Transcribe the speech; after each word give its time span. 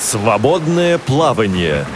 Свободное 0.00 0.96
плавание. 0.96 1.86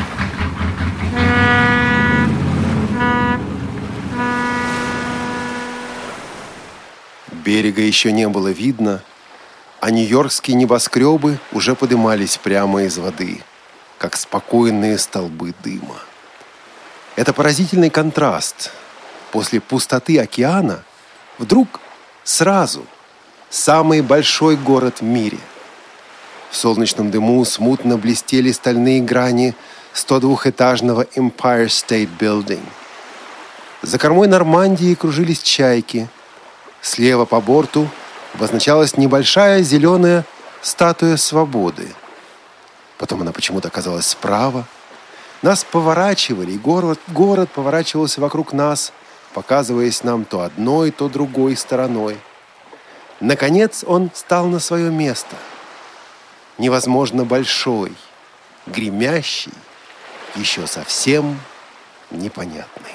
Берега 7.33 7.81
еще 7.81 8.13
не 8.13 8.29
было 8.29 8.49
видно, 8.49 9.03
а 9.81 9.91
нью-йоркские 9.91 10.55
небоскребы 10.55 11.39
уже 11.51 11.75
подымались 11.75 12.37
прямо 12.37 12.83
из 12.83 12.99
воды, 12.99 13.43
как 13.97 14.17
спокойные 14.17 14.99
столбы 14.99 15.55
дыма. 15.65 15.97
Это 17.17 17.33
поразительный 17.33 17.91
контраст. 17.91 18.71
После 19.33 19.63
пустоты 19.63 20.19
океана 20.19 20.85
вдруг 21.39 21.81
сразу 22.23 22.85
самый 23.49 24.03
большой 24.03 24.57
город 24.57 25.01
в 25.01 25.05
мире. 25.05 25.39
В 26.55 26.57
солнечном 26.57 27.11
дыму 27.11 27.45
смутно 27.45 27.99
блестели 27.99 28.53
стальные 28.53 29.01
грани 29.01 29.57
102-этажного 29.93 31.09
Empire 31.17 31.67
State 31.67 32.09
Building. 32.17 32.63
За 33.83 33.99
кормой 33.99 34.29
Нормандии 34.29 34.95
кружились 34.95 35.43
чайки. 35.43 36.09
Слева 36.81 37.25
по 37.25 37.41
борту 37.41 37.89
обозначалась 38.35 38.97
небольшая 38.97 39.63
зеленая 39.63 40.25
статуя 40.63 41.17
свободы. 41.17 41.89
Потом 42.99 43.23
она 43.23 43.33
почему-то 43.33 43.67
оказалась 43.67 44.07
справа, 44.07 44.65
нас 45.43 45.65
поворачивали, 45.65 46.53
и 46.53 46.57
город, 46.57 47.01
город 47.09 47.51
поворачивался 47.51 48.21
вокруг 48.21 48.53
нас, 48.53 48.93
показываясь 49.33 50.05
нам 50.05 50.25
то 50.25 50.43
одной, 50.43 50.93
то 50.93 51.09
другой 51.09 51.57
стороной. 51.57 52.17
Наконец 53.19 53.83
он 53.85 54.13
стал 54.15 54.47
на 54.47 54.61
свое 54.61 54.93
место. 54.93 55.35
Невозможно 56.57 57.25
большой, 57.25 57.93
гремящий, 58.67 59.53
еще 60.37 60.67
совсем 60.67 61.41
непонятный. 62.13 62.95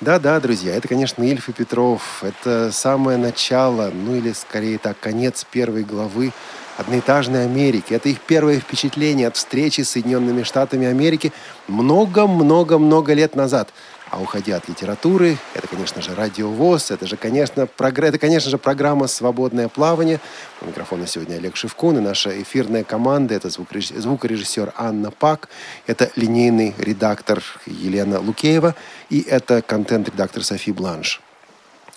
Да-да, 0.00 0.40
друзья, 0.40 0.74
это, 0.74 0.88
конечно, 0.88 1.22
Ильф 1.22 1.48
и 1.48 1.52
Петров. 1.52 2.24
Это 2.24 2.72
самое 2.72 3.18
начало, 3.18 3.90
ну 3.92 4.16
или 4.16 4.32
скорее 4.32 4.78
так, 4.78 4.98
конец 4.98 5.46
первой 5.48 5.84
главы 5.84 6.32
одноэтажной 6.76 7.44
Америки. 7.44 7.92
Это 7.94 8.08
их 8.08 8.20
первое 8.20 8.58
впечатление 8.58 9.28
от 9.28 9.36
встречи 9.36 9.82
с 9.82 9.90
Соединенными 9.90 10.42
Штатами 10.42 10.86
Америки 10.86 11.32
много-много-много 11.68 13.12
лет 13.12 13.36
назад. 13.36 13.72
А 14.12 14.20
уходя 14.20 14.56
от 14.58 14.68
литературы, 14.68 15.38
это, 15.54 15.66
конечно 15.66 16.02
же, 16.02 16.14
радиовоз, 16.14 16.90
это 16.90 17.06
же, 17.06 17.16
конечно, 17.16 17.66
прогр... 17.66 18.04
это, 18.04 18.18
конечно 18.18 18.50
же, 18.50 18.58
программа 18.58 19.06
«Свободное 19.06 19.68
плавание». 19.68 20.20
У 20.60 20.66
микрофона 20.66 21.06
сегодня 21.06 21.36
Олег 21.36 21.56
Шевкун, 21.56 21.96
и 21.96 22.00
наша 22.02 22.42
эфирная 22.42 22.84
команда– 22.84 23.34
это 23.36 23.48
звукорежиссер, 23.48 23.98
звукорежиссер 23.98 24.74
Анна 24.76 25.10
Пак, 25.10 25.48
это 25.86 26.10
линейный 26.14 26.74
редактор 26.76 27.42
Елена 27.64 28.20
Лукеева 28.20 28.74
и 29.08 29.22
это 29.22 29.62
контент-редактор 29.62 30.44
Софи 30.44 30.72
Бланш. 30.72 31.22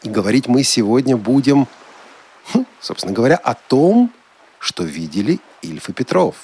И 0.03 0.09
говорить 0.09 0.47
мы 0.47 0.63
сегодня 0.63 1.17
будем, 1.17 1.67
хм, 2.53 2.65
собственно 2.79 3.11
говоря, 3.11 3.35
о 3.35 3.55
том, 3.55 4.09
что 4.59 4.85
видели 4.85 5.41
Ильф 5.61 5.89
и 5.89 5.91
Петров, 5.91 6.37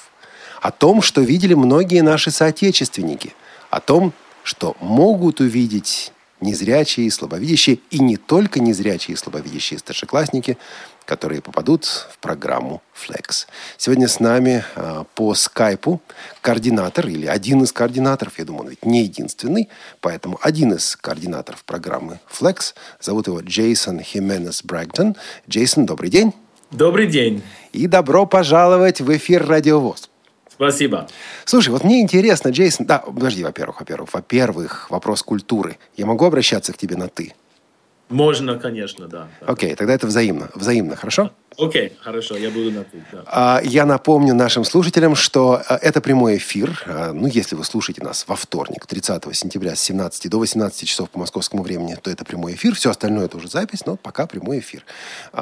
о 0.60 0.70
том, 0.70 1.00
что 1.00 1.22
видели 1.22 1.54
многие 1.54 2.02
наши 2.02 2.30
соотечественники, 2.30 3.34
о 3.70 3.80
том, 3.80 4.12
что 4.42 4.76
могут 4.80 5.40
увидеть 5.40 6.12
незрячие 6.42 7.06
и 7.06 7.10
слабовидящие, 7.10 7.78
и 7.90 8.00
не 8.00 8.16
только 8.16 8.60
незрячие 8.60 9.14
и 9.14 9.16
слабовидящие 9.16 9.78
старшеклассники, 9.78 10.58
которые 11.04 11.40
попадут 11.40 11.84
в 11.84 12.18
программу 12.18 12.82
Flex. 12.94 13.46
Сегодня 13.76 14.08
с 14.08 14.20
нами 14.20 14.64
э, 14.74 15.04
по 15.14 15.34
скайпу 15.34 16.00
координатор 16.40 17.08
или 17.08 17.26
один 17.26 17.62
из 17.62 17.72
координаторов, 17.72 18.38
я 18.38 18.44
думаю, 18.44 18.64
он 18.64 18.70
ведь 18.70 18.84
не 18.84 19.02
единственный, 19.02 19.68
поэтому 20.00 20.38
один 20.42 20.72
из 20.74 20.96
координаторов 20.96 21.64
программы 21.64 22.20
Flex, 22.30 22.74
зовут 23.00 23.26
его 23.26 23.40
Джейсон 23.40 24.00
Хименес 24.00 24.62
Брэгтон. 24.62 25.16
Джейсон, 25.48 25.86
добрый 25.86 26.10
день. 26.10 26.32
Добрый 26.70 27.06
день. 27.06 27.42
И 27.72 27.86
добро 27.86 28.26
пожаловать 28.26 29.00
в 29.00 29.14
эфир 29.14 29.46
«Радиовоз». 29.46 30.11
Спасибо. 30.62 31.08
Слушай, 31.44 31.70
вот 31.70 31.82
мне 31.82 32.00
интересно, 32.00 32.50
Джейсон... 32.50 32.86
Да, 32.86 32.98
подожди, 32.98 33.42
во-первых, 33.42 33.80
во-первых. 33.80 34.14
Во-первых, 34.14 34.90
вопрос 34.90 35.24
культуры. 35.24 35.76
Я 35.96 36.06
могу 36.06 36.24
обращаться 36.24 36.72
к 36.72 36.76
тебе 36.76 36.96
на 36.96 37.08
«ты»? 37.08 37.34
Можно, 38.12 38.58
конечно, 38.58 39.08
да. 39.08 39.28
Окей, 39.40 39.72
okay, 39.72 39.76
тогда 39.76 39.94
это 39.94 40.06
взаимно. 40.06 40.50
Взаимно, 40.54 40.96
хорошо? 40.96 41.30
Окей, 41.58 41.88
okay, 41.88 41.92
хорошо, 42.00 42.36
я 42.36 42.50
буду 42.50 42.70
на 42.70 42.84
«ты». 42.84 43.04
Да. 43.12 43.24
А, 43.26 43.60
я 43.62 43.84
напомню 43.84 44.34
нашим 44.34 44.64
слушателям, 44.64 45.14
что 45.14 45.62
а, 45.68 45.76
это 45.76 46.00
прямой 46.00 46.38
эфир. 46.38 46.82
А, 46.86 47.12
ну, 47.12 47.26
если 47.26 47.56
вы 47.56 47.64
слушаете 47.64 48.02
нас 48.02 48.24
во 48.26 48.36
вторник, 48.36 48.86
30 48.86 49.36
сентября 49.36 49.76
с 49.76 49.80
17 49.80 50.30
до 50.30 50.38
18 50.38 50.88
часов 50.88 51.10
по 51.10 51.18
московскому 51.18 51.62
времени, 51.62 51.96
то 52.00 52.10
это 52.10 52.24
прямой 52.24 52.54
эфир. 52.54 52.74
Все 52.74 52.90
остальное 52.90 53.26
это 53.26 53.36
уже 53.36 53.48
запись, 53.48 53.84
но 53.84 53.96
пока 53.96 54.26
прямой 54.26 54.60
эфир. 54.60 54.84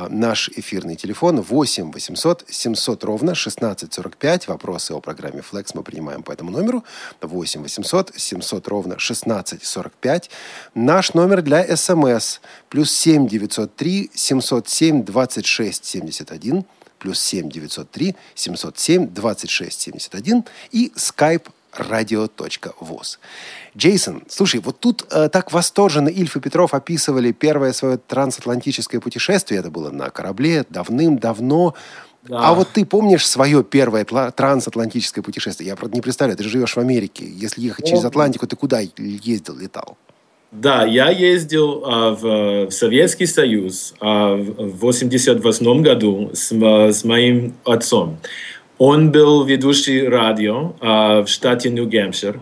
Наш 0.09 0.49
эфирный 0.49 0.97
телефон 0.97 1.41
8 1.41 1.93
800 1.93 2.45
700 2.49 3.05
ровно 3.05 3.33
1645. 3.33 4.49
Вопросы 4.49 4.93
о 4.93 5.01
программе 5.01 5.43
Flex 5.49 5.71
мы 5.75 5.83
принимаем 5.85 6.23
по 6.23 6.33
этому 6.33 6.51
номеру. 6.51 6.85
8 7.21 7.63
800 7.63 8.13
700 8.17 8.69
ровно 8.69 8.95
1645. 8.95 10.31
Наш 10.75 11.15
номер 11.15 11.43
для 11.43 11.77
СМС 11.77 12.41
плюс 12.71 12.91
7 12.93 13.29
903 13.29 14.11
707 14.15 15.05
26 15.05 15.85
71 15.85 16.65
плюс 16.99 17.21
7 17.21 17.51
903 17.51 18.17
707 18.35 19.09
26 19.09 19.81
71 19.81 20.45
и 20.71 20.93
skype 20.97 21.49
radio.voz. 21.77 23.19
Джейсон, 23.77 24.23
слушай, 24.29 24.61
вот 24.61 24.81
тут 24.81 25.07
э, 25.11 25.29
так 25.29 25.53
восторженно 25.53 26.09
Ильф 26.09 26.37
и 26.37 26.41
Петров 26.41 26.75
описывали 26.75 27.33
первое 27.33 27.73
свое 27.73 27.97
трансатлантическое 27.97 29.01
путешествие. 29.01 29.61
Это 29.61 29.71
было 29.71 29.91
на 29.91 30.11
корабле 30.11 30.65
давным-давно. 30.69 31.75
Да. 32.25 32.49
А 32.49 32.55
вот 32.55 32.71
ты 32.73 32.85
помнишь 32.85 33.27
свое 33.27 33.63
первое 33.63 34.05
трансатлантическое 34.05 35.23
путешествие? 35.23 35.69
Я, 35.69 35.77
правда, 35.77 35.95
не 35.95 36.03
представляю, 36.03 36.37
ты 36.37 36.45
живешь 36.45 36.75
в 36.75 36.81
Америке. 36.81 37.25
Если 37.25 37.63
ехать 37.63 37.87
через 37.87 38.05
Атлантику, 38.05 38.47
ты 38.47 38.57
куда 38.57 38.81
ездил, 38.81 39.57
летал? 39.57 39.97
Да, 40.53 40.85
я 40.85 41.11
ездил 41.11 41.85
а, 41.87 42.11
в, 42.11 42.67
в 42.67 42.71
Советский 42.73 43.27
Союз 43.27 43.95
а, 44.01 44.35
в 44.35 44.79
88 44.79 45.83
году 45.83 46.31
с, 46.33 46.51
с 46.53 47.05
моим 47.05 47.55
отцом. 47.65 48.19
Он 48.79 49.13
был 49.13 49.45
ведущий 49.45 50.09
радио 50.09 50.75
а, 50.81 51.23
в 51.23 51.29
штате 51.29 51.71
Нью-Гэмпшир. 51.71 52.41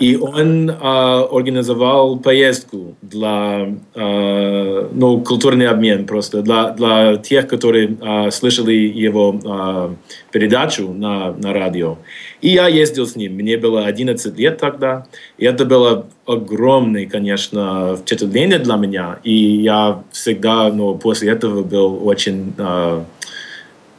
И 0.00 0.16
он 0.16 0.70
а, 0.70 1.28
организовал 1.30 2.18
поездку 2.18 2.96
для, 3.02 3.68
а, 3.94 4.90
ну, 4.92 5.20
культурный 5.20 5.68
обмен 5.68 6.06
просто 6.06 6.42
для, 6.42 6.70
для 6.70 7.16
тех, 7.16 7.46
которые 7.46 7.96
а, 8.00 8.30
слышали 8.30 8.72
его 8.72 9.40
а, 9.44 9.94
передачу 10.32 10.92
на, 10.92 11.32
на 11.32 11.52
радио. 11.52 11.98
И 12.40 12.50
я 12.50 12.68
ездил 12.68 13.06
с 13.06 13.16
ним. 13.16 13.34
Мне 13.34 13.56
было 13.56 13.86
11 13.86 14.38
лет 14.38 14.58
тогда. 14.58 15.06
И 15.38 15.44
это 15.44 15.64
было 15.64 16.06
огромное, 16.26 17.06
конечно, 17.06 17.96
впечатление 17.96 18.58
для 18.58 18.76
меня. 18.76 19.18
И 19.22 19.32
я 19.32 20.02
всегда, 20.10 20.70
ну, 20.72 20.96
после 20.96 21.30
этого 21.30 21.62
был 21.62 22.06
очень... 22.06 22.52
А, 22.58 23.04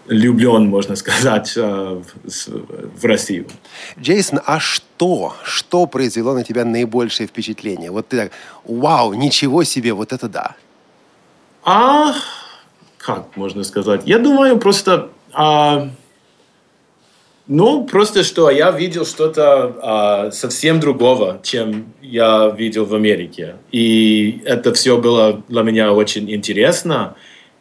влюблен, 0.08 0.68
можно 0.68 0.96
сказать, 0.96 1.54
э, 1.58 2.02
в 2.24 3.06
Россию. 3.06 3.46
Джейсон, 4.00 4.40
а 4.46 4.59
что, 4.59 4.87
что 5.44 5.88
произвело 5.88 6.34
на 6.34 6.44
тебя 6.44 6.66
наибольшее 6.66 7.28
впечатление? 7.28 7.91
Вот 7.91 8.08
ты 8.08 8.18
так, 8.18 8.31
вау, 8.66 9.13
ничего 9.13 9.63
себе, 9.63 9.94
вот 9.94 10.13
это 10.13 10.28
да. 10.28 10.56
А, 11.63 12.13
как 12.97 13.36
можно 13.38 13.63
сказать? 13.63 14.02
Я 14.06 14.19
думаю, 14.19 14.57
просто, 14.57 15.09
а, 15.34 15.89
ну, 17.48 17.86
просто 17.86 18.24
что 18.24 18.50
я 18.50 18.72
видел 18.72 19.06
что-то 19.06 19.75
а, 19.81 20.31
совсем 20.31 20.80
другого, 20.80 21.39
чем 21.44 21.94
я 22.01 22.50
видел 22.50 22.86
в 22.86 22.95
Америке. 22.95 23.56
И 23.72 24.42
это 24.45 24.74
все 24.74 24.98
было 24.98 25.44
для 25.48 25.62
меня 25.63 25.94
очень 25.94 26.31
интересно 26.31 27.16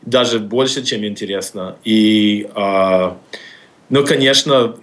даже 0.06 0.38
больше, 0.38 0.84
чем 0.84 1.04
интересно. 1.04 1.76
И, 1.84 2.48
э, 2.54 3.12
ну, 3.90 4.06
конечно, 4.06 4.76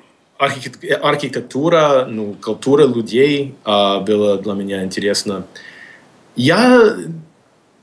архитектура, 0.44 2.06
ну, 2.10 2.36
культура 2.42 2.86
людей 2.86 3.56
э, 3.66 4.00
была 4.00 4.38
для 4.38 4.54
меня 4.54 4.84
интересна. 4.84 5.46
Я 6.36 6.96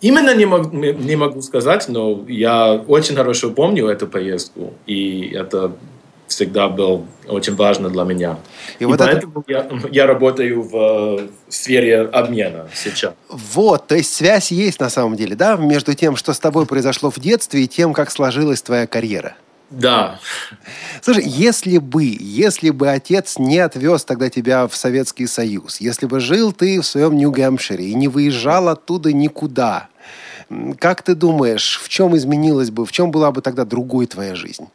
именно 0.00 0.34
не, 0.34 0.46
мог, 0.46 0.72
не 0.72 1.16
могу 1.16 1.42
сказать, 1.42 1.88
но 1.88 2.24
я 2.28 2.74
очень 2.74 3.16
хорошо 3.16 3.50
помню 3.50 3.86
эту 3.86 4.06
поездку, 4.06 4.74
и 4.86 5.32
это 5.34 5.72
всегда 6.26 6.68
был 6.68 7.06
очень 7.28 7.54
важно 7.56 7.90
для 7.90 8.04
меня. 8.04 8.38
И, 8.78 8.84
и 8.84 8.86
вот 8.86 8.98
поэтому 8.98 9.44
это... 9.46 9.52
я, 9.52 9.80
я 9.90 10.06
работаю 10.06 10.62
в, 10.62 10.70
в 10.70 11.28
сфере 11.48 12.02
обмена 12.02 12.68
сейчас. 12.72 13.14
Вот, 13.28 13.86
то 13.88 13.96
есть 13.96 14.14
связь 14.14 14.50
есть 14.50 14.80
на 14.80 14.88
самом 14.88 15.16
деле, 15.16 15.36
да, 15.36 15.56
между 15.56 15.94
тем, 15.94 16.16
что 16.16 16.32
с 16.32 16.38
тобой 16.38 16.66
произошло 16.66 17.10
в 17.10 17.18
детстве, 17.18 17.64
и 17.64 17.68
тем, 17.68 17.92
как 17.92 18.10
сложилась 18.10 18.62
твоя 18.62 18.86
карьера. 18.86 19.34
Да. 19.70 20.18
Слушай, 21.00 21.24
если 21.26 21.78
бы, 21.78 22.04
если 22.18 22.70
бы 22.70 22.88
отец 22.88 23.38
не 23.38 23.58
отвез 23.58 24.04
тогда 24.04 24.28
тебя 24.28 24.66
в 24.66 24.74
Советский 24.74 25.26
Союз, 25.26 25.80
если 25.80 26.06
бы 26.06 26.18
жил 26.20 26.52
ты 26.52 26.80
в 26.80 26.86
своем 26.86 27.16
Нью-Гэмпшире 27.16 27.84
и 27.84 27.94
не 27.94 28.08
выезжал 28.08 28.68
оттуда 28.68 29.12
никуда, 29.12 29.88
как 30.78 31.02
ты 31.02 31.14
думаешь, 31.14 31.80
в 31.82 31.88
чем 31.88 32.16
изменилась 32.16 32.70
бы, 32.70 32.84
в 32.84 32.90
чем 32.90 33.12
была 33.12 33.30
бы 33.30 33.40
тогда 33.40 33.64
другой 33.64 34.06
твоя 34.06 34.34
жизнь? 34.34 34.66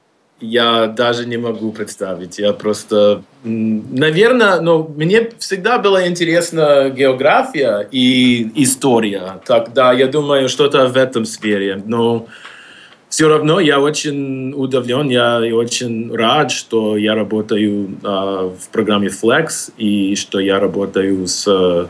Я 0.42 0.88
даже 0.88 1.26
не 1.26 1.38
могу 1.38 1.72
представить. 1.72 2.40
Я 2.40 2.52
просто, 2.52 3.24
наверное, 3.44 4.60
но 4.60 4.84
мне 4.84 5.30
всегда 5.40 5.80
была 5.80 6.08
интересна 6.08 6.90
география 6.90 7.88
и 7.90 8.52
история. 8.64 9.40
Тогда 9.46 9.94
я 9.94 10.08
думаю, 10.08 10.50
что-то 10.50 10.88
в 10.88 10.98
этом 10.98 11.26
сфере. 11.26 11.82
Но 11.86 12.28
все 13.16 13.30
равно 13.30 13.62
я 13.62 13.80
очень 13.80 14.52
удивлен, 14.54 15.08
я 15.08 15.40
очень 15.56 16.14
рад, 16.14 16.52
что 16.52 16.98
я 16.98 17.16
работаю 17.16 17.98
э, 18.04 18.08
в 18.08 18.68
программе 18.74 19.08
Flex 19.08 19.72
и 19.78 20.16
что 20.16 20.38
я 20.42 20.60
работаю 20.60 21.26
с 21.26 21.90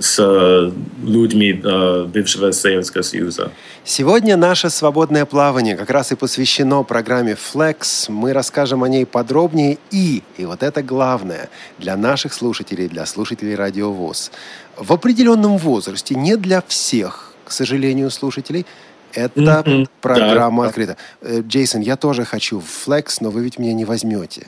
с 0.00 0.72
людьми 1.02 1.60
э, 1.64 2.04
бывшего 2.12 2.50
Советского 2.52 3.02
Союза. 3.02 3.50
Сегодня 3.84 4.36
наше 4.36 4.70
свободное 4.70 5.26
плавание 5.26 5.76
как 5.76 5.90
раз 5.90 6.12
и 6.12 6.16
посвящено 6.16 6.82
программе 6.82 7.36
Flex. 7.36 8.10
Мы 8.10 8.32
расскажем 8.32 8.82
о 8.82 8.88
ней 8.88 9.06
подробнее 9.06 9.78
и, 9.92 10.22
и 10.36 10.44
вот 10.44 10.62
это 10.62 10.82
главное, 10.82 11.48
для 11.78 11.96
наших 11.96 12.32
слушателей, 12.32 12.88
для 12.88 13.06
слушателей 13.06 13.54
Радио 13.54 13.92
ВОЗ. 13.92 14.30
В 14.76 14.92
определенном 14.92 15.56
возрасте, 15.56 16.14
не 16.14 16.36
для 16.36 16.62
всех, 16.66 17.32
к 17.44 17.50
сожалению, 17.50 18.10
слушателей, 18.10 18.66
это 19.12 19.40
mm-hmm. 19.40 19.88
программа 20.00 20.64
да. 20.64 20.68
открыта. 20.68 20.96
Э, 21.22 21.40
Джейсон, 21.40 21.80
я 21.80 21.96
тоже 21.96 22.24
хочу 22.24 22.60
в 22.60 22.88
Flex, 22.88 23.18
но 23.20 23.30
вы 23.30 23.42
ведь 23.42 23.58
меня 23.58 23.72
не 23.72 23.84
возьмете. 23.84 24.46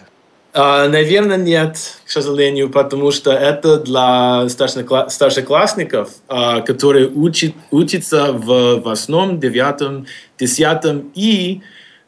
Uh, 0.52 0.88
наверное, 0.88 1.36
нет, 1.36 1.76
к 2.04 2.10
сожалению, 2.10 2.70
потому 2.70 3.12
что 3.12 3.30
это 3.30 3.78
для 3.78 4.48
старшеклассников, 4.48 6.10
uh, 6.26 6.64
которые 6.64 7.06
учат, 7.08 7.52
учатся 7.70 8.32
в 8.32 8.80
восьмом, 8.80 9.38
девятом, 9.38 10.06
десятом 10.40 11.12
и 11.14 11.60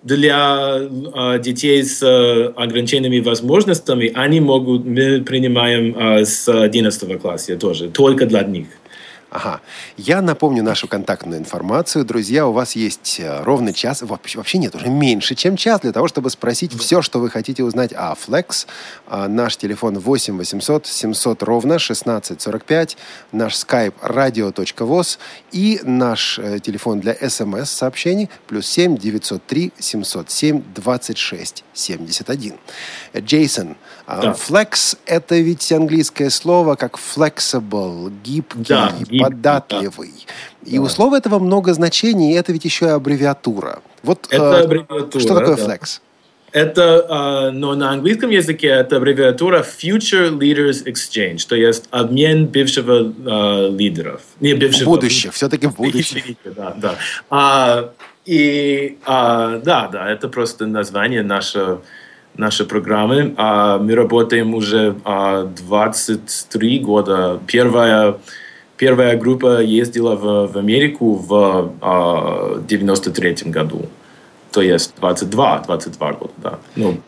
для 0.02 0.76
uh, 0.80 1.38
детей 1.38 1.84
с 1.84 2.02
ограниченными 2.56 3.20
возможностями 3.20 4.10
они 4.12 4.40
могут, 4.40 4.84
мы 4.84 5.20
принимаем 5.20 6.24
с 6.26 6.48
11 6.48 7.20
класса 7.20 7.56
тоже, 7.56 7.90
только 7.90 8.26
для 8.26 8.42
них. 8.42 8.66
Ага. 9.32 9.62
Я 9.96 10.20
напомню 10.20 10.62
нашу 10.62 10.88
контактную 10.88 11.40
информацию. 11.40 12.04
Друзья, 12.04 12.46
у 12.46 12.52
вас 12.52 12.76
есть 12.76 13.18
э, 13.18 13.42
ровно 13.42 13.72
час, 13.72 14.02
вообще 14.02 14.58
нет, 14.58 14.74
уже 14.74 14.88
меньше, 14.88 15.34
чем 15.34 15.56
час 15.56 15.80
для 15.80 15.92
того, 15.92 16.06
чтобы 16.06 16.28
спросить 16.28 16.78
все, 16.78 17.00
что 17.00 17.18
вы 17.18 17.30
хотите 17.30 17.64
узнать 17.64 17.94
о 17.94 18.12
Flex. 18.12 18.66
А, 19.06 19.28
наш 19.28 19.56
телефон 19.56 19.98
8 19.98 20.36
800 20.36 20.86
700 20.86 21.42
ровно 21.44 21.76
1645, 21.76 22.98
наш 23.32 23.54
skype 23.54 23.94
radio.voz 24.02 25.18
и 25.50 25.80
наш 25.82 26.38
э, 26.38 26.58
телефон 26.58 27.00
для 27.00 27.14
смс-сообщений 27.14 28.28
плюс 28.46 28.66
7 28.66 28.98
903 28.98 29.72
707 29.78 30.62
26 30.74 31.64
71. 31.72 32.54
Джейсон, 33.16 33.76
да. 34.20 34.32
flex– 34.32 34.96
это 35.06 35.36
ведь 35.36 35.70
английское 35.72 36.30
слово 36.30 36.74
как 36.74 36.98
flexible, 36.98 38.12
гибкий, 38.22 38.64
да, 38.68 38.92
податливый. 39.20 40.12
Да. 40.62 40.70
И 40.70 40.78
у 40.78 40.88
слова 40.88 41.16
этого 41.16 41.38
много 41.38 41.72
значений, 41.72 42.32
и 42.32 42.34
это 42.34 42.52
ведь 42.52 42.64
еще 42.64 42.86
и 42.86 42.88
аббревиатура. 42.90 43.80
Вот 44.02 44.26
это 44.30 44.42
э, 44.42 44.62
аббревиатура, 44.64 45.20
что 45.20 45.34
такое 45.34 45.56
да. 45.56 45.64
flex? 45.64 46.00
Это, 46.52 47.48
э, 47.48 47.50
но 47.52 47.74
на 47.74 47.92
английском 47.92 48.28
языке 48.28 48.66
это 48.68 48.96
аббревиатура 48.96 49.64
Future 49.64 50.38
Leaders 50.38 50.84
Exchange, 50.84 51.46
то 51.48 51.56
есть 51.56 51.84
обмен 51.90 52.46
бывшего 52.46 53.10
э, 53.10 53.70
лидеров. 53.70 54.20
Не 54.40 54.54
бывшего. 54.54 54.90
Будущее, 54.90 55.32
все-таки 55.32 55.66
в 55.66 55.76
будущее. 55.76 56.36
Да, 56.44 56.74
да. 56.76 56.94
А, 57.30 57.90
и 58.26 58.98
а, 59.04 59.58
да, 59.58 59.88
да, 59.88 60.10
это 60.10 60.28
просто 60.28 60.66
название 60.66 61.22
нашего 61.22 61.82
нашей 62.36 62.66
программы. 62.66 63.34
А, 63.36 63.78
мы 63.78 63.94
работаем 63.94 64.54
уже 64.54 64.96
а, 65.04 65.44
23 65.44 66.78
года. 66.78 67.40
Первая 67.46 68.16
Первая 68.82 69.16
группа 69.16 69.62
ездила 69.62 70.16
в, 70.16 70.52
в 70.52 70.58
Америку 70.58 71.14
в 71.14 71.72
э, 71.80 72.62
93 72.66 73.52
году. 73.52 73.82
То 74.50 74.60
есть 74.60 74.94
22, 74.98 75.58
22 75.60 76.12
года, 76.14 76.32
да. 76.38 76.58
Ну, 76.74 76.98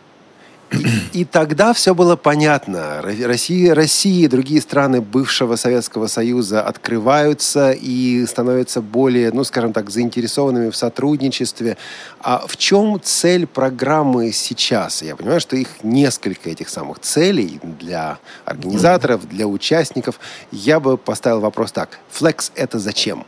и, 1.13 1.25
тогда 1.25 1.73
все 1.73 1.95
было 1.95 2.17
понятно. 2.17 3.03
Россия, 3.03 3.75
Россия 3.75 4.25
и 4.25 4.29
другие 4.29 4.61
страны 4.61 5.01
бывшего 5.01 5.57
Советского 5.57 6.07
Союза 6.07 6.63
открываются 6.63 7.73
и 7.73 8.25
становятся 8.27 8.81
более, 8.81 9.31
ну, 9.33 9.45
скажем 9.45 9.73
так, 9.73 9.91
заинтересованными 9.91 10.71
в 10.71 10.77
сотрудничестве. 10.77 11.77
А 12.21 12.45
в 12.47 12.57
чем 12.57 13.01
цель 13.03 13.47
программы 13.47 14.33
сейчас? 14.33 15.03
Я 15.03 15.17
понимаю, 15.17 15.41
что 15.41 15.57
их 15.57 15.69
несколько 15.83 16.51
этих 16.51 16.69
самых 16.69 17.01
целей 17.01 17.61
для 17.63 18.19
организаторов, 18.45 19.29
для 19.29 19.47
участников. 19.47 20.19
Я 20.51 20.81
бы 20.81 20.97
поставил 20.97 21.41
вопрос 21.41 21.73
так. 21.73 21.99
Flex– 22.13 22.51
это 22.55 22.79
зачем? 22.79 23.25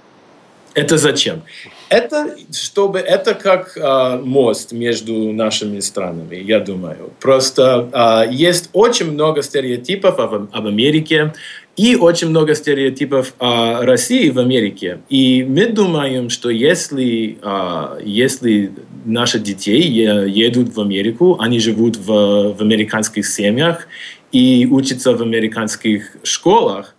Это 0.76 0.99
зачем? 0.99 1.43
Это 1.88 2.37
чтобы 2.52 2.99
это 2.99 3.32
как 3.34 3.78
э, 3.78 4.20
мост 4.23 4.73
между 4.73 5.32
нашими 5.32 5.81
странами, 5.81 6.37
я 6.37 6.61
думаю. 6.61 7.12
Просто 7.19 7.88
э, 8.28 8.31
есть 8.31 8.69
очень 8.75 9.11
много 9.12 9.43
стереотипов 9.43 10.19
об, 10.19 10.34
об 10.52 10.67
Америке 10.67 11.32
и 11.78 11.96
очень 11.96 12.28
много 12.28 12.55
стереотипов 12.55 13.32
о 13.38 13.87
России 13.87 14.28
в 14.28 14.38
Америке. 14.38 14.99
И 15.08 15.44
мы 15.49 15.67
думаем, 15.67 16.28
что 16.28 16.50
если, 16.50 17.38
э, 17.43 18.00
если 18.05 18.70
наши 19.06 19.38
дети 19.38 19.70
едут 19.70 20.75
в 20.76 20.81
Америку, 20.81 21.38
они 21.40 21.58
живут 21.58 21.96
в, 21.96 22.52
в 22.52 22.61
американских 22.61 23.26
семьях 23.26 23.88
и 24.31 24.69
учатся 24.70 25.17
в 25.17 25.23
американских 25.23 26.19
школах, 26.23 26.96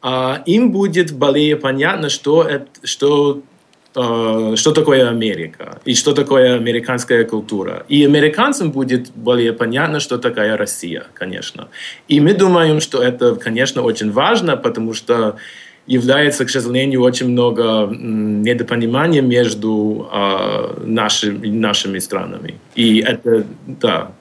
а 0.00 0.42
им 0.46 0.70
будет 0.70 1.12
более 1.12 1.56
понятно, 1.56 2.08
что, 2.08 2.42
это, 2.42 2.66
что, 2.84 3.42
э, 3.96 4.54
что 4.56 4.72
такое 4.72 5.08
Америка 5.08 5.80
и 5.84 5.94
что 5.94 6.12
такое 6.12 6.54
американская 6.54 7.24
культура. 7.24 7.84
И 7.88 8.04
американцам 8.04 8.70
будет 8.70 9.10
более 9.14 9.52
понятно, 9.52 10.00
что 10.00 10.18
такая 10.18 10.56
Россия, 10.56 11.04
конечно. 11.14 11.68
И 12.06 12.20
мы 12.20 12.34
думаем, 12.34 12.80
что 12.80 13.02
это, 13.02 13.34
конечно, 13.34 13.82
очень 13.82 14.12
важно, 14.12 14.56
потому 14.56 14.94
что 14.94 15.36
является, 15.88 16.44
к 16.44 16.50
сожалению, 16.50 17.02
очень 17.02 17.28
много 17.28 17.88
недопонимания 17.90 19.22
между 19.22 20.08
э, 20.12 20.82
наши, 20.84 21.32
нашими 21.32 21.98
странами. 21.98 22.54
И 22.76 22.98
это, 22.98 23.44
да, 23.66 24.12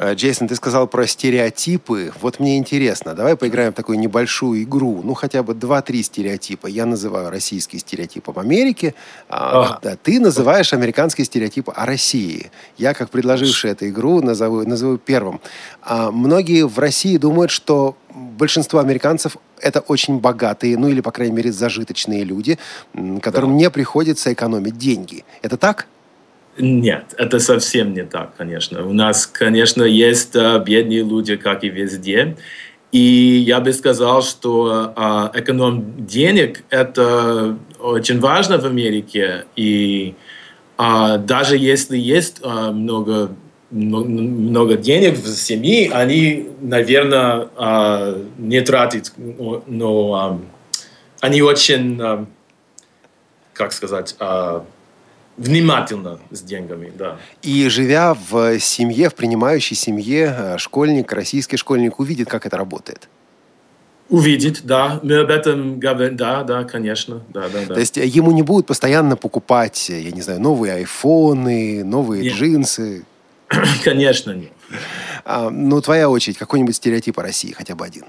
Джейсон, 0.00 0.48
ты 0.48 0.56
сказал 0.56 0.88
про 0.88 1.06
стереотипы. 1.06 2.12
Вот 2.20 2.40
мне 2.40 2.58
интересно, 2.58 3.14
давай 3.14 3.36
поиграем 3.36 3.72
в 3.72 3.76
такую 3.76 3.98
небольшую 3.98 4.62
игру. 4.64 5.02
Ну, 5.04 5.14
хотя 5.14 5.42
бы 5.42 5.54
два-три 5.54 6.02
стереотипа. 6.02 6.66
Я 6.66 6.84
называю 6.84 7.30
российские 7.30 7.80
стереотипы 7.80 8.30
об 8.32 8.38
Америке, 8.40 8.94
а, 9.28 9.78
да, 9.82 9.96
ты 9.96 10.18
называешь 10.18 10.72
американские 10.72 11.24
стереотипы 11.24 11.72
о 11.74 11.86
России. 11.86 12.50
Я, 12.76 12.92
как 12.94 13.10
предложивший 13.10 13.70
эту 13.70 13.88
игру, 13.88 14.20
назову, 14.20 14.66
назову 14.66 14.98
первым. 14.98 15.40
А, 15.82 16.10
многие 16.10 16.66
в 16.66 16.78
России 16.78 17.16
думают, 17.16 17.50
что 17.52 17.96
большинство 18.14 18.80
американцев 18.80 19.36
это 19.60 19.80
очень 19.80 20.18
богатые, 20.18 20.76
ну 20.76 20.88
или, 20.88 21.00
по 21.00 21.12
крайней 21.12 21.34
мере, 21.34 21.52
зажиточные 21.52 22.24
люди, 22.24 22.58
которым 23.22 23.50
да. 23.50 23.56
не 23.56 23.70
приходится 23.70 24.32
экономить 24.32 24.76
деньги. 24.76 25.24
Это 25.42 25.56
так? 25.56 25.86
Нет, 26.58 27.14
это 27.18 27.40
совсем 27.40 27.94
не 27.94 28.04
так, 28.04 28.36
конечно. 28.36 28.86
У 28.86 28.92
нас, 28.92 29.26
конечно, 29.26 29.82
есть 29.82 30.36
uh, 30.36 30.62
бедные 30.62 31.02
люди, 31.02 31.36
как 31.36 31.64
и 31.64 31.68
везде. 31.68 32.36
И 32.92 33.42
я 33.44 33.58
бы 33.58 33.72
сказал, 33.72 34.22
что 34.22 34.92
uh, 34.94 35.30
эконом 35.34 36.06
денег– 36.06 36.62
это 36.70 37.58
очень 37.80 38.20
важно 38.20 38.58
в 38.58 38.66
Америке. 38.66 39.46
И 39.56 40.14
uh, 40.78 41.18
даже 41.18 41.56
если 41.56 41.98
есть 41.98 42.40
uh, 42.42 42.70
много, 42.70 43.32
много 43.72 44.76
денег 44.76 45.18
в 45.18 45.26
семье, 45.34 45.90
они, 45.90 46.50
наверное, 46.60 47.48
uh, 47.56 48.30
не 48.38 48.60
тратят, 48.60 49.12
но, 49.16 49.60
uh, 49.66 50.40
они 51.20 51.42
очень, 51.42 52.00
uh, 52.00 52.26
как 53.54 53.72
сказать, 53.72 54.14
uh, 54.20 54.62
внимательно 55.36 56.18
с 56.30 56.42
деньгами, 56.42 56.92
да. 56.96 57.18
И 57.42 57.68
живя 57.68 58.14
в 58.14 58.58
семье, 58.60 59.10
в 59.10 59.14
принимающей 59.14 59.76
семье, 59.76 60.34
э, 60.36 60.58
школьник, 60.58 61.12
российский 61.12 61.56
школьник 61.56 61.98
увидит, 61.98 62.28
как 62.28 62.46
это 62.46 62.56
работает. 62.56 63.08
Увидеть, 64.10 64.64
да. 64.64 65.00
Мы 65.02 65.16
об 65.16 65.30
этом 65.30 65.80
говорим. 65.80 66.16
Да, 66.16 66.42
да, 66.44 66.64
конечно. 66.64 67.22
Да, 67.30 67.48
да, 67.48 67.64
да. 67.66 67.74
То 67.74 67.80
есть 67.80 67.96
ему 67.96 68.32
не 68.32 68.42
будут 68.42 68.66
постоянно 68.66 69.16
покупать, 69.16 69.88
я 69.88 70.10
не 70.10 70.20
знаю, 70.20 70.40
новые 70.40 70.74
айфоны, 70.74 71.82
новые 71.84 72.24
Нет. 72.24 72.34
джинсы. 72.34 73.04
Конечно, 73.84 74.32
нет. 74.32 74.52
А, 75.24 75.50
ну, 75.50 75.80
твоя 75.80 76.08
очередь, 76.08 76.38
какой-нибудь 76.38 76.74
стереотип 76.74 77.18
о 77.18 77.22
России, 77.22 77.52
хотя 77.52 77.74
бы 77.74 77.84
один. 77.84 78.04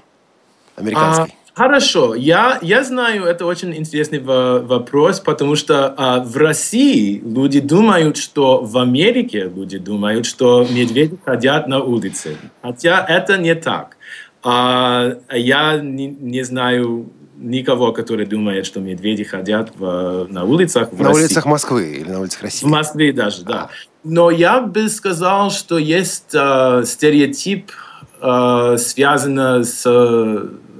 Американский. 0.76 1.34
А, 1.34 1.45
хорошо, 1.56 2.14
я, 2.14 2.58
я 2.62 2.84
знаю, 2.84 3.24
это 3.24 3.46
очень 3.46 3.74
интересный 3.74 4.18
во- 4.20 4.60
вопрос, 4.60 5.20
потому 5.20 5.56
что 5.56 5.94
а, 5.96 6.20
в 6.20 6.36
России 6.36 7.20
люди 7.24 7.60
думают, 7.60 8.16
что 8.18 8.60
в 8.62 8.76
Америке 8.78 9.50
люди 9.56 9.78
думают, 9.78 10.26
что 10.26 10.66
медведи 10.70 11.16
ходят 11.24 11.66
на 11.66 11.82
улице. 11.82 12.36
Хотя 12.62 13.04
это 13.08 13.38
не 13.38 13.54
так. 13.54 13.96
А, 14.42 15.16
я 15.32 15.78
не, 15.78 16.06
не 16.08 16.42
знаю 16.44 17.10
никого, 17.38 17.92
который 17.92 18.26
думает, 18.26 18.66
что 18.66 18.80
медведи 18.80 19.24
ходят 19.24 19.72
в- 19.76 20.26
на 20.30 20.44
улицах 20.44 20.92
в 20.92 21.00
на 21.00 21.08
России. 21.08 21.20
улицах 21.24 21.46
Москвы 21.46 21.86
или 22.00 22.10
на 22.10 22.20
улицах 22.20 22.42
России? 22.42 22.66
В 22.66 22.68
Москве 22.70 23.12
даже, 23.12 23.44
да. 23.44 23.68
Но 24.04 24.30
я 24.30 24.60
бы 24.60 24.88
сказал, 24.90 25.50
что 25.50 25.78
есть 25.78 26.34
э, 26.34 26.82
стереотип, 26.86 27.72
э, 28.20 28.76
связанный 28.78 29.64
с 29.64 29.84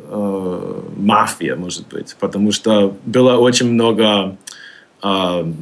э, 0.09 0.83
мафией, 0.97 1.57
может 1.57 1.89
быть, 1.89 2.17
потому 2.19 2.53
что 2.53 2.97
было 3.05 3.37
очень 3.37 3.73
много 3.73 4.37
э, 5.03 5.53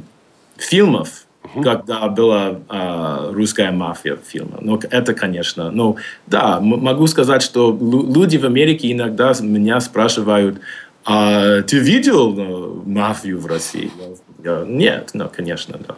фильмов, 0.56 1.26
когда 1.62 2.08
была 2.08 2.60
э, 2.68 3.30
русская 3.32 3.70
мафия 3.70 4.16
фильма. 4.16 4.58
Ну, 4.60 4.80
это, 4.90 5.14
конечно. 5.14 5.70
Ну, 5.70 5.96
да, 6.26 6.58
могу 6.60 7.06
сказать, 7.06 7.42
что 7.42 7.70
лю- 7.70 8.12
люди 8.12 8.36
в 8.38 8.44
Америке 8.44 8.90
иногда 8.90 9.32
меня 9.40 9.80
спрашивают, 9.80 10.60
а 11.04 11.62
ты 11.62 11.78
видел 11.78 12.34
э, 12.36 12.82
мафию 12.86 13.38
в 13.38 13.46
России? 13.46 13.90
Я- 14.44 14.58
я, 14.60 14.64
Нет, 14.66 15.10
ну, 15.14 15.30
конечно, 15.34 15.78
да. 15.88 15.94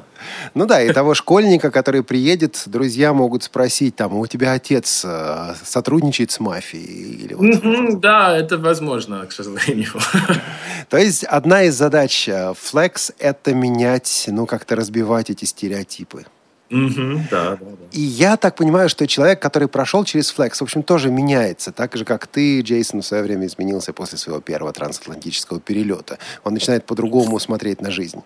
Ну 0.55 0.67
да, 0.67 0.81
и 0.81 0.93
того 0.93 1.15
школьника, 1.15 1.71
который 1.73 2.03
приедет, 2.05 2.63
друзья 2.67 3.13
могут 3.13 3.43
спросить, 3.43 3.97
там, 3.97 4.13
«А 4.15 4.17
у 4.19 4.27
тебя 4.27 4.53
отец 4.53 5.03
э, 5.05 5.55
сотрудничает 5.65 6.31
с 6.31 6.39
мафией? 6.39 7.25
Или 7.25 7.35
вот. 7.35 7.43
Мгм, 7.43 8.01
Да, 8.01 8.37
это 8.37 8.57
возможно, 8.57 9.27
к 9.27 9.33
сожалению. 9.33 9.91
То 10.89 10.97
есть 10.97 11.25
одна 11.25 11.65
из 11.65 11.75
задач 11.75 12.29
э, 12.29 12.53
Flex– 12.53 13.13
это 13.19 13.53
менять, 13.53 14.27
ну, 14.29 14.47
как-то 14.47 14.77
разбивать 14.77 15.29
эти 15.31 15.45
стереотипы. 15.45 16.25
Мгм, 16.71 17.29
Да, 17.31 17.51
да, 17.51 17.57
да. 17.61 17.67
И 17.93 18.01
я 18.01 18.37
так 18.37 18.57
понимаю, 18.57 18.89
что 18.89 19.07
человек, 19.07 19.41
который 19.41 19.69
прошел 19.69 20.05
через 20.05 20.35
Flex, 20.37 20.57
в 20.59 20.63
общем, 20.63 20.83
тоже 20.83 21.11
меняется. 21.11 21.71
Так 21.73 21.97
же, 21.97 22.05
как 22.05 22.27
ты, 22.27 22.61
Джейсон, 22.61 23.03
в 23.03 23.07
свое 23.07 23.23
время 23.23 23.47
изменился 23.47 23.93
после 23.93 24.19
своего 24.19 24.41
первого 24.41 24.73
трансатлантического 24.73 25.61
перелета. 25.61 26.19
Он 26.45 26.55
начинает 26.55 26.85
по-другому 26.85 27.39
смотреть 27.39 27.81
на 27.81 27.91
жизнь. 27.91 28.23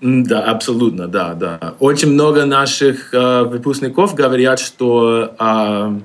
Да, 0.00 0.44
абсолютно, 0.44 1.08
да, 1.08 1.34
да. 1.34 1.74
Очень 1.78 2.12
много 2.12 2.46
наших 2.46 3.12
э, 3.12 3.42
выпускников 3.42 4.14
говорят, 4.14 4.58
что 4.58 5.34
а, 5.38 6.00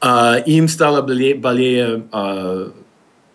а, 0.00 0.36
им 0.36 0.68
стало 0.68 1.02
более, 1.02 1.34
более 1.34 2.04
а, 2.12 2.70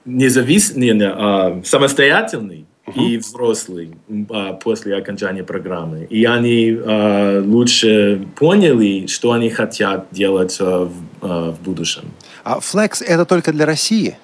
независ- 0.06 0.78
не, 0.78 0.92
не, 0.92 1.10
а, 1.10 1.62
самостоятельный 1.66 2.66
и 2.96 3.18
взрослый 3.18 3.98
а, 4.30 4.54
после 4.54 4.96
окончания 4.96 5.44
программы. 5.44 6.08
И 6.10 6.24
они 6.24 6.78
а, 6.82 7.42
лучше 7.46 8.26
поняли, 8.38 9.08
что 9.08 9.34
они 9.34 9.50
хотят 9.50 10.08
делать 10.12 10.58
а, 10.62 10.86
в, 10.86 10.94
а, 11.22 11.52
в 11.52 11.60
будущем. 11.62 12.04
А 12.46 12.60
Flex– 12.60 13.04
это 13.06 13.26
только 13.26 13.52
для 13.52 13.66
России? 13.66 14.18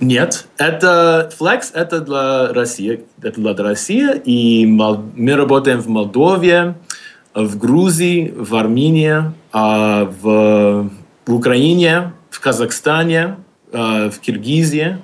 Нет, 0.00 0.46
это 0.58 1.30
Flex 1.38 1.70
это 1.72 2.00
для 2.00 2.52
России, 2.52 3.04
это 3.22 3.40
для 3.40 3.54
России, 3.54 4.06
и 4.24 4.66
мы 4.66 5.34
работаем 5.34 5.80
в 5.80 5.88
Молдове, 5.88 6.74
в 7.34 7.58
Грузии, 7.58 8.32
в 8.36 8.54
Армении, 8.54 9.32
а, 9.52 10.04
в, 10.20 10.90
Украине, 11.26 12.12
в 12.30 12.40
Казахстане, 12.40 13.36
а, 13.72 14.10
в 14.10 14.18
Киргизии 14.18 14.98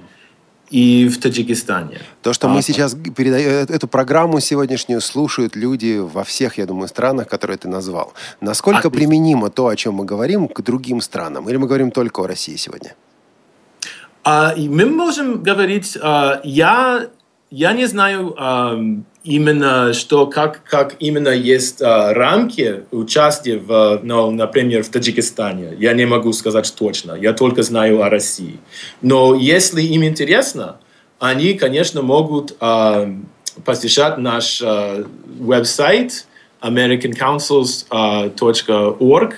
и 0.71 1.09
в 1.09 1.21
Таджикистане. 1.21 1.99
То, 2.23 2.33
что 2.33 2.49
А, 2.49 2.51
мы 2.51 2.63
сейчас 2.63 2.95
передаем, 2.95 3.67
эту 3.69 3.89
программу 3.89 4.41
сегодняшнюю 4.41 5.01
слушают 5.01 5.57
люди 5.57 5.99
во 5.99 6.25
всех, 6.25 6.59
я 6.59 6.67
думаю, 6.67 6.89
странах, 6.89 7.29
которые 7.29 7.59
ты 7.59 7.69
назвал. 7.69 8.15
Насколько 8.41 8.89
Отлично. 8.89 8.99
применимо 8.99 9.51
то, 9.51 9.69
о 9.69 9.77
чем 9.77 9.95
мы 9.95 10.05
говорим, 10.05 10.49
к 10.49 10.63
другим 10.63 11.01
странам? 11.01 11.49
Или 11.49 11.59
мы 11.59 11.67
говорим 11.67 11.91
только 11.91 12.23
о 12.23 12.27
России 12.27 12.57
сегодня? 12.57 12.95
А, 14.25 14.55
мы 14.57 14.87
можем 14.87 15.43
говорить, 15.43 15.99
а, 16.01 16.41
я, 16.45 17.09
я 17.51 17.73
не 17.73 17.87
знаю 17.87 18.37
а, 18.39 18.79
именно, 19.25 19.93
что, 19.93 20.27
как, 20.27 20.63
как 20.65 20.95
именно 21.01 21.29
есть 21.29 21.83
а, 21.83 22.15
рамки 22.15 22.85
участия, 22.91 23.59
в, 23.59 24.01
ну, 24.03 24.31
например, 24.31 24.85
в 24.85 24.91
Таджикистане. 24.91 25.75
Я 25.79 25.93
не 25.95 26.07
могу 26.07 26.33
сказать 26.33 26.73
точно, 26.77 27.15
я 27.15 27.33
только 27.33 27.63
знаю 27.63 28.03
о 28.03 28.11
России. 28.11 28.59
Но 29.01 29.35
если 29.35 29.83
им 29.83 30.05
интересно, 30.05 30.77
они, 31.19 31.55
конечно, 31.55 32.03
могут 32.03 32.57
посещать 33.65 34.19
наш 34.19 34.63
а, 34.63 35.05
веб-сайт 35.39 36.27
americancouncils.org 36.61 39.35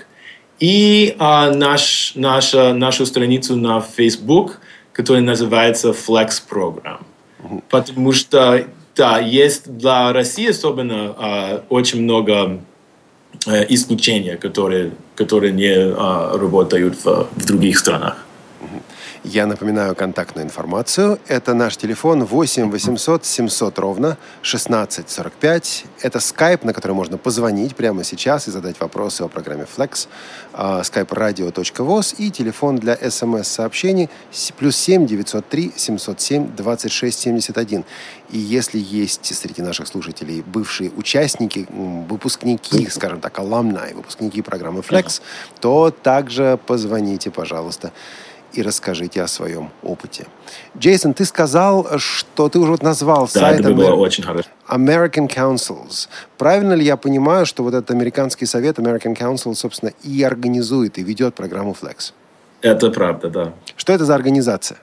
и 0.60 1.16
а, 1.18 1.50
наш, 1.50 2.12
нашу 2.14 3.06
страницу 3.06 3.56
на 3.56 3.80
Facebook, 3.80 4.60
которая 4.94 5.22
называется 5.22 5.90
Flex 5.90 6.42
Program. 6.48 7.00
Потому 7.68 8.12
что, 8.12 8.66
да, 8.96 9.18
есть 9.18 9.76
для 9.76 10.12
России 10.12 10.48
особенно 10.48 11.14
а, 11.18 11.64
очень 11.68 12.02
много 12.02 12.60
э, 13.46 13.66
исключений, 13.68 14.36
которые, 14.36 14.92
которые 15.14 15.52
не 15.52 15.74
а, 15.74 16.38
работают 16.38 17.04
в, 17.04 17.28
в 17.34 17.44
других 17.44 17.78
странах. 17.78 18.23
Я 19.24 19.46
напоминаю 19.46 19.94
контактную 19.94 20.44
информацию. 20.44 21.18
Это 21.28 21.54
наш 21.54 21.78
телефон 21.78 22.24
8 22.24 22.70
800 22.70 23.24
700 23.24 23.78
ровно 23.78 24.18
1645. 24.42 25.84
Это 26.02 26.20
скайп, 26.20 26.64
на 26.64 26.74
который 26.74 26.92
можно 26.92 27.16
позвонить 27.16 27.74
прямо 27.74 28.04
сейчас 28.04 28.48
и 28.48 28.50
задать 28.50 28.78
вопросы 28.80 29.22
о 29.22 29.28
программе 29.28 29.64
Flex. 29.64 30.08
Skype 30.52 31.08
radio.voz 31.08 32.16
и 32.18 32.30
телефон 32.30 32.76
для 32.76 32.96
смс-сообщений 32.96 34.10
плюс 34.58 34.76
7 34.76 35.06
903 35.06 35.72
707 35.74 36.54
26 36.54 37.18
71. 37.18 37.84
И 38.28 38.38
если 38.38 38.78
есть 38.78 39.34
среди 39.34 39.62
наших 39.62 39.86
слушателей 39.86 40.42
бывшие 40.42 40.90
участники, 40.90 41.66
выпускники, 41.70 42.90
скажем 42.90 43.20
так, 43.20 43.38
alumni, 43.38 43.94
выпускники 43.94 44.42
программы 44.42 44.80
Flex, 44.80 45.22
то 45.60 45.90
также 45.90 46.58
позвоните, 46.66 47.30
пожалуйста, 47.30 47.90
и 48.54 48.62
расскажите 48.62 49.22
о 49.22 49.26
своем 49.26 49.70
опыте. 49.82 50.26
Джейсон, 50.78 51.12
ты 51.14 51.24
сказал, 51.24 51.98
что 51.98 52.48
ты 52.48 52.58
уже 52.58 52.70
вот 52.70 52.82
назвал 52.82 53.28
Да, 53.34 53.40
сайт 53.40 53.60
это 53.60 53.72
было 53.72 53.90
Amer- 53.90 53.94
очень 53.96 54.24
хорошо. 54.24 54.48
American 54.68 55.28
Councils. 55.28 56.08
Правильно 56.38 56.74
ли 56.74 56.84
я 56.84 56.96
понимаю, 56.96 57.46
что 57.46 57.62
вот 57.62 57.74
этот 57.74 57.90
американский 57.90 58.46
совет 58.46 58.78
American 58.78 59.16
Council, 59.16 59.54
собственно, 59.54 59.92
и 60.02 60.22
организует, 60.22 60.98
и 60.98 61.02
ведет 61.02 61.34
программу 61.34 61.76
Flex? 61.80 62.12
Это 62.62 62.90
правда, 62.90 63.28
да. 63.28 63.52
Что 63.76 63.92
это 63.92 64.04
за 64.04 64.14
организация? 64.14 64.78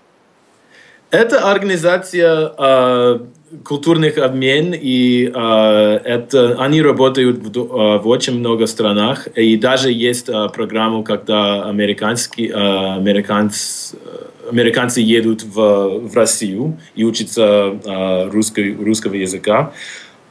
Это 1.09 1.49
организация 1.51 2.53
э, 2.57 3.19
культурных 3.63 4.17
обмен, 4.17 4.73
и 4.73 5.31
э, 5.33 5.99
это, 6.03 6.55
они 6.59 6.81
работают 6.81 7.37
в, 7.37 7.57
э, 7.57 7.99
в 7.99 8.07
очень 8.07 8.39
много 8.39 8.65
странах, 8.67 9.27
и 9.35 9.57
даже 9.57 9.91
есть 9.91 10.29
э, 10.29 10.49
программа, 10.53 11.03
когда 11.03 11.63
американские, 11.63 12.49
э, 12.49 12.95
американц, 12.95 13.93
э, 13.93 14.49
американцы 14.49 15.01
едут 15.01 15.43
в, 15.43 16.07
в 16.07 16.15
Россию 16.15 16.77
и 16.95 17.03
учатся 17.03 17.77
э, 17.83 18.29
русской, 18.29 18.75
русского 18.75 19.15
языка. 19.15 19.73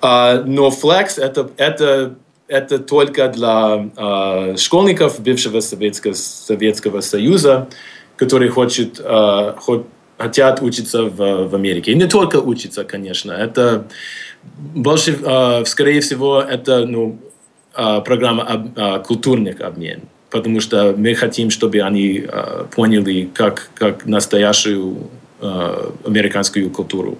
А, 0.00 0.42
но 0.46 0.68
Flex 0.68 1.20
это, 1.20 1.50
это, 1.56 2.14
это 2.48 2.78
только 2.78 3.28
для 3.28 3.90
э, 3.96 4.56
школьников 4.56 5.20
бывшего 5.20 5.60
Советского, 5.60 6.14
Советского 6.14 7.00
Союза, 7.00 7.68
которые 8.16 8.50
хочет, 8.50 8.98
э, 8.98 9.54
хо- 9.58 9.84
хотят 10.20 10.62
учиться 10.62 11.02
в, 11.04 11.48
в 11.48 11.54
Америке. 11.54 11.92
И 11.92 11.94
не 11.94 12.06
только 12.06 12.36
учиться, 12.40 12.84
конечно. 12.84 13.32
Это 13.32 13.84
больше, 14.74 15.18
э, 15.22 15.64
скорее 15.64 16.00
всего, 16.00 16.40
это 16.40 16.84
ну, 16.86 17.18
э, 17.76 18.00
программа 18.04 18.42
об- 18.42 18.78
э, 18.78 19.02
культурных 19.06 19.60
обмен. 19.60 20.00
Потому 20.30 20.60
что 20.60 20.94
мы 20.96 21.14
хотим, 21.14 21.50
чтобы 21.50 21.80
они 21.80 22.24
э, 22.28 22.64
поняли, 22.76 23.28
как, 23.34 23.70
как 23.74 24.06
настоящую 24.06 24.96
э, 25.40 25.90
американскую 26.06 26.70
культуру. 26.70 27.16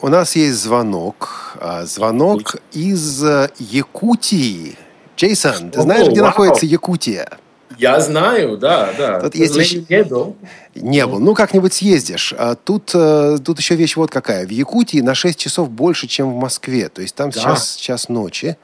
У 0.00 0.08
нас 0.08 0.36
есть 0.36 0.56
звонок. 0.62 1.56
А, 1.60 1.84
Звонок 1.84 2.56
из 2.72 3.24
э, 3.24 3.48
Якутии. 3.58 4.76
Джейсон, 5.16 5.70
ты 5.72 5.80
знаешь, 5.80 6.06
О, 6.06 6.10
где 6.10 6.20
вау. 6.20 6.30
находится 6.30 6.66
Якутия? 6.66 7.28
Я 7.76 8.00
знаю, 8.00 8.56
да, 8.56 8.90
да. 8.96 9.20
Тут 9.20 9.34
есть 9.34 9.56
еще... 9.56 9.84
не 9.88 10.04
был. 10.04 10.36
Не 10.74 11.06
был. 11.06 11.20
Ну, 11.20 11.34
как-нибудь 11.34 11.72
съездишь. 11.74 12.34
А 12.36 12.54
тут, 12.54 12.92
э, 12.94 13.38
тут 13.44 13.58
еще 13.58 13.74
вещь 13.74 13.96
вот 13.96 14.10
какая. 14.10 14.46
В 14.46 14.50
Якутии 14.50 15.00
на 15.00 15.14
6 15.14 15.38
часов 15.38 15.70
больше, 15.70 16.06
чем 16.06 16.32
в 16.32 16.36
Москве. 16.36 16.88
То 16.88 17.02
есть 17.02 17.14
там 17.14 17.30
да. 17.30 17.40
сейчас 17.40 17.76
час 17.76 18.08
ночи. 18.08 18.56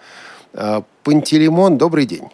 А, 0.55 0.83
Пантелеймон, 1.03 1.77
добрый 1.79 2.07
день. 2.07 2.29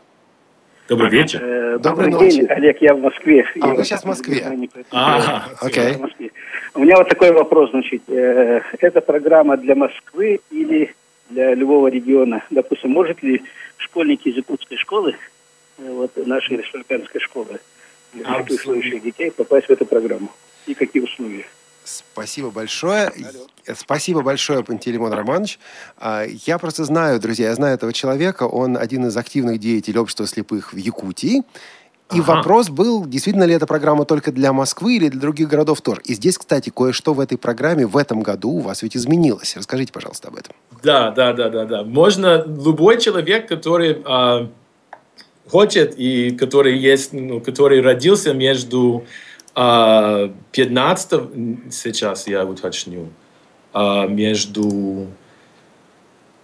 Добрый 0.88 1.10
вечер. 1.10 1.40
Э, 1.42 1.78
добрый 1.78 2.10
Доброй 2.10 2.30
день, 2.30 2.46
Олег, 2.46 2.82
я 2.82 2.94
в 2.94 3.00
Москве. 3.00 3.46
А, 3.60 3.68
я 3.68 3.74
вы 3.74 3.84
сейчас 3.84 4.02
в 4.02 4.06
Москве? 4.06 4.44
А, 4.92 5.44
окей. 5.60 5.96
У 6.74 6.80
меня 6.80 6.96
вот 6.96 7.08
такой 7.08 7.32
вопрос, 7.32 7.70
значит. 7.70 8.02
Э, 8.08 8.60
это 8.78 9.00
программа 9.00 9.56
для 9.56 9.74
Москвы 9.74 10.40
или 10.50 10.94
для 11.30 11.54
любого 11.54 11.88
региона? 11.88 12.42
Допустим, 12.50 12.90
может 12.90 13.22
ли 13.22 13.42
школьники 13.76 14.28
из 14.28 14.36
якутской 14.36 14.76
школы, 14.76 15.12
э, 15.12 15.14
вот 15.80 16.16
нашей 16.26 16.58
республиканской 16.58 17.20
школы, 17.20 17.60
для 18.12 18.44
слушающих 18.48 19.02
детей 19.02 19.30
попасть 19.30 19.66
в 19.66 19.70
эту 19.70 19.86
программу? 19.86 20.30
И 20.66 20.74
какие 20.74 21.02
условия? 21.02 21.46
Спасибо 21.84 22.50
большое. 22.50 23.08
Алло. 23.08 23.74
Спасибо 23.74 24.22
большое, 24.22 24.62
Пантелеймон 24.62 25.12
Романович. 25.12 25.58
А, 25.96 26.24
я 26.24 26.58
просто 26.58 26.84
знаю, 26.84 27.20
друзья, 27.20 27.48
я 27.48 27.54
знаю 27.54 27.74
этого 27.74 27.92
человека. 27.92 28.44
Он 28.44 28.76
один 28.76 29.06
из 29.06 29.16
активных 29.16 29.58
деятелей 29.58 29.98
общества 29.98 30.26
слепых 30.26 30.72
в 30.72 30.76
Якутии. 30.76 31.42
И 32.12 32.18
ага. 32.18 32.36
вопрос 32.36 32.68
был, 32.68 33.06
действительно 33.06 33.44
ли 33.44 33.54
эта 33.54 33.66
программа 33.66 34.04
только 34.04 34.32
для 34.32 34.52
Москвы 34.52 34.96
или 34.96 35.08
для 35.08 35.20
других 35.20 35.48
городов 35.48 35.80
тоже. 35.80 36.00
И 36.04 36.14
здесь, 36.14 36.38
кстати, 36.38 36.70
кое-что 36.70 37.14
в 37.14 37.20
этой 37.20 37.38
программе 37.38 37.86
в 37.86 37.96
этом 37.96 38.22
году 38.22 38.50
у 38.50 38.60
вас 38.60 38.82
ведь 38.82 38.96
изменилось. 38.96 39.56
Расскажите, 39.56 39.92
пожалуйста, 39.92 40.28
об 40.28 40.36
этом. 40.36 40.54
Да, 40.82 41.12
да, 41.12 41.32
да, 41.32 41.48
да, 41.48 41.64
да. 41.66 41.84
Можно 41.84 42.44
любой 42.44 43.00
человек, 43.00 43.48
который 43.48 44.02
э, 44.04 44.48
хочет 45.50 45.94
и 45.98 46.30
который 46.30 46.78
есть, 46.78 47.12
ну, 47.12 47.40
который 47.40 47.80
родился 47.80 48.32
между 48.32 49.04
э, 49.56 50.30
15 50.52 51.12
сейчас 51.70 52.26
я 52.28 52.44
уточню 52.44 53.08
а, 53.72 54.06
между 54.06 55.06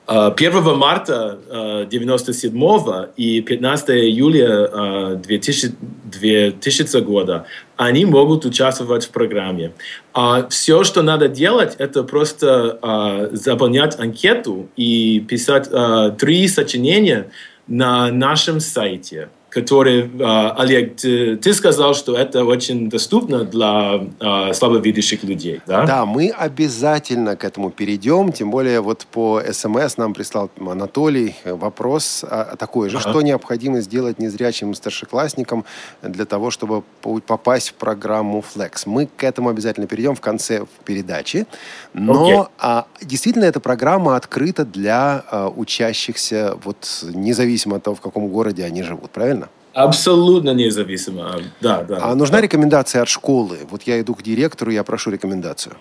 1 0.07 0.57
а, 0.57 0.75
марта 0.75 1.41
1997 1.51 2.65
а, 2.65 3.09
и 3.17 3.41
15 3.41 3.91
июля 3.91 5.17
2000, 5.17 5.73
2000 6.05 7.01
года 7.01 7.47
они 7.77 8.05
могут 8.05 8.45
участвовать 8.45 9.07
в 9.07 9.11
программе. 9.11 9.73
А 10.15 10.47
все, 10.49 10.85
что 10.85 11.03
надо 11.03 11.29
делать, 11.29 11.75
это 11.79 12.05
просто 12.05 13.29
заполнять 13.33 13.99
анкету 13.99 14.69
и 14.77 15.21
писать 15.21 15.69
три 16.17 16.47
сочинения 16.47 17.31
на 17.69 18.11
нашем 18.11 18.61
сайте 18.61 19.29
который, 19.57 20.11
а, 20.21 20.55
Олег, 20.59 20.97
ты, 20.97 21.39
ты 21.39 21.55
сказал, 21.55 21.95
что 21.95 22.15
это 22.15 22.45
очень 22.45 22.91
доступно 22.91 23.43
для 23.43 24.07
а, 24.21 24.53
слабовидящих 24.53 25.25
людей, 25.25 25.63
да? 25.67 25.87
Да, 25.87 26.05
мы 26.05 26.29
обязательно 26.29 27.37
к 27.37 27.45
этому 27.45 27.71
перейдем, 27.71 28.33
тем 28.33 28.51
более 28.51 28.83
вот 28.83 29.07
по 29.11 29.41
СМС 29.51 29.97
нам 29.97 30.13
прислал 30.13 30.51
Анатолий 30.61 31.35
вопрос 31.47 32.23
а, 32.29 32.57
такой 32.57 32.91
же, 32.91 32.99
ага. 32.99 33.09
что 33.09 33.23
необходимо 33.23 33.81
сделать 33.81 34.19
незрячим 34.19 34.75
старшеклассникам 34.75 35.65
для 36.03 36.27
того, 36.27 36.51
чтобы 36.51 36.83
попасть 37.27 37.71
в 37.71 37.75
программу 37.75 38.45
Flex. 38.55 38.83
Мы 38.85 39.07
к 39.07 39.25
этому 39.25 39.49
обязательно 39.49 39.87
перейдем 39.87 40.15
в 40.17 40.21
конце 40.21 40.67
передачи, 40.85 41.47
но 41.95 42.13
okay. 42.13 42.49
а, 42.59 42.87
действительно 43.01 43.45
эта 43.45 43.61
программа 43.61 44.17
открыта 44.17 44.67
для 44.67 45.25
а, 45.31 45.49
учащихся, 45.49 46.59
вот 46.63 47.05
независимо 47.15 47.77
от 47.77 47.85
того, 47.85 47.97
в 47.97 48.03
каком 48.03 48.29
городе 48.29 48.63
они 48.63 48.83
живут, 48.83 49.11
правильно? 49.13 49.46
Абсолютно 49.77 50.55
независимо. 50.55 51.43
Да, 51.61 51.83
да. 51.83 51.99
А 52.01 52.15
нужна 52.15 52.41
рекомендация 52.41 53.03
от 53.03 53.09
школы? 53.09 53.59
Вот 53.71 53.83
я 53.83 54.01
иду 54.01 54.15
к 54.15 54.23
директору, 54.23 54.71
я 54.71 54.83
прошу 54.85 55.11
рекомендацию. 55.11 55.77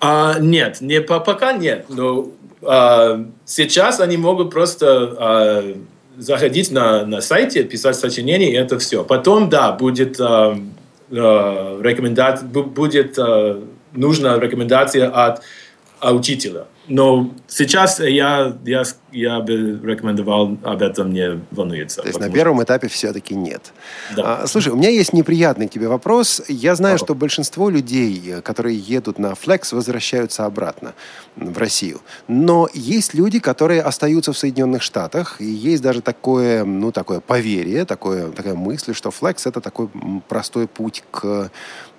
А, 0.00 0.40
нет, 0.40 0.80
не, 0.80 1.00
пока 1.00 1.52
нет. 1.52 1.86
Но 1.88 2.30
а, 2.62 3.24
сейчас 3.44 4.00
они 4.00 4.16
могут 4.16 4.50
просто 4.50 5.14
а, 5.16 5.76
заходить 6.18 6.72
на, 6.72 7.06
на 7.06 7.20
сайте, 7.20 7.62
писать 7.62 7.94
сочинение, 7.94 8.50
и 8.50 8.56
это 8.56 8.80
все. 8.80 9.04
Потом, 9.04 9.48
да, 9.48 9.70
будет 9.70 10.20
а, 10.20 10.58
а, 11.12 11.80
рекомендация, 11.80 12.48
будет 12.48 13.16
а, 13.16 13.62
нужна 13.92 14.40
рекомендация 14.40 15.08
от, 15.08 15.40
от 16.00 16.14
учителя. 16.14 16.66
Но 16.86 17.30
сейчас 17.48 17.98
я, 18.00 18.56
я, 18.64 18.82
я 19.12 19.40
бы 19.40 19.80
рекомендовал 19.82 20.58
об 20.62 20.82
этом 20.82 21.12
не 21.12 21.40
волнуется. 21.50 22.02
То 22.02 22.08
есть 22.08 22.20
на 22.20 22.30
первом 22.30 22.56
что... 22.56 22.64
этапе 22.64 22.88
все-таки 22.88 23.34
нет. 23.34 23.72
Да. 24.16 24.42
А, 24.42 24.46
слушай, 24.46 24.72
у 24.72 24.76
меня 24.76 24.90
есть 24.90 25.12
неприятный 25.12 25.68
к 25.68 25.70
тебе 25.70 25.88
вопрос. 25.88 26.42
Я 26.48 26.74
знаю, 26.74 26.96
Ого. 26.96 27.04
что 27.04 27.14
большинство 27.14 27.70
людей, 27.70 28.34
которые 28.42 28.78
едут 28.78 29.18
на 29.18 29.32
Flex, 29.32 29.74
возвращаются 29.74 30.44
обратно 30.44 30.94
в 31.36 31.56
Россию. 31.56 32.00
Но 32.28 32.68
есть 32.74 33.14
люди, 33.14 33.38
которые 33.38 33.80
остаются 33.80 34.32
в 34.32 34.38
Соединенных 34.38 34.82
Штатах, 34.82 35.40
и 35.40 35.46
есть 35.46 35.82
даже 35.82 36.02
такое, 36.02 36.64
ну, 36.64 36.92
такое 36.92 37.20
поверье, 37.20 37.86
такое, 37.86 38.30
такая 38.30 38.54
мысль, 38.54 38.94
что 38.94 39.08
Flex– 39.08 39.42
это 39.48 39.60
такой 39.60 39.88
простой 40.28 40.66
путь 40.66 41.02
к 41.10 41.50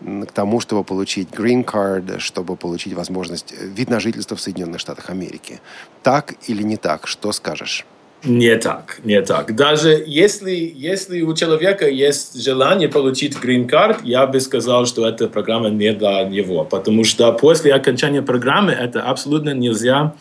к 0.02 0.32
тому, 0.32 0.60
чтобы 0.60 0.84
получить 0.84 1.30
green 1.30 1.64
card, 1.64 2.20
чтобы 2.20 2.56
получить 2.56 2.94
возможность 2.94 3.54
э, 3.58 3.66
вид 3.66 3.90
на 3.90 4.00
жительство 4.00 4.36
в 4.36 4.42
Соединенных 4.42 4.75
Штатах 4.80 5.10
Америки. 5.10 5.60
Так 6.04 6.36
или 6.48 6.64
не 6.64 6.78
так? 6.78 7.08
Что 7.08 7.32
скажешь? 7.32 7.86
Не 8.26 8.58
так, 8.58 9.00
не 9.04 9.22
так. 9.22 9.56
Даже 9.56 10.04
если, 10.08 10.74
если 10.76 11.22
у 11.22 11.36
человека 11.36 11.88
есть 11.88 12.44
желание 12.44 12.90
получить 12.90 13.36
card, 13.36 14.00
я 14.04 14.26
бы 14.26 14.40
сказал, 14.40 14.86
что 14.88 15.08
эта 15.08 15.28
программа 15.28 15.70
не 15.70 15.94
для 15.94 16.24
него, 16.24 16.64
потому 16.64 17.04
что 17.04 17.32
после 17.34 17.74
окончания 17.74 18.22
программы 18.22 18.72
это 18.72 19.04
абсолютно 19.04 19.52
нельзя 19.54 20.16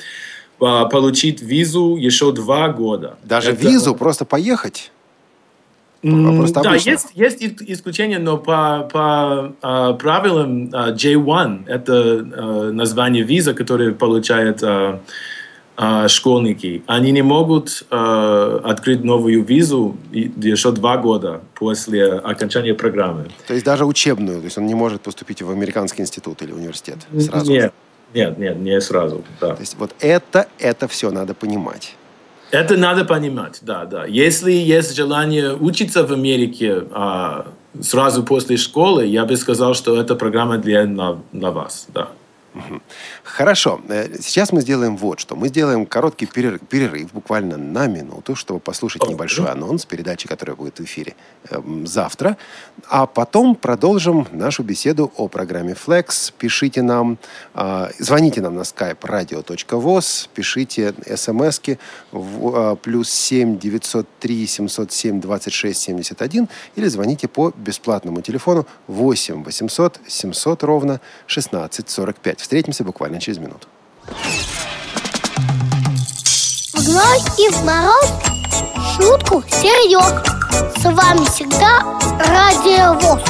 а, 0.60 0.84
получить 0.84 1.40
визу 1.40 1.96
еще 1.96 2.32
два 2.32 2.68
года. 2.68 3.16
Даже 3.24 3.52
это... 3.52 3.62
визу, 3.62 3.94
просто 3.94 4.24
поехать? 4.24 4.90
Просто 6.04 6.62
да, 6.62 6.74
есть, 6.74 7.08
есть 7.14 7.42
исключения, 7.42 8.18
но 8.18 8.36
по, 8.36 8.88
по 8.92 9.54
uh, 9.62 9.96
правилам 9.96 10.66
uh, 10.66 10.94
J1, 10.94 11.64
это 11.66 11.92
uh, 11.92 12.72
название 12.72 13.22
виза, 13.22 13.54
которое 13.54 13.92
получают 13.92 14.62
uh, 14.62 15.00
uh, 15.78 16.08
школьники, 16.08 16.82
они 16.86 17.10
не 17.10 17.22
могут 17.22 17.86
uh, 17.90 18.60
открыть 18.64 19.02
новую 19.02 19.44
визу 19.44 19.96
еще 20.12 20.72
два 20.72 20.98
года 20.98 21.40
после 21.54 22.12
окончания 22.12 22.74
программы. 22.74 23.28
То 23.46 23.54
есть 23.54 23.64
даже 23.64 23.86
учебную, 23.86 24.40
то 24.40 24.44
есть 24.44 24.58
он 24.58 24.66
не 24.66 24.74
может 24.74 25.00
поступить 25.00 25.40
в 25.40 25.50
американский 25.50 26.02
институт 26.02 26.42
или 26.42 26.52
университет 26.52 26.98
сразу? 27.18 27.50
Нет, 27.50 27.72
нет, 28.12 28.38
нет, 28.38 28.56
не 28.58 28.78
сразу. 28.80 29.24
Да. 29.40 29.54
То 29.54 29.60
есть 29.60 29.76
вот 29.78 29.94
это, 30.00 30.48
это 30.58 30.86
все 30.86 31.10
надо 31.10 31.32
понимать. 31.32 31.96
Это 32.54 32.76
надо 32.76 33.04
понимать, 33.04 33.58
да, 33.62 33.84
да. 33.84 34.06
Если 34.06 34.52
есть 34.52 34.94
желание 34.94 35.54
учиться 35.54 36.06
в 36.06 36.12
Америке 36.12 36.84
а, 36.92 37.46
сразу 37.80 38.22
после 38.22 38.56
школы, 38.56 39.06
я 39.06 39.24
бы 39.24 39.36
сказал, 39.36 39.74
что 39.74 40.00
эта 40.00 40.14
программа 40.14 40.58
для, 40.58 40.86
для, 40.86 41.16
для 41.32 41.50
вас, 41.50 41.86
да. 41.92 42.10
Хорошо. 43.24 43.80
Э, 43.88 44.08
сейчас 44.20 44.52
мы 44.52 44.60
сделаем 44.60 44.96
вот 44.96 45.20
что. 45.20 45.34
Мы 45.34 45.48
сделаем 45.48 45.86
короткий 45.86 46.26
перерыв, 46.26 46.60
перерыв 46.68 47.12
буквально 47.12 47.56
на 47.56 47.86
минуту, 47.86 48.36
чтобы 48.36 48.60
послушать 48.60 49.08
небольшой 49.08 49.48
анонс 49.50 49.84
передачи, 49.84 50.28
которая 50.28 50.56
будет 50.56 50.78
в 50.78 50.84
эфире 50.84 51.14
э, 51.50 51.60
завтра. 51.84 52.36
А 52.88 53.06
потом 53.06 53.56
продолжим 53.56 54.26
нашу 54.32 54.62
беседу 54.62 55.12
о 55.16 55.28
программе 55.28 55.72
Flex. 55.72 56.32
Пишите 56.38 56.82
нам, 56.82 57.18
э, 57.54 57.88
звоните 57.98 58.40
нам 58.40 58.54
на 58.54 58.60
skype 58.60 59.00
radio.voz, 59.00 60.28
пишите 60.34 60.94
смски 61.16 61.78
в, 62.12 62.56
э, 62.56 62.76
плюс 62.76 63.10
7 63.10 63.58
903 63.58 64.46
707 64.46 65.20
26 65.20 65.80
71 65.80 66.48
или 66.76 66.88
звоните 66.88 67.26
по 67.26 67.52
бесплатному 67.56 68.22
телефону 68.22 68.66
8 68.86 69.42
800 69.42 70.00
700 70.06 70.62
ровно 70.62 71.00
16 71.26 71.90
45. 71.90 72.43
Встретимся 72.44 72.84
буквально 72.84 73.20
через 73.22 73.38
минуту. 73.38 73.66
Вновь 76.74 77.38
и 77.38 77.48
в 77.48 77.64
мороз 77.64 78.12
шутку 78.94 79.42
серьез. 79.48 80.22
С 80.76 80.84
вами 80.84 81.24
всегда 81.24 81.98
Радио 82.18 83.00
ВОЗ. 83.00 83.22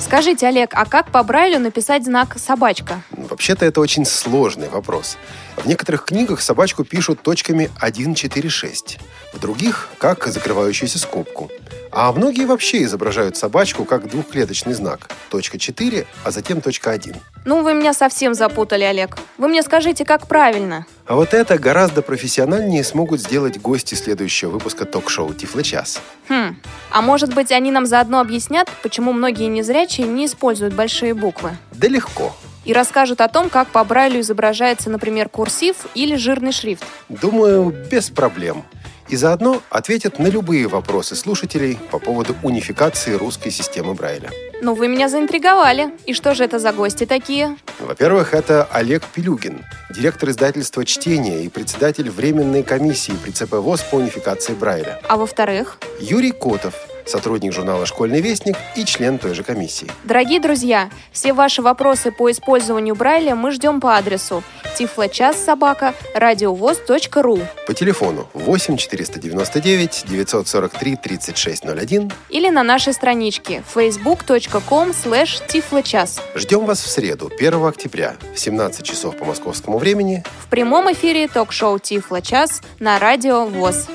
Скажите, 0.00 0.48
Олег, 0.48 0.74
а 0.74 0.84
как 0.84 1.12
по 1.12 1.22
Брайлю 1.22 1.60
написать 1.60 2.04
знак 2.04 2.36
«собачка»? 2.40 3.02
Вообще-то 3.12 3.64
это 3.64 3.80
очень 3.80 4.04
сложный 4.04 4.70
вопрос. 4.70 5.16
В 5.56 5.66
некоторых 5.66 6.04
книгах 6.04 6.40
собачку 6.40 6.84
пишут 6.84 7.22
точками 7.22 7.70
1, 7.80 8.14
4, 8.14 8.48
6. 8.48 8.98
В 9.32 9.38
других– 9.38 9.88
как 9.98 10.26
закрывающуюся 10.26 10.98
скобку. 10.98 11.50
А 11.94 12.10
многие 12.12 12.46
вообще 12.46 12.82
изображают 12.84 13.36
собачку 13.36 13.84
как 13.84 14.08
двухклеточный 14.08 14.72
знак. 14.72 15.10
Точка 15.28 15.58
4, 15.58 16.06
а 16.24 16.30
затем 16.30 16.62
точка 16.62 16.90
1. 16.90 17.14
Ну, 17.44 17.62
вы 17.62 17.74
меня 17.74 17.92
совсем 17.92 18.32
запутали, 18.34 18.82
Олег. 18.82 19.18
Вы 19.36 19.48
мне 19.48 19.62
скажите, 19.62 20.04
как 20.04 20.26
правильно? 20.26 20.86
А 21.06 21.16
вот 21.16 21.34
это 21.34 21.58
гораздо 21.58 22.00
профессиональнее 22.00 22.82
смогут 22.82 23.20
сделать 23.20 23.60
гости 23.60 23.94
следующего 23.94 24.50
выпуска 24.50 24.86
ток-шоу 24.86 25.34
«Тифлочас». 25.34 26.00
Хм, 26.28 26.56
а 26.90 27.02
может 27.02 27.34
быть, 27.34 27.52
они 27.52 27.70
нам 27.70 27.84
заодно 27.84 28.20
объяснят, 28.20 28.70
почему 28.82 29.12
многие 29.12 29.48
незрячие 29.48 30.06
не 30.06 30.26
используют 30.26 30.74
большие 30.74 31.12
буквы? 31.12 31.56
Да 31.72 31.88
легко. 31.88 32.34
И 32.64 32.72
расскажут 32.72 33.20
о 33.20 33.28
том, 33.28 33.50
как 33.50 33.68
по 33.68 33.82
Брайлю 33.84 34.20
изображается, 34.20 34.88
например, 34.88 35.28
курсив 35.28 35.76
или 35.94 36.16
жирный 36.16 36.52
шрифт. 36.52 36.84
Думаю, 37.08 37.74
без 37.90 38.10
проблем. 38.10 38.64
И 39.08 39.16
заодно 39.16 39.60
ответят 39.68 40.18
на 40.18 40.28
любые 40.28 40.68
вопросы 40.68 41.16
слушателей 41.16 41.78
по 41.90 41.98
поводу 41.98 42.34
унификации 42.42 43.12
русской 43.12 43.50
системы 43.50 43.94
Брайля. 43.94 44.30
Ну, 44.62 44.74
вы 44.74 44.86
меня 44.86 45.08
заинтриговали. 45.08 45.90
И 46.06 46.14
что 46.14 46.34
же 46.34 46.44
это 46.44 46.60
за 46.60 46.72
гости 46.72 47.04
такие? 47.04 47.56
Во-первых, 47.80 48.32
это 48.32 48.66
Олег 48.72 49.02
Пилюгин, 49.04 49.64
директор 49.90 50.30
издательства 50.30 50.84
«Чтение» 50.84 51.44
и 51.44 51.48
председатель 51.48 52.08
Временной 52.08 52.62
комиссии 52.62 53.12
при 53.22 53.32
ЦП 53.32 53.54
ВОЗ 53.54 53.80
по 53.90 53.96
унификации 53.96 54.54
Брайля. 54.54 55.00
А 55.08 55.16
во-вторых? 55.16 55.78
Юрий 56.00 56.30
Котов, 56.30 56.74
сотрудник 57.06 57.52
журнала 57.52 57.86
«Школьный 57.86 58.20
вестник» 58.20 58.56
и 58.76 58.84
член 58.84 59.18
той 59.18 59.34
же 59.34 59.42
комиссии. 59.42 59.88
Дорогие 60.04 60.40
друзья, 60.40 60.90
все 61.12 61.32
ваши 61.32 61.62
вопросы 61.62 62.10
по 62.10 62.30
использованию 62.30 62.94
Брайля 62.94 63.34
мы 63.34 63.50
ждем 63.52 63.80
по 63.80 63.96
адресу 63.96 64.42
тифлочас 64.76 65.36
собака 65.36 65.94
радиовоз.ру 66.14 67.40
По 67.66 67.74
телефону 67.74 68.28
8 68.34 68.76
499 68.76 70.04
943 70.08 70.96
3601 70.96 72.12
или 72.28 72.48
на 72.48 72.62
нашей 72.62 72.92
страничке 72.92 73.62
facebook.com 73.74 74.90
slash 74.90 75.46
тифлочас. 75.48 76.20
Ждем 76.34 76.64
вас 76.64 76.82
в 76.82 76.88
среду, 76.88 77.30
1 77.36 77.64
октября, 77.64 78.16
в 78.34 78.38
17 78.38 78.84
часов 78.84 79.16
по 79.16 79.24
московскому 79.24 79.78
времени. 79.78 80.24
В 80.40 80.48
прямом 80.48 80.92
эфире 80.92 81.28
ток-шоу 81.28 81.78
«Тифлочас» 81.78 82.62
на 82.78 82.98
Радио 82.98 83.46
ВОЗ. 83.46 83.88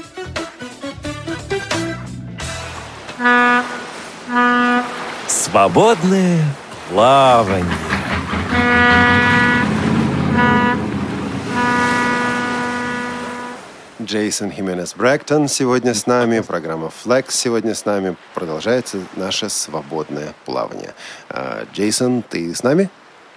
Свободное 5.28 6.40
плавание. 6.90 7.66
Джейсон 14.02 14.52
Хименес 14.52 14.94
Брэктон 14.96 15.48
сегодня 15.48 15.94
с 15.94 16.06
нами, 16.06 16.42
программа 16.42 16.92
Flex 17.04 17.32
сегодня 17.32 17.74
с 17.74 17.84
нами. 17.86 18.16
Продолжается 18.36 19.00
наше 19.16 19.50
свободное 19.50 20.34
плавание. 20.46 20.94
А, 21.30 21.66
Джейсон, 21.74 22.22
ты 22.22 22.54
с 22.54 22.64
нами? 22.64 22.90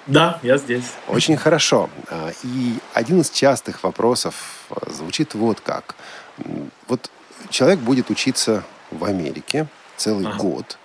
Да, 0.06 0.38
я 0.42 0.58
здесь. 0.58 0.84
Очень 1.08 1.36
хорошо. 1.36 1.88
А, 2.08 2.30
И 2.44 2.74
один 2.92 3.22
из 3.22 3.30
частых 3.30 3.82
вопросов 3.82 4.34
а, 4.70 4.90
звучит 4.90 5.34
вот 5.34 5.60
как. 5.60 5.96
Вот 6.86 7.10
человек 7.48 7.80
будет 7.80 8.10
учиться 8.10 8.62
в 8.90 9.04
Америке 9.04 9.66
целый 10.00 10.26
Ага. 10.26 10.38
год. 10.38 10.78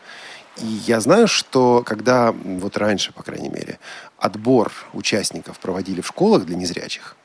И 0.58 0.66
я 0.66 1.00
знаю, 1.00 1.28
что 1.28 1.84
когда, 1.86 2.32
вот 2.32 2.78
раньше, 2.78 3.12
по 3.12 3.24
крайней 3.24 3.50
мере, 3.50 3.80
отбор 4.18 4.72
участников 4.94 5.60
проводили 5.60 6.02
в 6.02 6.08
школах 6.08 6.46
для 6.46 6.56
незрячих, 6.56 7.16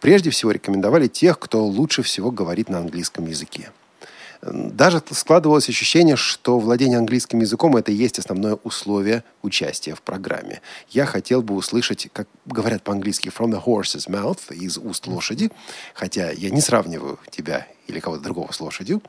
прежде 0.00 0.30
всего 0.30 0.50
рекомендовали 0.50 1.06
тех, 1.08 1.38
кто 1.38 1.64
лучше 1.64 2.02
всего 2.02 2.30
говорит 2.30 2.68
на 2.68 2.78
английском 2.78 3.26
языке. 3.26 3.70
Даже 4.42 5.02
складывалось 5.10 5.68
ощущение, 5.68 6.16
что 6.16 6.58
владение 6.58 6.96
английским 6.96 7.40
языком 7.40 7.76
это 7.76 7.92
и 7.92 7.94
есть 7.94 8.18
основное 8.18 8.54
условие 8.64 9.22
участия 9.42 9.94
в 9.94 10.00
программе. 10.00 10.62
Я 10.88 11.04
хотел 11.04 11.42
бы 11.42 11.54
услышать, 11.54 12.08
как 12.14 12.26
говорят 12.46 12.82
по-английски 12.82 13.28
from 13.28 13.50
the 13.50 13.62
horse's 13.62 14.08
mouth, 14.08 14.54
из 14.54 14.78
уст 14.78 15.06
лошади, 15.06 15.50
хотя 15.92 16.30
я 16.30 16.48
не 16.48 16.62
сравниваю 16.62 17.18
тебя 17.30 17.66
или 17.90 18.00
кого-то 18.00 18.22
другого 18.22 18.52
с 18.52 18.60
лошадью. 18.60 19.02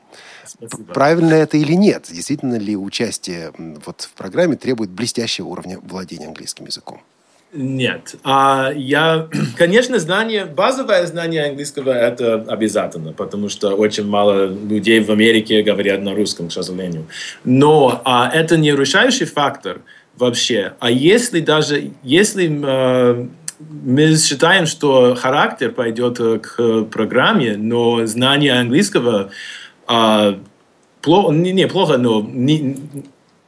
Спасибо. 0.44 0.92
Правильно 0.92 1.34
это 1.34 1.56
или 1.56 1.72
нет? 1.72 2.06
Действительно 2.10 2.56
ли 2.56 2.76
участие 2.76 3.52
вот 3.56 4.02
в 4.02 4.12
программе 4.12 4.56
требует 4.56 4.90
блестящего 4.90 5.46
уровня 5.46 5.78
владения 5.80 6.26
английским 6.26 6.66
языком? 6.66 7.00
Нет. 7.54 8.14
А 8.24 8.72
я, 8.74 9.28
конечно, 9.56 9.98
знание, 9.98 10.46
базовое 10.46 11.06
знание 11.06 11.46
английского 11.46 11.90
это 11.90 12.44
обязательно, 12.48 13.12
потому 13.12 13.48
что 13.48 13.74
очень 13.74 14.06
мало 14.06 14.46
людей 14.46 15.00
в 15.00 15.10
Америке 15.10 15.62
говорят 15.62 16.00
на 16.02 16.14
русском, 16.14 16.48
к 16.48 16.52
сожалению. 16.52 17.06
Но 17.44 18.00
а, 18.04 18.30
это 18.32 18.56
не 18.56 18.72
решающий 18.72 19.26
фактор 19.26 19.82
вообще. 20.16 20.72
А 20.80 20.90
если 20.90 21.40
даже, 21.40 21.90
если 22.02 22.50
э, 22.50 23.26
мы 23.84 24.16
считаем, 24.16 24.66
что 24.66 25.14
характер 25.14 25.70
пойдет 25.72 26.20
э, 26.20 26.38
к 26.38 26.84
программе, 26.84 27.56
но 27.56 28.06
знание 28.06 28.54
английского 28.54 29.30
а, 29.86 30.38
плохо, 31.00 31.32
не, 31.32 31.52
не 31.52 31.66
плохо, 31.66 31.98
но 31.98 32.22
не, 32.22 32.76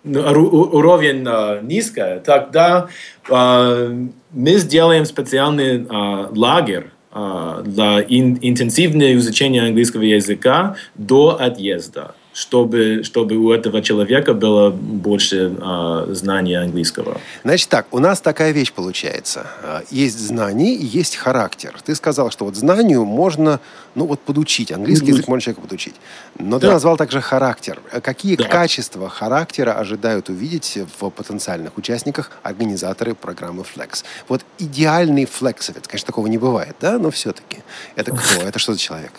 уровень 0.04 1.24
а, 1.26 1.60
низкий, 1.62 2.20
тогда 2.24 2.88
а, 3.30 3.90
мы 4.30 4.56
сделаем 4.56 5.04
специальный 5.04 5.86
а, 5.88 6.28
лагерь 6.34 6.90
а, 7.10 7.62
для 7.62 8.00
ин- 8.00 8.38
интенсивного 8.42 9.14
изучения 9.14 9.62
английского 9.62 10.02
языка 10.02 10.76
до 10.94 11.40
отъезда, 11.40 12.14
чтобы, 12.34 13.02
чтобы 13.04 13.36
у 13.36 13.52
этого 13.52 13.80
человека 13.80 14.34
было 14.34 14.70
больше 14.70 15.56
а, 15.62 16.06
знания 16.10 16.58
английского. 16.60 17.20
Значит 17.44 17.68
так, 17.68 17.86
у 17.92 18.00
нас 18.00 18.20
такая 18.20 18.50
вещь 18.50 18.72
получается. 18.72 19.46
А, 19.62 19.82
Есть 19.90 20.18
знание 20.18 20.74
и 20.74 20.84
есть 20.84 21.14
характер. 21.16 21.74
Ты 21.84 21.94
сказал, 21.94 22.30
что 22.32 22.44
вот 22.44 22.56
знанию 22.56 23.04
можно, 23.04 23.60
ну 23.94 24.06
вот 24.06 24.18
подучить. 24.20 24.72
Английский 24.72 25.08
язык 25.12 25.28
можно 25.28 25.42
человека 25.42 25.60
подучить. 25.62 25.94
Но 26.38 26.58
ты 26.58 26.66
Да. 26.66 26.72
назвал 26.72 26.96
также 26.96 27.20
характер. 27.20 27.80
А 27.92 28.00
Какие 28.00 28.34
Да. 28.34 28.44
качества 28.48 29.08
характера 29.08 29.72
ожидают 29.74 30.28
увидеть 30.28 30.78
в 30.98 31.10
потенциальных 31.10 31.78
участниках 31.78 32.32
организаторы 32.42 33.14
программы 33.14 33.62
Flex? 33.62 34.02
Вот 34.28 34.44
идеальный 34.58 35.24
флексовец, 35.26 35.86
конечно, 35.86 36.06
такого 36.06 36.26
не 36.26 36.38
бывает, 36.38 36.74
да? 36.80 36.98
Но 36.98 37.10
все-таки. 37.12 37.58
Это 37.94 38.10
кто? 38.10 38.42
Это 38.42 38.58
что 38.58 38.72
за 38.72 38.80
человек? 38.80 39.12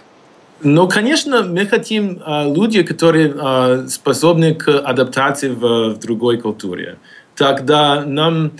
Ну, 0.65 0.87
конечно, 0.87 1.43
мы 1.43 1.67
хотим 1.67 2.19
а, 2.25 2.43
люди, 2.43 2.81
которые 2.81 3.31
а, 3.37 3.85
способны 3.87 4.55
к 4.55 4.67
адаптации 4.67 5.49
в, 5.49 5.93
в 5.93 5.99
другой 5.99 6.39
культуре. 6.39 6.97
Тогда 7.35 8.03
нам 8.03 8.51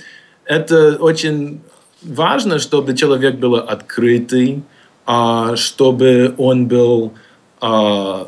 это 0.46 0.98
очень 0.98 1.62
важно, 2.04 2.60
чтобы 2.60 2.96
человек 2.96 3.38
был 3.38 3.56
открытый, 3.56 4.62
а, 5.08 5.56
чтобы 5.56 6.36
он 6.38 6.68
был, 6.68 7.14
а, 7.60 8.28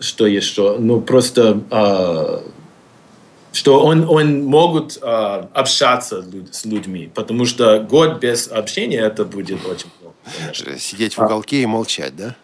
что 0.00 0.26
еще, 0.26 0.78
ну 0.78 1.02
просто, 1.02 1.60
а, 1.70 2.42
что 3.52 3.84
он, 3.84 4.08
он 4.08 4.44
могут 4.44 4.98
а, 5.02 5.50
общаться 5.52 6.24
с 6.50 6.64
людьми, 6.64 7.10
потому 7.14 7.44
что 7.44 7.80
год 7.80 8.18
без 8.20 8.48
общения 8.48 9.00
это 9.00 9.26
будет 9.26 9.58
очень 9.66 9.90
плохо. 10.00 10.14
конечно. 10.38 10.78
Сидеть 10.78 11.18
в 11.18 11.22
уголке 11.22 11.60
и 11.60 11.66
молчать, 11.66 12.16
да? 12.16 12.34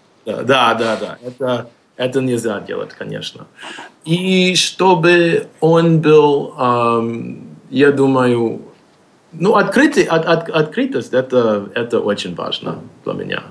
Да, 0.42 0.74
да, 0.74 0.96
да. 0.96 1.18
Это, 1.24 1.70
это 1.96 2.20
нельзя 2.20 2.60
делать, 2.60 2.90
конечно. 2.98 3.46
И 4.04 4.54
чтобы 4.54 5.46
он 5.60 6.00
был, 6.00 6.54
ам, 6.56 7.38
я 7.70 7.92
думаю, 7.92 8.62
ну, 9.32 9.54
открытый, 9.56 10.04
от, 10.04 10.26
от- 10.26 10.48
открытость, 10.50 11.12
это, 11.12 11.70
это 11.74 12.00
очень 12.00 12.34
важно 12.34 12.80
для 13.04 13.12
меня. 13.12 13.42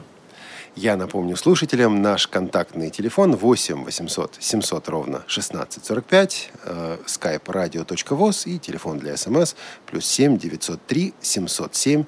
Я 0.76 0.96
напомню 0.96 1.36
слушателям 1.36 2.02
наш 2.02 2.28
контактный 2.28 2.90
телефон 2.90 3.36
8 3.36 3.84
800 3.84 4.38
700 4.40 4.90
ровно 4.90 5.18
1645, 5.18 6.52
э, 6.64 6.98
skype 7.06 7.44
radio.voz 7.46 8.44
и 8.50 8.60
телефон 8.60 9.00
для 9.00 9.18
смс 9.18 9.56
плюс 9.86 10.06
7 10.06 10.38
903 10.38 11.14
707 11.22 12.06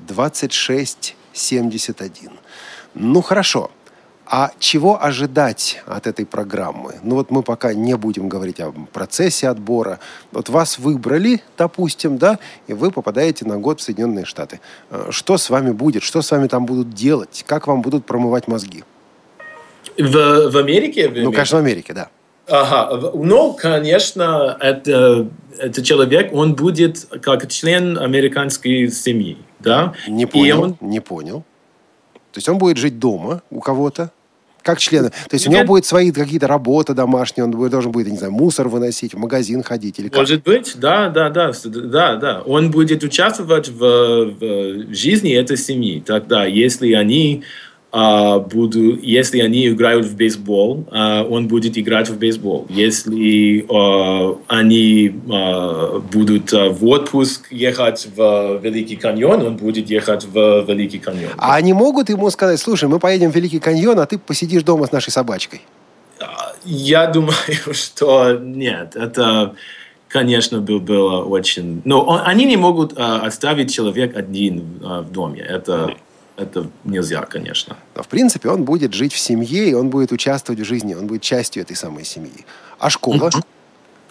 26 0.00 1.16
71. 1.32 2.30
Ну 2.94 3.20
хорошо. 3.22 3.70
А 4.26 4.52
чего 4.58 5.02
ожидать 5.02 5.82
от 5.86 6.06
этой 6.06 6.24
программы? 6.24 6.94
Ну 7.02 7.16
вот 7.16 7.30
мы 7.30 7.42
пока 7.42 7.74
не 7.74 7.94
будем 7.96 8.28
говорить 8.28 8.58
о 8.60 8.72
процессе 8.92 9.48
отбора. 9.48 9.98
Вот 10.32 10.48
вас 10.48 10.78
выбрали, 10.78 11.42
допустим, 11.58 12.16
да, 12.16 12.38
и 12.66 12.72
вы 12.72 12.90
попадаете 12.90 13.44
на 13.44 13.58
год 13.58 13.80
в 13.80 13.82
Соединенные 13.82 14.24
Штаты. 14.24 14.60
Э, 14.90 15.08
Что 15.10 15.36
с 15.36 15.50
вами 15.50 15.72
будет? 15.72 16.02
Что 16.02 16.22
с 16.22 16.30
вами 16.30 16.48
там 16.48 16.64
будут 16.64 16.90
делать? 16.94 17.44
Как 17.46 17.66
вам 17.66 17.82
будут 17.82 18.06
промывать 18.06 18.48
мозги? 18.48 18.82
В, 19.98 20.50
в 20.50 20.56
Америке? 20.56 21.08
вы 21.08 21.20
Ну, 21.20 21.30
конечно, 21.30 21.58
в 21.58 21.60
Америке, 21.60 21.92
да. 21.92 22.08
Ага, 22.46 23.12
ну, 23.14 23.54
конечно, 23.54 24.56
это, 24.60 25.28
это 25.58 25.82
человек, 25.82 26.32
он 26.32 26.54
будет 26.54 27.06
как 27.22 27.48
член 27.48 27.98
американской 27.98 28.90
семьи, 28.90 29.38
да? 29.60 29.94
Не 30.08 30.26
понял, 30.26 30.62
он... 30.62 30.76
не 30.80 31.00
понял. 31.00 31.44
То 32.32 32.38
есть 32.38 32.48
он 32.48 32.58
будет 32.58 32.76
жить 32.76 32.98
дома 32.98 33.42
у 33.50 33.60
кого-то? 33.60 34.10
Как 34.64 34.78
член? 34.78 35.10
То 35.10 35.34
есть 35.34 35.46
у 35.46 35.50
него 35.50 35.64
будет 35.64 35.84
свои 35.84 36.10
какие-то 36.10 36.46
работы 36.46 36.94
домашние, 36.94 37.44
он 37.44 37.50
будет, 37.50 37.70
должен 37.70 37.92
будет, 37.92 38.08
не 38.08 38.16
знаю, 38.16 38.32
мусор 38.32 38.68
выносить, 38.68 39.12
в 39.12 39.18
магазин 39.18 39.62
ходить 39.62 39.98
или 39.98 40.08
как? 40.08 40.20
Может 40.20 40.42
быть, 40.42 40.72
да, 40.76 41.10
да, 41.10 41.28
да, 41.28 41.52
да, 41.64 42.16
да. 42.16 42.40
Он 42.46 42.70
будет 42.70 43.04
участвовать 43.04 43.68
в, 43.68 43.78
в 43.78 44.94
жизни 44.94 45.34
этой 45.34 45.58
семьи. 45.58 46.02
Тогда, 46.04 46.46
если 46.46 46.94
они 46.94 47.44
буду, 47.94 48.98
если 48.98 49.40
они 49.40 49.68
играют 49.68 50.04
в 50.04 50.16
бейсбол, 50.16 50.84
а, 50.90 51.22
он 51.22 51.46
будет 51.46 51.78
играть 51.78 52.08
в 52.08 52.18
бейсбол. 52.18 52.66
Если 52.68 53.64
а, 53.72 54.36
они 54.48 55.10
будут 56.12 56.50
в 56.50 56.84
отпуск 56.86 57.52
ехать 57.52 58.08
в 58.16 58.58
Великий 58.60 58.96
каньон, 58.96 59.46
он 59.46 59.56
будет 59.56 59.90
ехать 59.90 60.24
в 60.24 60.64
Великий 60.66 60.98
каньон. 60.98 61.30
А 61.38 61.54
они 61.54 61.72
могут 61.72 62.08
ему 62.08 62.28
сказать, 62.30 62.58
слушай, 62.58 62.88
мы 62.88 62.98
поедем 62.98 63.30
в 63.30 63.36
Великий 63.36 63.60
каньон, 63.60 64.00
а 64.00 64.06
ты 64.06 64.18
посидишь 64.18 64.64
дома 64.64 64.86
с 64.86 64.92
нашей 64.92 65.10
собачкой? 65.10 65.60
Я 66.64 67.06
думаю, 67.06 67.34
что 67.72 68.32
нет. 68.32 68.96
Это, 68.96 69.54
конечно, 70.08 70.60
было 70.60 71.24
очень... 71.24 71.80
Но 71.84 72.20
они 72.24 72.44
не 72.44 72.56
могут 72.56 72.98
оставить 72.98 73.72
человека 73.72 74.18
один 74.18 74.80
в 74.80 75.12
доме. 75.12 75.42
Это 75.42 75.94
это 76.36 76.70
нельзя, 76.84 77.22
конечно. 77.22 77.76
Но, 77.94 78.02
в 78.02 78.08
принципе, 78.08 78.48
он 78.48 78.64
будет 78.64 78.92
жить 78.92 79.12
в 79.12 79.18
семье, 79.18 79.70
и 79.70 79.74
он 79.74 79.90
будет 79.90 80.12
участвовать 80.12 80.60
в 80.60 80.64
жизни, 80.64 80.94
он 80.94 81.06
будет 81.06 81.22
частью 81.22 81.62
этой 81.62 81.76
самой 81.76 82.04
семьи. 82.04 82.44
А 82.78 82.90
школа? 82.90 83.30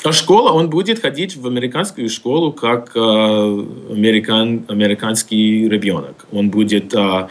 А 0.03 0.11
школа, 0.11 0.51
он 0.51 0.69
будет 0.69 0.99
ходить 0.99 1.37
в 1.37 1.47
американскую 1.47 2.09
школу 2.09 2.51
как 2.51 2.91
э, 2.95 2.99
американ, 2.99 4.65
американский 4.67 5.69
ребенок. 5.69 6.25
Он 6.31 6.49
будет 6.49 6.93
э, 6.93 7.27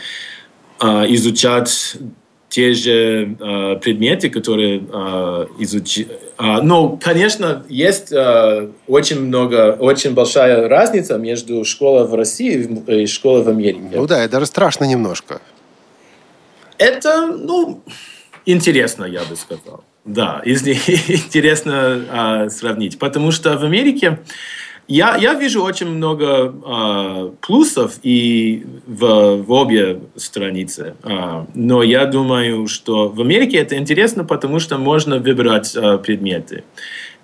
э, 0.81 0.87
изучать 1.09 1.97
те 2.53 2.75
же 2.75 3.35
э, 3.41 3.77
предметы, 3.77 4.29
которые 4.29 4.83
э, 4.87 5.47
изучили. 5.59 6.19
Э, 6.39 6.61
ну, 6.61 6.99
конечно, 7.03 7.65
есть 7.71 8.13
э, 8.13 8.69
очень 8.87 9.21
много, 9.21 9.73
очень 9.81 10.13
большая 10.13 10.69
разница 10.69 11.17
между 11.17 11.65
школой 11.65 12.07
в 12.07 12.15
России 12.15 12.69
и 12.89 13.07
школой 13.07 13.43
в 13.43 13.49
Америке. 13.49 13.93
Ну 13.95 14.07
да, 14.07 14.23
это 14.23 14.33
даже 14.33 14.47
страшно 14.47 14.85
немножко. 14.85 15.41
Это, 16.77 17.27
ну, 17.27 17.83
интересно, 18.45 19.07
я 19.07 19.25
бы 19.25 19.35
сказал. 19.35 19.83
Да, 20.05 20.43
если 20.45 20.73
интересно 21.09 22.05
э, 22.13 22.51
сравнить. 22.51 22.99
Потому 22.99 23.31
что 23.31 23.57
в 23.57 23.65
Америке 23.65 24.19
я, 24.89 25.17
я 25.17 25.35
вижу 25.35 25.63
очень 25.63 25.89
много 25.89 26.53
э, 26.53 27.31
плюсов 27.41 27.99
и 28.03 28.67
в, 28.87 29.37
в 29.37 29.53
обе 29.53 30.01
страницы. 30.17 30.95
Э, 31.03 31.47
но 31.55 31.83
я 31.83 32.07
думаю, 32.07 32.67
что 32.67 33.09
в 33.09 33.21
Америке 33.21 33.59
это 33.59 33.77
интересно, 33.77 34.25
потому 34.25 34.59
что 34.59 34.79
можно 34.79 35.19
выбирать 35.19 35.75
э, 35.77 35.99
предметы. 35.99 36.65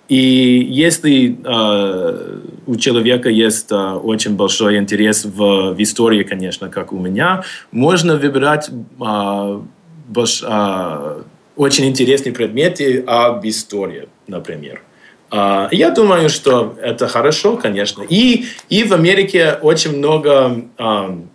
И 0.09 0.65
если 0.67 1.37
э, 1.43 2.39
у 2.65 2.75
человека 2.77 3.29
есть 3.29 3.71
э, 3.71 3.75
очень 3.75 4.35
большой 4.35 4.77
интерес 4.77 5.23
в, 5.23 5.73
в 5.73 5.83
истории, 5.83 6.23
конечно, 6.23 6.69
как 6.69 6.91
у 6.91 6.97
меня, 6.97 7.43
можно 7.71 8.15
выбирать 8.15 8.69
э, 8.69 9.61
больш, 10.07 10.43
э, 10.43 11.21
очень 11.55 11.85
интересные 11.85 12.33
предметы 12.33 13.03
об 13.05 13.45
истории, 13.45 14.09
например. 14.27 14.81
А, 15.31 15.69
я 15.71 15.91
думаю, 15.91 16.29
что 16.29 16.75
это 16.81 17.07
хорошо, 17.07 17.57
конечно. 17.57 18.03
И, 18.07 18.45
и 18.69 18.83
в 18.83 18.93
Америке 18.93 19.57
очень 19.61 19.97
много 19.97 20.65
um, 20.77 21.27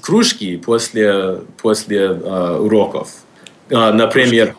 кружки 0.00 0.56
после, 0.56 1.40
после 1.60 2.06
uh, 2.06 2.58
уроков. 2.58 3.08
Например, 3.70 4.54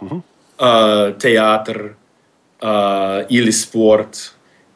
театр 0.58 1.96
или 2.62 3.50
спорт, 3.50 4.34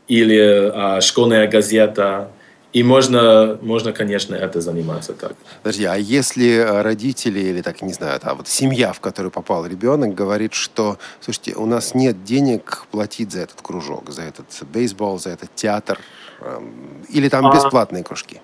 или 0.08 1.02
школьная 1.02 1.48
газета– 1.48 2.30
и 2.74 2.82
можно, 2.82 3.58
можно, 3.62 3.94
конечно, 3.94 4.36
это 4.36 4.60
заниматься 4.60 5.14
так. 5.14 5.34
Подожди, 5.62 5.86
а 5.86 5.96
если 5.96 6.58
родители 6.82 7.40
или 7.40 7.62
так, 7.62 7.82
не 7.84 7.94
знаю, 7.94 8.20
а 8.24 8.34
вот 8.34 8.48
семья, 8.48 8.94
в 8.94 9.00
которую 9.00 9.32
попал 9.32 9.66
ребенок, 9.68 10.16
говорит, 10.16 10.54
что, 10.54 10.98
слушайте, 11.22 11.54
у 11.54 11.68
нас 11.68 11.94
нет 11.94 12.24
денег 12.24 12.86
платить 12.92 13.32
за 13.32 13.42
этот 13.42 13.62
кружок, 13.62 14.10
за 14.10 14.24
этот 14.24 14.48
бейсбол, 14.74 15.20
за 15.20 15.30
этот 15.30 15.54
театр, 15.56 16.00
эм, 16.42 17.06
или 17.10 17.30
там 17.30 17.46
а... 17.46 17.54
бесплатные 17.54 18.04
кружки? 18.04 18.42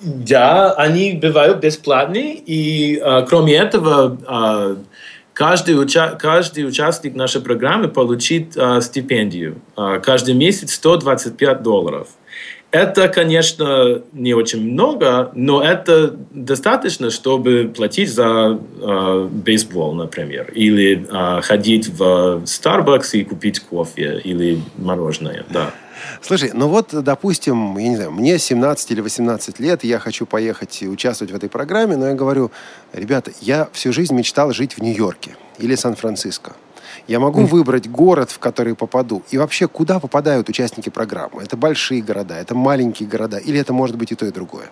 Да, 0.00 0.72
они 0.72 1.12
бывают 1.12 1.58
бесплатные, 1.58 2.34
и 2.34 2.98
а, 2.98 3.20
кроме 3.22 3.54
этого 3.56 4.16
а, 4.26 4.76
каждый, 5.34 5.78
уча 5.78 6.16
каждый 6.18 6.66
участник 6.66 7.14
нашей 7.14 7.42
программы 7.42 7.88
получит 7.88 8.56
а, 8.56 8.80
стипендию. 8.80 9.60
А, 9.76 9.98
каждый 9.98 10.32
месяц 10.32 10.72
125 10.72 11.62
долларов. 11.62 12.08
Это, 12.70 13.08
конечно, 13.08 14.02
не 14.12 14.32
очень 14.32 14.72
много, 14.72 15.32
но 15.34 15.62
это 15.62 16.14
достаточно, 16.30 17.10
чтобы 17.10 17.72
платить 17.74 18.12
за 18.12 18.58
э, 18.80 19.28
бейсбол, 19.30 19.94
например, 19.94 20.52
или 20.54 21.04
э, 21.10 21.40
ходить 21.42 21.88
в 21.88 22.42
Starbucks 22.44 23.10
и 23.14 23.24
купить 23.24 23.58
кофе 23.60 24.20
или 24.22 24.62
мороженое, 24.76 25.44
да. 25.50 25.72
Слушай, 26.22 26.52
ну 26.54 26.68
вот, 26.68 26.90
допустим, 26.92 27.76
я 27.76 27.88
не 27.88 27.96
знаю, 27.96 28.12
мне 28.12 28.38
17 28.38 28.90
или 28.92 29.00
18 29.00 29.58
лет, 29.58 29.82
я 29.84 29.98
хочу 29.98 30.24
поехать 30.24 30.82
и 30.82 30.88
участвовать 30.88 31.32
в 31.32 31.36
этой 31.36 31.48
программе, 31.48 31.96
но 31.96 32.08
я 32.08 32.14
говорю, 32.14 32.52
ребята, 32.92 33.32
я 33.40 33.68
всю 33.72 33.92
жизнь 33.92 34.14
мечтал 34.14 34.52
жить 34.52 34.74
в 34.74 34.82
Нью-Йорке 34.82 35.36
или 35.58 35.74
Сан-Франциско. 35.74 36.52
Я 37.10 37.18
могу 37.18 37.44
выбрать 37.44 37.88
город, 37.88 38.30
в 38.30 38.38
который 38.38 38.76
попаду. 38.76 39.24
И 39.32 39.36
вообще, 39.36 39.66
куда 39.66 39.98
попадают 39.98 40.48
участники 40.48 40.90
программы? 40.90 41.42
Это 41.42 41.56
большие 41.56 42.02
города, 42.02 42.36
это 42.36 42.54
маленькие 42.54 43.08
города, 43.08 43.36
или 43.36 43.58
это 43.58 43.72
может 43.72 43.96
быть 43.96 44.12
и 44.12 44.14
то, 44.14 44.26
и 44.26 44.30
другое? 44.30 44.70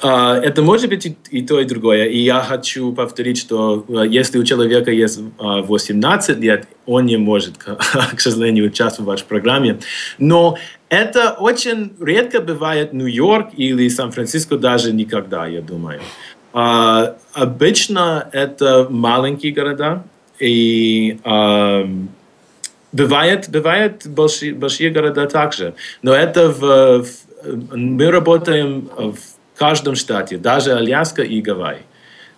А, 0.00 0.36
это 0.36 0.62
может 0.62 0.88
быть 0.88 1.16
и, 1.32 1.42
то, 1.42 1.58
и 1.58 1.64
другое. 1.64 2.04
И 2.04 2.18
я 2.18 2.42
хочу 2.42 2.92
повторить, 2.92 3.38
что 3.38 3.84
а, 3.88 4.02
если 4.02 4.38
у 4.38 4.44
человека 4.44 4.92
есть 4.92 5.18
18 5.40 6.36
а, 6.36 6.40
лет, 6.40 6.68
он 6.86 7.06
не 7.06 7.16
может, 7.16 7.58
к 7.58 8.20
сожалению, 8.20 8.66
участвовать 8.66 9.22
в 9.22 9.24
программе. 9.24 9.80
Но 10.18 10.56
это 10.88 11.32
очень 11.32 11.94
редко 12.00 12.40
бывает 12.40 12.92
в 12.92 12.94
Нью-Йорк 12.94 13.48
или 13.56 13.88
Сан-Франциско 13.88 14.58
даже 14.58 14.92
никогда, 14.92 15.48
я 15.48 15.60
думаю. 15.60 16.00
Обычно 16.52 18.28
это 18.30 18.86
маленькие 18.88 19.52
города, 19.52 20.04
и 20.38 21.18
э, 21.24 21.86
бывает, 22.92 23.48
бывает 23.50 24.06
большие, 24.06 24.54
большие 24.54 24.90
города 24.90 25.26
также. 25.26 25.74
Но 26.02 26.12
это 26.12 26.50
в, 26.50 27.04
в, 27.04 27.76
мы 27.76 28.10
работаем 28.10 28.88
в 28.96 29.58
каждом 29.58 29.94
штате, 29.94 30.36
даже 30.36 30.72
Аляска 30.72 31.22
и 31.22 31.40
Гавайи. 31.40 31.82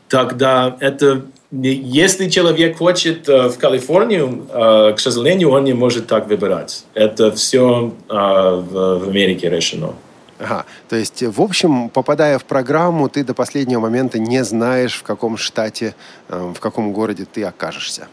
Тогда 0.08 0.76
это 0.80 1.22
если 1.52 2.28
человек 2.28 2.76
хочет 2.76 3.28
э, 3.28 3.48
в 3.48 3.58
Калифорнию, 3.58 4.46
э, 4.52 4.94
к 4.96 5.00
сожалению, 5.00 5.50
он 5.50 5.64
не 5.64 5.74
может 5.74 6.06
так 6.06 6.28
выбирать. 6.28 6.84
Это 6.94 7.30
все 7.30 7.94
э, 8.08 8.12
в 8.12 9.08
Америке 9.08 9.48
решено. 9.48 9.94
Ага. 10.38 10.66
То 10.88 10.96
есть, 10.96 11.22
в 11.22 11.40
общем, 11.40 11.88
попадая 11.88 12.38
в 12.38 12.44
программу, 12.44 13.08
ты 13.08 13.24
до 13.24 13.34
последнего 13.34 13.80
момента 13.80 14.18
не 14.18 14.44
знаешь, 14.44 14.94
в 14.94 15.02
каком 15.02 15.36
штате, 15.36 15.94
э, 16.28 16.52
в 16.54 16.60
каком 16.60 16.92
городе 16.92 17.24
ты 17.24 17.42
окажешься. 17.44 18.08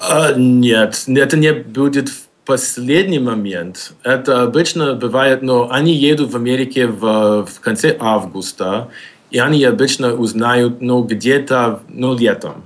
А, 0.00 0.32
нет, 0.32 1.04
это 1.06 1.36
не 1.36 1.52
будет 1.52 2.08
в 2.08 2.26
последний 2.44 3.18
момент. 3.18 3.92
Это 4.02 4.42
обычно 4.42 4.94
бывает, 4.94 5.42
но 5.42 5.70
они 5.70 5.92
едут 5.92 6.32
в 6.32 6.36
Америке 6.36 6.86
в, 6.86 7.44
в 7.44 7.60
конце 7.60 7.96
августа, 7.98 8.88
и 9.30 9.38
они 9.38 9.64
обычно 9.64 10.14
узнают, 10.14 10.80
ну, 10.80 11.02
где-то, 11.02 11.82
ну, 11.88 12.16
летом. 12.16 12.64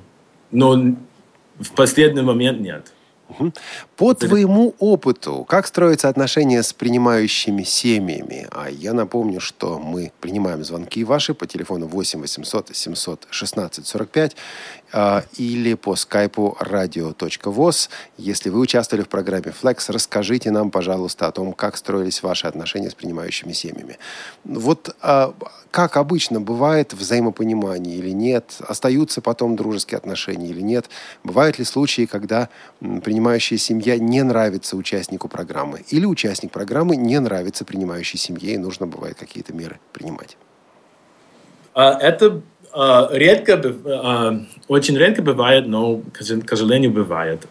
Но 0.53 0.77
в 1.59 1.73
последний 1.75 2.23
момент 2.23 2.61
нет. 2.61 2.93
По 3.97 4.15
твоему 4.15 4.75
опыту, 4.79 5.45
как 5.49 5.67
строятся 5.67 6.09
отношения 6.09 6.63
с 6.63 6.73
принимающими 6.73 7.63
семьями? 7.63 8.47
А 8.51 8.71
я 8.71 8.93
напомню, 8.93 9.41
что 9.41 9.79
мы 9.79 10.13
принимаем 10.21 10.65
звонки 10.65 11.05
ваши 11.05 11.35
по 11.35 11.47
телефону 11.47 11.87
8 11.87 12.21
800 12.21 12.77
700 12.77 13.27
16 13.31 13.87
45. 13.87 14.37
А, 14.93 15.25
или 15.37 15.75
по 15.75 15.97
скайпу 15.97 16.57
radio.voz. 16.61 17.89
Если 18.17 18.51
вы 18.51 18.61
участвовали 18.61 19.05
в 19.05 19.09
программе 19.09 19.53
Flex, 19.63 19.93
расскажите 19.93 20.51
нам, 20.51 20.71
пожалуйста, 20.71 21.27
о 21.27 21.33
том, 21.33 21.53
как 21.53 21.77
строились 21.77 22.23
ваши 22.23 22.47
отношения 22.47 22.91
с 22.91 22.95
принимающими 22.95 23.53
семьями. 23.53 23.99
Вот 24.45 24.95
а, 25.01 25.35
как 25.71 25.97
обычно 25.97 26.41
бывает 26.41 26.93
взаимопонимание 26.93 27.97
или 27.97 28.11
нет? 28.11 28.57
Остаются 28.61 29.21
потом 29.21 29.57
дружеские 29.57 29.99
отношения 29.99 30.49
или 30.49 30.61
нет? 30.61 30.91
Бывают 31.23 31.59
ли 31.59 31.65
случаи, 31.65 32.07
когда 32.07 32.49
принимающая 32.81 33.59
семья 33.59 33.99
не 33.99 34.23
нравится 34.23 34.77
участнику 34.77 35.29
программы? 35.29 35.85
Или 35.89 36.07
участник 36.07 36.51
программы 36.51 36.97
не 36.97 37.19
нравится 37.21 37.65
принимающей 37.65 38.19
семье, 38.19 38.55
и 38.55 38.59
нужно 38.59 38.87
бывает 38.87 39.17
какие-то 39.19 39.53
меры 39.53 39.79
принимать? 39.93 40.37
А, 41.75 41.97
это 41.99 42.43
редко, 42.75 43.61
а, 43.87 44.41
очень 44.69 44.97
редко 44.97 45.23
бывает, 45.23 45.67
но, 45.67 46.03
к 46.13 46.49
сожалению, 46.49 46.91
бывает. 46.91 47.47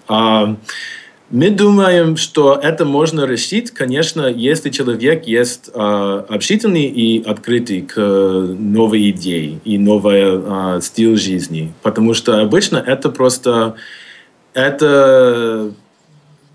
Мы 1.32 1.52
думаем, 1.52 2.18
что 2.18 2.56
это 2.56 2.86
можно 2.86 3.24
решить, 3.24 3.70
конечно, 3.70 4.26
если 4.26 4.72
человек 4.72 5.28
есть 5.28 5.70
э, 5.72 6.24
общительный 6.28 6.86
и 6.86 7.24
открытый 7.24 7.84
к 7.84 8.00
новой 8.00 9.12
идее 9.12 9.60
и 9.64 9.78
новой 9.78 10.22
э, 10.24 10.82
стиль 10.82 11.18
жизни. 11.18 11.72
Потому 11.84 12.16
что 12.16 12.42
обычно 12.42 12.78
это 12.78 13.10
просто 13.10 13.76
это 14.54 15.72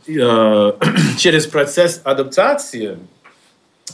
э, 0.09 0.73
через 1.19 1.47
процесс 1.47 2.01
адаптации 2.03 2.99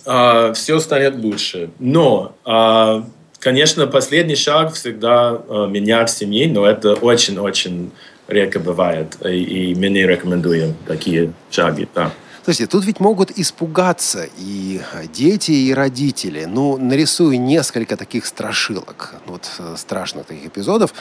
э, 0.06 0.52
все 0.54 0.78
станет 0.78 1.16
лучше. 1.16 1.68
Но 1.78 2.34
э, 2.46 3.02
Конечно, 3.40 3.86
последний 3.86 4.36
шаг 4.36 4.74
всегда 4.74 5.40
э, 5.48 5.66
менять 5.66 6.10
семьи, 6.10 6.46
но 6.46 6.66
это 6.66 6.92
очень-очень 6.92 7.90
редко 8.28 8.60
бывает, 8.60 9.16
и, 9.24 9.70
и 9.70 9.74
мы 9.74 9.88
не 9.88 10.06
рекомендуем 10.06 10.74
такие 10.86 11.32
шаги. 11.50 11.88
Да. 11.94 12.12
Слушайте, 12.44 12.66
тут 12.66 12.84
ведь 12.84 13.00
могут 13.00 13.30
испугаться 13.38 14.28
и 14.38 14.80
дети, 15.12 15.52
и 15.52 15.72
родители. 15.72 16.44
Ну, 16.44 16.76
нарисую 16.76 17.40
несколько 17.40 17.96
таких 17.96 18.26
страшилок, 18.26 19.14
вот 19.24 19.48
э, 19.58 19.74
страшных 19.78 20.26
таких 20.26 20.48
эпизодов. 20.48 20.92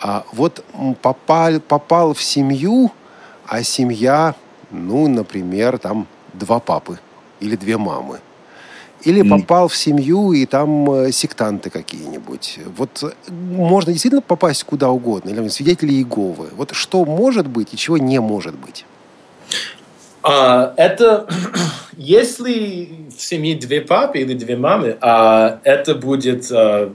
А 0.00 0.24
вот 0.32 0.64
попал, 1.02 1.58
попал 1.60 2.14
в 2.14 2.22
семью, 2.22 2.92
а 3.44 3.64
семья, 3.64 4.36
ну, 4.70 5.08
например, 5.08 5.78
там 5.78 6.06
два 6.32 6.60
папы 6.60 7.00
или 7.40 7.56
две 7.56 7.76
мамы. 7.76 8.20
Или 9.04 9.22
попал 9.22 9.68
в 9.68 9.76
семью, 9.76 10.32
и 10.32 10.44
там 10.44 10.90
э, 10.90 11.12
сектанты 11.12 11.70
какие-нибудь. 11.70 12.58
Вот 12.76 13.02
э, 13.02 13.32
можно 13.32 13.92
действительно 13.92 14.22
попасть 14.22 14.64
куда 14.64 14.90
угодно, 14.90 15.30
или 15.30 15.48
свидетели 15.48 15.92
Иеговы. 15.92 16.48
Вот 16.56 16.72
что 16.72 17.04
может 17.04 17.46
быть 17.46 17.74
и 17.74 17.76
чего 17.76 17.96
не 17.98 18.20
может 18.20 18.56
быть? 18.56 18.84
А, 20.22 20.74
это 20.76 21.26
если 21.96 23.08
в 23.16 23.20
семье 23.20 23.56
две 23.56 23.80
папы 23.80 24.18
или 24.18 24.34
две 24.34 24.56
мамы, 24.56 24.96
а, 25.00 25.60
это 25.64 25.94
будет 25.94 26.50
а, 26.50 26.92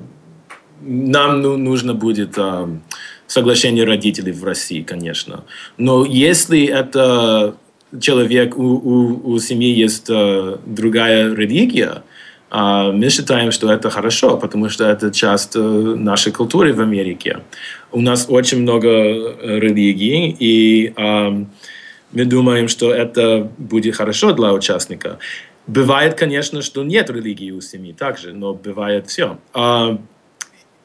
нам 0.82 1.42
ну, 1.42 1.58
нужно 1.58 1.94
будет 1.94 2.38
а, 2.38 2.70
соглашение 3.28 3.86
родителей 3.86 4.32
в 4.32 4.44
России, 4.44 4.82
конечно. 4.84 5.46
Но 5.78 6.06
если 6.06 6.66
это 6.66 7.56
человек, 8.00 8.58
у, 8.58 8.64
у, 8.64 9.34
у 9.34 9.40
семьи 9.40 9.72
есть 9.72 10.10
э, 10.10 10.58
другая 10.66 11.34
религия, 11.34 12.04
э, 12.52 12.92
мы 12.92 13.10
считаем, 13.10 13.52
что 13.52 13.72
это 13.72 13.90
хорошо, 13.90 14.38
потому 14.38 14.70
что 14.70 14.86
это 14.86 15.12
часть 15.12 15.56
э, 15.56 15.60
нашей 15.60 16.32
культуры 16.32 16.74
в 16.74 16.82
Америке. 16.82 17.40
У 17.92 18.02
нас 18.02 18.26
очень 18.30 18.62
много 18.62 18.90
э, 18.90 19.60
религий, 19.60 20.36
и 20.40 20.94
э, 20.96 21.46
мы 22.12 22.26
думаем, 22.26 22.68
что 22.68 22.94
это 22.94 23.52
будет 23.58 23.96
хорошо 23.96 24.34
для 24.34 24.54
участника. 24.54 25.18
Бывает, 25.68 26.16
конечно, 26.16 26.62
что 26.62 26.84
нет 26.84 27.10
религии 27.10 27.52
у 27.52 27.62
семьи 27.62 27.94
также, 27.94 28.34
но 28.34 28.54
бывает 28.54 29.08
все. 29.08 29.38
Э, 29.54 29.98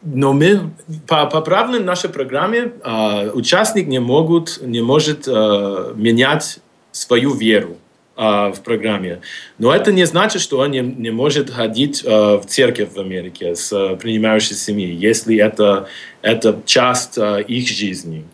но 0.03 0.33
мы 0.33 0.71
по, 1.07 1.27
по 1.27 1.40
правилам 1.40 1.85
нашей 1.85 2.09
программе 2.11 2.73
э, 2.85 3.31
участник 3.31 3.88
не, 3.88 3.99
могут, 3.99 4.61
не 4.62 4.81
может 4.81 5.27
э, 5.27 5.92
менять 5.97 6.61
свою 6.92 7.35
веру 7.35 7.77
э, 8.16 8.20
в 8.22 8.61
программе. 8.64 9.20
Но 9.59 9.74
это 9.74 9.92
не 9.92 10.07
значит, 10.07 10.42
что 10.42 10.59
он 10.59 10.70
не, 10.70 10.81
не 10.81 11.11
может 11.11 11.51
ходить 11.51 12.03
э, 12.05 12.09
в 12.09 12.44
церковь 12.46 12.90
в 12.94 13.01
Америке 13.01 13.55
с 13.55 13.72
э, 13.72 13.96
принимающей 13.96 14.57
семьей, 14.57 14.94
если 14.94 15.37
это, 15.37 15.88
это 16.22 16.61
часть 16.66 17.18
э, 17.18 17.42
их 17.46 17.68
жизни. 17.68 18.24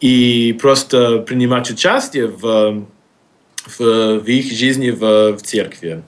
И 0.00 0.56
просто 0.60 1.20
принимать 1.20 1.70
участие 1.70 2.26
в, 2.26 2.86
в, 3.66 4.18
в 4.20 4.28
их 4.28 4.52
жизни 4.52 4.90
в, 4.90 5.36
в 5.36 5.42
церкви. 5.42 6.02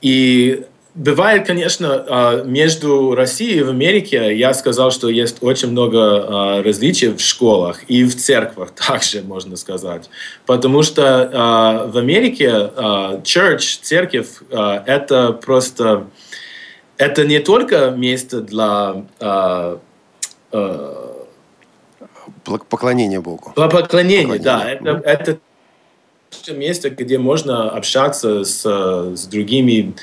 И 0.00 0.64
Бывает, 0.94 1.46
конечно, 1.46 2.04
а, 2.06 2.44
между 2.44 3.14
Россией 3.14 3.60
и 3.60 3.62
в 3.62 3.70
Америке, 3.70 4.36
я 4.36 4.52
сказал, 4.52 4.90
что 4.90 5.08
есть 5.08 5.38
очень 5.42 5.70
много 5.70 5.98
а, 5.98 6.62
различий 6.62 7.08
в 7.08 7.20
школах 7.20 7.82
и 7.88 8.04
в 8.04 8.14
церквах 8.14 8.72
также, 8.74 9.22
можно 9.22 9.56
сказать. 9.56 10.10
Потому 10.44 10.82
что 10.82 11.30
а, 11.32 11.86
в 11.86 11.96
Америке 11.96 12.70
church, 13.24 13.78
церковь, 13.80 14.28
это 14.50 15.32
просто, 15.32 16.08
это 16.98 17.24
не 17.24 17.40
только 17.40 17.90
место 17.90 18.42
для 18.42 19.04
поклонения 22.44 23.20
Богу. 23.22 23.52
Поклонения, 23.54 24.38
Поклонение. 24.38 24.78
да. 24.82 25.00
Это, 25.10 25.38
это 26.44 26.54
место, 26.54 26.90
где 26.90 27.16
можно 27.16 27.70
общаться 27.70 28.44
с, 28.44 28.62
с 28.62 29.26
другими 29.26 29.94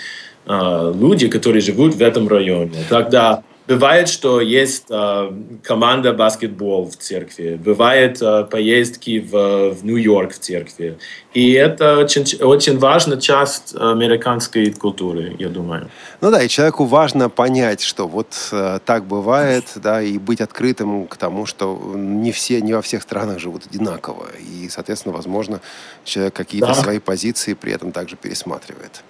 а, 0.51 0.91
люди, 0.91 1.27
которые 1.27 1.61
живут 1.61 1.93
в 1.93 2.01
этом 2.01 2.27
районе. 2.27 2.83
Тогда 2.89 3.43
бывает, 3.67 4.09
что 4.09 4.41
есть 4.41 4.85
э, 4.89 5.31
команда 5.63 6.11
баскетбол 6.11 6.89
в 6.89 6.97
церкви, 6.97 7.59
бывает 7.63 8.19
э, 8.19 8.45
поездки 8.49 9.19
в, 9.19 9.75
в 9.75 9.85
Нью-Йорк 9.85 10.33
в 10.33 10.39
церкви. 10.39 10.97
И 11.35 11.51
это 11.51 11.97
очень, 11.99 12.25
очень 12.41 12.79
важная 12.79 13.17
часть 13.17 13.75
американской 13.75 14.71
культуры, 14.71 15.35
я 15.37 15.49
думаю. 15.49 15.91
Ну 16.19 16.31
да, 16.31 16.41
и 16.41 16.47
человеку 16.47 16.85
важно 16.85 17.29
понять, 17.29 17.81
что 17.81 18.07
вот 18.07 18.33
э, 18.51 18.79
так 18.83 19.05
бывает, 19.05 19.65
да, 19.75 20.01
и 20.01 20.17
быть 20.17 20.41
открытым 20.41 21.05
к 21.05 21.15
тому, 21.17 21.45
что 21.45 21.79
не 21.95 22.31
все, 22.31 22.59
не 22.59 22.73
во 22.73 22.81
всех 22.81 23.03
странах 23.03 23.37
живут 23.37 23.67
одинаково. 23.67 24.25
И, 24.39 24.67
соответственно, 24.67 25.13
возможно, 25.13 25.61
человек 26.05 26.33
какие-то 26.33 26.69
да. 26.69 26.73
свои 26.73 26.97
позиции 26.97 27.53
при 27.53 27.71
этом 27.71 27.91
также 27.91 28.15
пересматривает. 28.15 29.03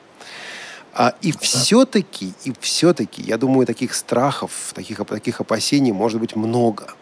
А, 0.94 1.14
и 1.22 1.32
все-таки, 1.32 2.34
и 2.44 2.54
все-таки, 2.60 3.22
я 3.22 3.38
думаю, 3.38 3.66
таких 3.66 3.94
страхов, 3.94 4.72
таких, 4.74 5.06
таких 5.06 5.40
опасений 5.40 5.92
может 5.92 6.20
быть 6.20 6.36
много. 6.36 6.94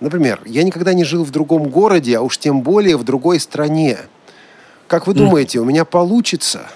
Например, 0.00 0.40
я 0.46 0.62
никогда 0.62 0.94
не 0.94 1.04
жил 1.04 1.24
в 1.24 1.30
другом 1.30 1.68
городе, 1.68 2.18
а 2.18 2.22
уж 2.22 2.38
тем 2.38 2.62
более 2.62 2.96
в 2.96 3.04
другой 3.04 3.40
стране. 3.40 3.98
Как 4.88 5.06
вы 5.06 5.14
думаете, 5.14 5.60
у 5.60 5.64
меня 5.64 5.84
получится? 5.84 6.66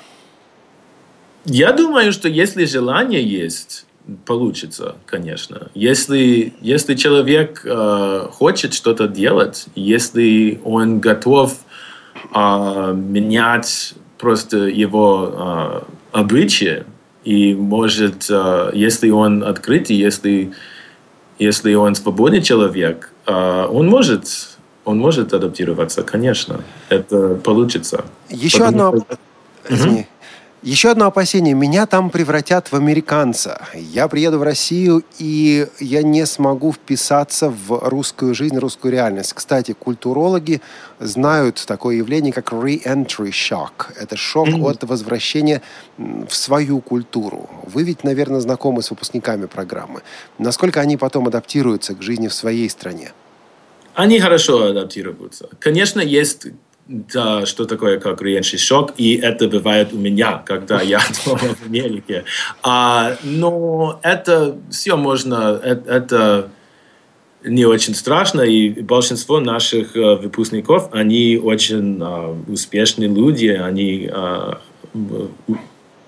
Я 1.45 1.73
думаю, 1.73 2.13
что 2.13 2.29
если 2.29 2.65
желание 2.65 3.23
есть, 3.23 3.87
получится, 4.25 4.97
конечно. 5.07 5.71
Если, 5.75 6.55
если 6.61 6.95
человек 6.95 7.63
э, 7.65 8.29
хочет 8.33 8.75
что-то 8.75 9.09
делать, 9.09 9.67
если 9.75 10.61
он 10.65 11.01
готов 11.01 11.57
э, 12.35 12.95
менять 12.95 13.95
просто 14.19 14.59
его 14.59 15.33
э, 15.33 15.81
обычаи, 16.17 16.85
и 17.25 17.55
может, 17.55 18.27
э, 18.31 18.71
если 18.73 19.11
он 19.11 19.45
открытый, 19.45 19.97
если, 19.97 20.53
если 21.39 21.75
он 21.75 21.95
свободный 21.95 22.41
человек, 22.41 23.13
э, 23.27 23.67
он 23.71 23.89
может, 23.89 24.57
он 24.85 24.99
может 24.99 25.35
адаптироваться, 25.35 26.03
конечно. 26.03 26.65
Это 26.89 27.35
получится. 27.35 28.05
Еще 28.31 28.65
одно... 28.65 28.97
Что... 28.97 29.19
Извини. 29.69 30.07
Еще 30.63 30.91
одно 30.91 31.07
опасение. 31.07 31.55
Меня 31.55 31.87
там 31.87 32.11
превратят 32.11 32.73
в 32.73 32.75
американца. 32.75 33.61
Я 33.75 34.09
приеду 34.09 34.39
в 34.39 34.43
Россию, 34.43 35.05
и 35.19 35.69
я 35.79 36.03
не 36.03 36.25
смогу 36.27 36.73
вписаться 36.73 37.51
в 37.51 37.89
русскую 37.89 38.35
жизнь, 38.35 38.57
русскую 38.57 38.91
реальность. 38.91 39.35
Кстати, 39.35 39.73
культурологи 39.73 40.63
знают 40.99 41.63
такое 41.67 41.97
явление, 41.97 42.33
как 42.33 42.53
re-entry 42.53 43.31
shock. 43.31 43.93
Это 44.01 44.17
шок 44.17 44.49
mm-hmm. 44.49 44.71
от 44.71 44.85
возвращения 44.85 45.63
в 45.99 46.35
свою 46.35 46.81
культуру. 46.81 47.51
Вы 47.65 47.85
ведь, 47.85 48.03
наверное, 48.03 48.41
знакомы 48.41 48.83
с 48.83 48.91
выпускниками 48.91 49.47
программы. 49.47 50.03
Насколько 50.39 50.81
они 50.81 50.97
потом 50.97 51.29
адаптируются 51.29 51.95
к 51.95 52.03
жизни 52.03 52.29
в 52.29 52.35
своей 52.35 52.69
стране? 52.71 53.13
Они 53.95 54.19
хорошо 54.21 54.65
адаптируются. 54.65 55.49
Конечно, 55.61 56.01
есть 56.01 56.49
да, 56.89 57.47
что 57.47 57.65
такое 57.65 57.99
как 57.99 58.23
реальный 58.23 58.59
шок, 58.59 58.93
и 58.97 59.17
это 59.17 59.49
бывает 59.49 59.93
у 59.93 59.97
меня, 59.97 60.43
когда 60.45 60.81
я 60.81 61.01
дома 61.25 61.39
в 61.39 61.67
Америке. 61.67 62.25
А, 62.63 63.17
но 63.25 63.99
это 64.03 64.57
все 64.71 64.97
можно, 64.97 65.61
это, 65.63 65.91
это 65.91 66.51
не 67.45 67.65
очень 67.65 67.95
страшно, 67.95 68.43
и 68.43 68.83
большинство 68.83 69.41
наших 69.41 69.95
выпускников, 69.95 70.89
они 70.93 71.41
очень 71.43 72.03
успешные 72.49 73.09
люди, 73.09 73.49
они 73.49 74.11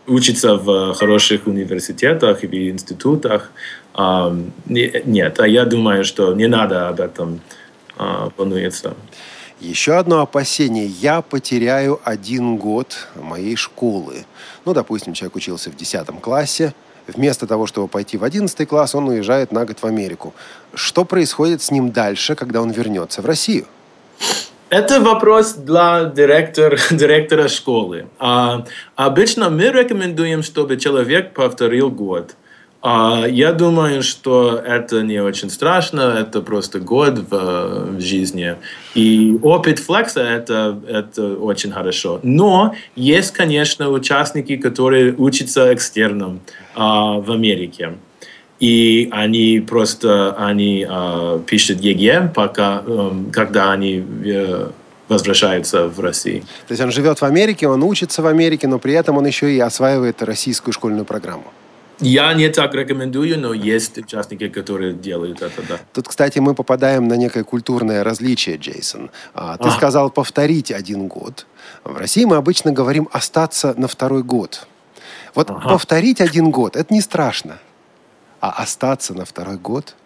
учатся 0.06 0.54
в 0.56 0.94
хороших 0.94 1.46
университетах 1.46 2.42
или 2.44 2.70
институтах. 2.70 3.52
Нет, 4.66 5.40
а 5.40 5.46
я 5.46 5.64
думаю, 5.64 6.04
что 6.04 6.34
не 6.34 6.48
надо 6.48 6.88
об 6.88 7.00
этом 7.00 7.40
волнуется. 8.36 8.94
Еще 9.60 9.94
одно 9.94 10.20
опасение. 10.20 10.86
Я 10.86 11.20
потеряю 11.20 12.00
один 12.04 12.56
год 12.56 13.08
моей 13.16 13.56
школы. 13.56 14.24
Ну, 14.64 14.72
допустим, 14.72 15.14
человек 15.14 15.34
учился 15.34 15.70
в 15.70 15.76
10 15.76 16.06
классе. 16.20 16.74
Вместо 17.08 17.46
того, 17.46 17.66
чтобы 17.66 17.88
пойти 17.88 18.16
в 18.16 18.24
11 18.24 18.68
класс, 18.68 18.94
он 18.94 19.08
уезжает 19.08 19.50
на 19.50 19.64
год 19.64 19.78
в 19.80 19.84
Америку. 19.84 20.32
Что 20.74 21.04
происходит 21.04 21.62
с 21.62 21.70
ним 21.72 21.90
дальше, 21.90 22.36
когда 22.36 22.60
он 22.62 22.70
вернется 22.70 23.20
в 23.22 23.26
Россию? 23.26 23.66
Это 24.70 25.00
вопрос 25.00 25.54
для 25.54 26.04
директора, 26.04 26.78
директора 26.90 27.48
школы. 27.48 28.06
А, 28.18 28.64
обычно 28.94 29.50
мы 29.50 29.70
рекомендуем, 29.70 30.42
чтобы 30.42 30.76
человек 30.76 31.32
повторил 31.32 31.90
год. 31.90 32.36
А, 32.80 33.24
я 33.26 33.52
думаю, 33.52 34.02
что 34.02 34.56
это 34.56 35.02
не 35.02 35.20
очень 35.20 35.50
страшно, 35.50 36.16
это 36.20 36.40
просто 36.42 36.78
год 36.78 37.18
в, 37.18 37.96
в 37.96 38.00
жизни. 38.00 38.54
И 38.94 39.36
опыт 39.42 39.80
флекса 39.80 40.20
это, 40.20 40.78
это 40.88 41.34
очень 41.34 41.72
хорошо. 41.72 42.20
Но 42.22 42.74
есть, 42.94 43.32
конечно, 43.32 43.88
участники, 43.90 44.56
которые 44.56 45.14
учатся 45.16 45.74
экстерном 45.74 46.40
а, 46.74 47.18
в 47.18 47.32
Америке. 47.32 47.94
И 48.60 49.08
они 49.12 49.60
просто 49.60 50.34
они, 50.38 50.86
а, 50.88 51.40
пишут 51.40 51.80
ЕГЭ, 51.80 52.32
пока, 52.34 52.82
а, 52.86 53.24
когда 53.32 53.72
они 53.72 54.04
э, 54.24 54.68
возвращаются 55.08 55.88
в 55.88 55.98
Россию. 56.00 56.42
То 56.68 56.72
есть 56.72 56.82
он 56.82 56.92
живет 56.92 57.20
в 57.20 57.24
Америке, 57.24 57.66
он 57.66 57.82
учится 57.82 58.22
в 58.22 58.26
Америке, 58.26 58.68
но 58.68 58.78
при 58.78 58.94
этом 58.94 59.16
он 59.16 59.26
еще 59.26 59.52
и 59.52 59.58
осваивает 59.58 60.22
российскую 60.22 60.72
школьную 60.72 61.04
программу. 61.04 61.52
Я 62.00 62.32
не 62.34 62.48
так 62.48 62.74
рекомендую, 62.74 63.38
но 63.38 63.52
есть 63.52 63.98
участники, 63.98 64.48
которые 64.48 64.92
делают 64.92 65.42
это, 65.42 65.62
да. 65.68 65.78
Тут, 65.92 66.08
кстати, 66.08 66.38
мы 66.38 66.54
попадаем 66.54 67.08
на 67.08 67.14
некое 67.14 67.44
культурное 67.44 68.04
различие, 68.04 68.56
Джейсон. 68.56 69.10
А, 69.34 69.56
ты 69.56 69.68
а. 69.68 69.70
сказал 69.70 70.10
повторить 70.10 70.70
один 70.70 71.08
год. 71.08 71.46
В 71.84 71.96
России 71.96 72.24
мы 72.24 72.36
обычно 72.36 72.72
говорим 72.72 73.08
остаться 73.12 73.74
на 73.76 73.88
второй 73.88 74.22
год. 74.22 74.66
Вот 75.34 75.50
ага. 75.50 75.68
повторить 75.68 76.20
один 76.20 76.50
год– 76.50 76.76
это 76.76 76.94
не 76.94 77.00
страшно. 77.00 77.58
А 78.40 78.50
остаться 78.50 79.14
на 79.14 79.24
второй 79.24 79.56
год– 79.56 79.94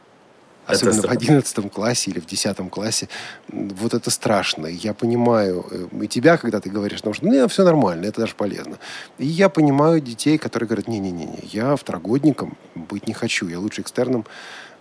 Особенно 0.74 0.98
это 0.98 1.08
в 1.08 1.10
одиннадцатом 1.10 1.68
классе 1.68 2.10
или 2.10 2.20
в 2.20 2.26
десятом 2.26 2.70
классе. 2.70 3.08
Вот 3.48 3.94
это 3.94 4.10
страшно. 4.10 4.66
Я 4.66 4.94
понимаю 4.94 5.66
э, 5.70 5.86
и 6.02 6.08
тебя, 6.08 6.36
когда 6.36 6.60
ты 6.60 6.70
говоришь, 6.70 6.98
потому 6.98 7.14
что 7.14 7.26
ну, 7.26 7.48
все 7.48 7.64
нормально, 7.64 8.06
это 8.06 8.20
даже 8.20 8.34
полезно. 8.34 8.78
И 9.18 9.26
я 9.26 9.48
понимаю 9.48 10.00
детей, 10.00 10.38
которые 10.38 10.68
говорят, 10.68 10.88
не-не-не, 10.88 11.38
я 11.52 11.76
второгодником 11.76 12.56
быть 12.74 13.06
не 13.06 13.14
хочу. 13.14 13.48
Я 13.48 13.58
лучше 13.58 13.82
экстерном 13.82 14.26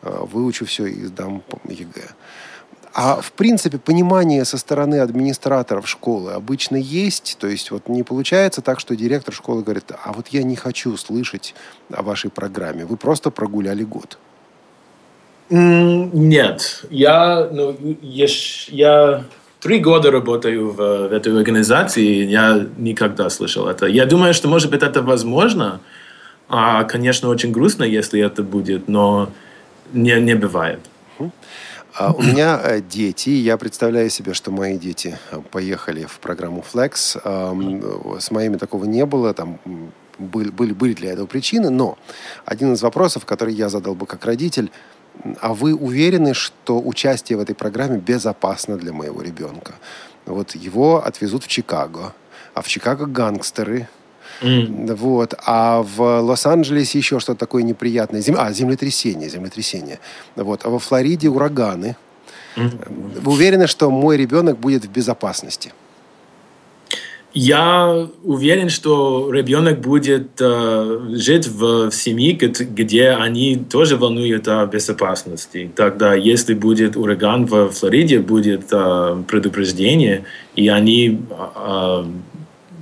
э, 0.01 0.25
выучу 0.31 0.65
все 0.65 0.85
и 0.85 1.05
сдам 1.05 1.43
ЕГЭ. 1.67 2.09
А 2.93 3.21
в 3.21 3.31
принципе 3.31 3.77
понимание 3.77 4.43
со 4.43 4.57
стороны 4.57 4.99
администраторов 4.99 5.87
школы 5.87 6.33
обычно 6.33 6.75
есть. 6.75 7.37
То 7.39 7.47
есть 7.47 7.71
вот 7.71 7.87
не 7.87 8.03
получается 8.03 8.61
так, 8.61 8.79
что 8.79 8.95
директор 8.95 9.33
школы 9.33 9.63
говорит, 9.63 9.91
а 10.03 10.11
вот 10.11 10.27
я 10.29 10.43
не 10.43 10.55
хочу 10.55 10.97
слышать 10.97 11.55
о 11.89 12.03
вашей 12.03 12.29
программе. 12.29 12.85
Вы 12.85 12.97
просто 12.97 13.31
прогуляли 13.31 13.83
год. 13.83 14.17
Нет, 15.53 16.85
я, 16.89 17.49
ну, 17.51 17.75
я, 18.01 18.27
я 18.69 19.23
три 19.59 19.79
года 19.79 20.09
работаю 20.09 20.71
в, 20.71 20.75
в 20.75 21.13
этой 21.13 21.35
организации, 21.35 22.25
я 22.25 22.65
никогда 22.77 23.29
слышал 23.29 23.67
это. 23.67 23.85
Я 23.85 24.05
думаю, 24.05 24.33
что, 24.33 24.47
может 24.47 24.71
быть, 24.71 24.81
это 24.81 25.01
возможно. 25.01 25.81
А, 26.47 26.85
конечно, 26.85 27.27
очень 27.27 27.51
грустно, 27.51 27.83
если 27.83 28.21
это 28.21 28.43
будет, 28.43 28.87
но 28.87 29.29
не, 29.91 30.19
не 30.21 30.35
бывает. 30.35 30.79
А 31.93 32.13
у 32.13 32.21
меня 32.21 32.59
э, 32.63 32.81
дети, 32.81 33.29
я 33.29 33.57
представляю 33.57 34.09
себе, 34.09 34.33
что 34.33 34.51
мои 34.51 34.77
дети 34.77 35.17
э, 35.31 35.41
поехали 35.51 36.05
в 36.05 36.19
программу 36.19 36.63
Flex. 36.73 38.19
С 38.19 38.31
моими 38.31 38.55
такого 38.55 38.85
не 38.85 39.05
было, 39.05 39.33
там 39.33 39.59
были, 40.17 40.49
были, 40.49 40.71
были 40.71 40.93
для 40.93 41.11
этого 41.11 41.25
причины, 41.25 41.69
но 41.69 41.97
один 42.45 42.71
из 42.73 42.81
вопросов, 42.81 43.25
который 43.25 43.53
я 43.53 43.67
задал 43.67 43.95
бы 43.95 44.05
как 44.05 44.25
родитель, 44.25 44.71
а 45.39 45.53
вы 45.53 45.75
уверены, 45.75 46.33
что 46.33 46.79
участие 46.79 47.37
в 47.37 47.41
этой 47.41 47.55
программе 47.55 47.97
безопасно 47.97 48.77
для 48.77 48.93
моего 48.93 49.21
ребенка? 49.21 49.73
Вот 50.25 50.55
его 50.55 51.05
отвезут 51.05 51.43
в 51.43 51.47
Чикаго, 51.47 52.13
а 52.53 52.61
в 52.61 52.67
Чикаго 52.67 53.05
гангстеры, 53.05 53.87
Mm. 54.41 54.95
Вот. 54.95 55.35
А 55.45 55.81
в 55.83 56.21
Лос-Анджелесе 56.21 56.97
еще 56.97 57.19
что-то 57.19 57.39
такое 57.39 57.63
неприятное. 57.63 58.21
Зем... 58.21 58.35
А, 58.39 58.51
землетрясение, 58.51 59.29
землетрясение. 59.29 59.99
Вот. 60.35 60.65
А 60.65 60.69
во 60.69 60.79
Флориде 60.79 61.29
ураганы. 61.29 61.95
Mm. 62.55 63.19
Вы 63.21 63.31
уверены, 63.31 63.67
что 63.67 63.91
мой 63.91 64.17
ребенок 64.17 64.57
будет 64.57 64.85
в 64.85 64.89
безопасности? 64.89 65.73
Я 67.33 68.07
уверен, 68.23 68.69
что 68.69 69.31
ребенок 69.31 69.79
будет 69.79 70.31
э, 70.41 70.99
жить 71.13 71.47
в, 71.47 71.89
семье, 71.91 72.33
где 72.33 73.11
они 73.11 73.55
тоже 73.55 73.95
волнуют 73.95 74.49
о 74.49 74.65
безопасности. 74.65 75.71
Тогда, 75.75 76.13
если 76.13 76.53
будет 76.53 76.97
ураган 76.97 77.45
в 77.45 77.69
Флориде, 77.69 78.19
будет 78.19 78.65
э, 78.71 79.23
предупреждение, 79.29 80.25
и 80.57 80.67
они, 80.67 81.21
э, 81.55 82.03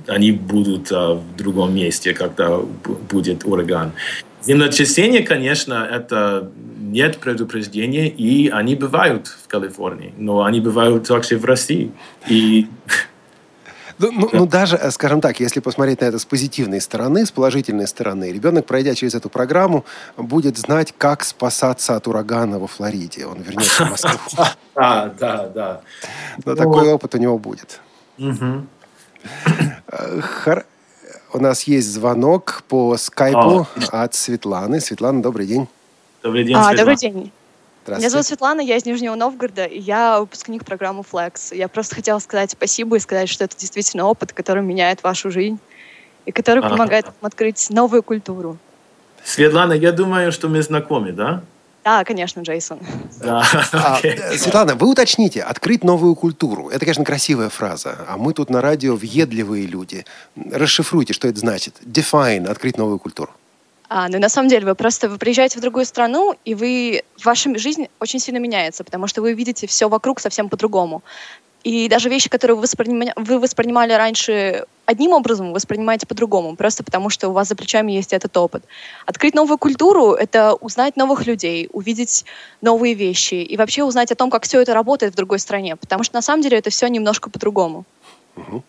они 0.08 0.32
будут 0.32 0.90
э, 0.90 0.96
в 0.96 1.36
другом 1.36 1.72
месте, 1.72 2.12
когда 2.12 2.58
будет 3.08 3.44
ураган. 3.44 3.92
Землетрясение, 4.42 5.22
конечно, 5.22 5.86
это 5.88 6.50
нет 6.80 7.18
предупреждения, 7.18 8.08
и 8.08 8.48
они 8.48 8.74
бывают 8.74 9.28
в 9.28 9.46
Калифорнии, 9.48 10.12
но 10.18 10.42
они 10.42 10.60
бывают 10.60 11.06
также 11.06 11.38
в 11.38 11.44
России. 11.44 11.92
И 12.28 12.66
Ну, 14.00 14.12
ну, 14.12 14.30
ну, 14.32 14.46
даже, 14.46 14.76
э, 14.76 14.90
скажем 14.90 15.20
так, 15.20 15.40
если 15.40 15.60
посмотреть 15.60 16.00
на 16.00 16.06
это 16.06 16.18
с 16.18 16.24
позитивной 16.24 16.80
стороны, 16.80 17.26
с 17.26 17.30
положительной 17.30 17.86
стороны, 17.86 18.32
ребенок, 18.32 18.64
пройдя 18.64 18.94
через 18.94 19.14
эту 19.14 19.28
программу, 19.28 19.84
будет 20.16 20.56
знать, 20.56 20.94
как 20.96 21.22
спасаться 21.22 21.96
от 21.96 22.08
урагана 22.08 22.58
во 22.58 22.66
Флориде. 22.66 23.26
Он 23.26 23.42
вернется 23.42 23.84
в 23.84 23.90
Москву. 23.90 24.44
Да, 24.74 25.12
да, 25.18 25.48
да. 25.48 25.80
Но 26.46 26.54
такой 26.54 26.88
опыт 26.90 27.14
у 27.14 27.18
него 27.18 27.38
будет. 27.38 27.80
Э, 28.18 28.62
у 31.34 31.38
нас 31.38 31.64
есть 31.64 31.92
звонок 31.92 32.62
по 32.68 32.96
скайпу 32.96 33.66
от 33.90 34.14
Светланы. 34.14 34.80
Светлана, 34.80 35.20
добрый 35.22 35.46
день. 35.46 35.68
Добрый 36.22 36.44
день, 36.44 36.56
а, 36.56 36.74
Добрый 36.74 36.96
день. 36.96 37.30
Меня 37.86 38.10
зовут 38.10 38.26
Светлана, 38.26 38.60
я 38.60 38.76
из 38.76 38.84
Нижнего 38.84 39.14
Новгорода, 39.14 39.64
и 39.64 39.78
я 39.78 40.20
выпускник 40.20 40.64
программы 40.64 41.02
Flex. 41.10 41.54
Я 41.54 41.68
просто 41.68 41.94
хотела 41.94 42.18
сказать 42.18 42.50
спасибо 42.52 42.96
и 42.96 43.00
сказать, 43.00 43.28
что 43.28 43.44
это 43.44 43.56
действительно 43.56 44.06
опыт, 44.06 44.32
который 44.32 44.62
меняет 44.62 45.02
вашу 45.02 45.30
жизнь 45.30 45.58
и 46.26 46.32
который 46.32 46.60
ага. 46.60 46.70
помогает 46.70 47.06
вам 47.06 47.14
открыть 47.22 47.70
новую 47.70 48.02
культуру. 48.02 48.58
Светлана, 49.24 49.72
я 49.72 49.92
думаю, 49.92 50.32
что 50.32 50.48
мы 50.48 50.62
знакомы, 50.62 51.12
да? 51.12 51.42
Да, 51.82 52.04
конечно, 52.04 52.40
Джейсон. 52.40 52.78
Да. 53.20 53.42
А, 53.72 53.96
Светлана, 54.36 54.74
вы 54.74 54.90
уточните, 54.90 55.40
открыть 55.40 55.82
новую 55.82 56.14
культуру. 56.14 56.68
Это, 56.68 56.80
конечно, 56.80 57.04
красивая 57.04 57.48
фраза. 57.48 57.96
А 58.06 58.18
мы 58.18 58.34
тут 58.34 58.50
на 58.50 58.60
радио 58.60 58.96
въедливые 58.96 59.66
люди. 59.66 60.04
Расшифруйте, 60.36 61.14
что 61.14 61.26
это 61.26 61.40
значит. 61.40 61.76
Define, 61.82 62.46
открыть 62.46 62.76
новую 62.76 62.98
культуру. 62.98 63.32
А, 63.92 64.08
ну, 64.08 64.20
на 64.20 64.28
самом 64.28 64.48
деле, 64.48 64.66
вы 64.66 64.76
просто 64.76 65.08
вы 65.08 65.18
приезжаете 65.18 65.58
в 65.58 65.62
другую 65.62 65.84
страну, 65.84 66.36
и 66.44 66.54
вы, 66.54 67.02
ваша 67.24 67.58
жизнь 67.58 67.88
очень 67.98 68.20
сильно 68.20 68.38
меняется, 68.38 68.84
потому 68.84 69.08
что 69.08 69.20
вы 69.20 69.32
видите 69.32 69.66
все 69.66 69.88
вокруг 69.88 70.20
совсем 70.20 70.48
по-другому. 70.48 71.02
И 71.64 71.88
даже 71.88 72.08
вещи, 72.08 72.28
которые 72.28 72.54
вы 72.54 72.62
воспринимали, 72.62 73.12
вы 73.16 73.40
воспринимали 73.40 73.92
раньше 73.92 74.64
одним 74.86 75.10
образом, 75.10 75.48
вы 75.48 75.54
воспринимаете 75.54 76.06
по-другому, 76.06 76.54
просто 76.54 76.84
потому 76.84 77.10
что 77.10 77.30
у 77.30 77.32
вас 77.32 77.48
за 77.48 77.56
плечами 77.56 77.90
есть 77.90 78.12
этот 78.12 78.36
опыт. 78.36 78.62
Открыть 79.06 79.34
новую 79.34 79.58
культуру— 79.58 80.12
это 80.14 80.54
узнать 80.54 80.96
новых 80.96 81.26
людей, 81.26 81.68
увидеть 81.72 82.24
новые 82.60 82.94
вещи 82.94 83.34
и 83.34 83.56
вообще 83.56 83.82
узнать 83.82 84.12
о 84.12 84.14
том, 84.14 84.30
как 84.30 84.44
все 84.44 84.60
это 84.60 84.72
работает 84.72 85.14
в 85.14 85.16
другой 85.16 85.40
стране, 85.40 85.74
потому 85.74 86.04
что 86.04 86.14
на 86.14 86.22
самом 86.22 86.42
деле 86.42 86.58
это 86.58 86.70
все 86.70 86.86
немножко 86.86 87.28
по-другому. 87.28 87.84
Угу. 88.36 88.62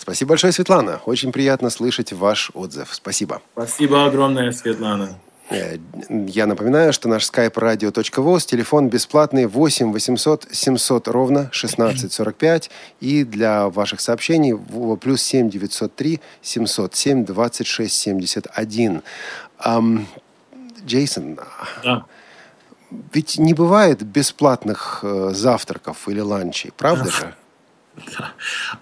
Спасибо 0.00 0.30
большое, 0.30 0.50
Светлана. 0.50 1.02
Очень 1.04 1.30
приятно 1.30 1.68
слышать 1.68 2.14
ваш 2.14 2.50
отзыв. 2.54 2.88
Спасибо. 2.94 3.42
Спасибо 3.52 4.06
огромное, 4.06 4.50
Светлана. 4.50 5.18
Э, 5.50 5.76
я 6.08 6.46
напоминаю, 6.46 6.94
что 6.94 7.06
наш 7.10 7.30
skype 7.30 7.52
radio.voz, 7.52 8.46
телефон 8.46 8.88
бесплатный 8.88 9.44
8 9.44 9.92
800 9.92 10.46
700 10.50 11.08
ровно 11.08 11.40
1645 11.40 12.70
и 13.00 13.24
для 13.24 13.68
ваших 13.68 14.00
сообщений 14.00 14.56
плюс 14.96 15.20
7 15.20 15.50
903 15.50 16.20
707 16.40 17.26
26 17.26 17.94
71. 17.94 19.02
Эм, 19.62 20.06
Джейсон, 20.86 21.38
да. 21.84 22.06
ведь 23.12 23.38
не 23.38 23.52
бывает 23.52 24.02
бесплатных 24.02 25.00
э, 25.02 25.32
завтраков 25.34 26.08
или 26.08 26.20
ланчей, 26.20 26.72
правда 26.74 27.10
же? 27.10 27.34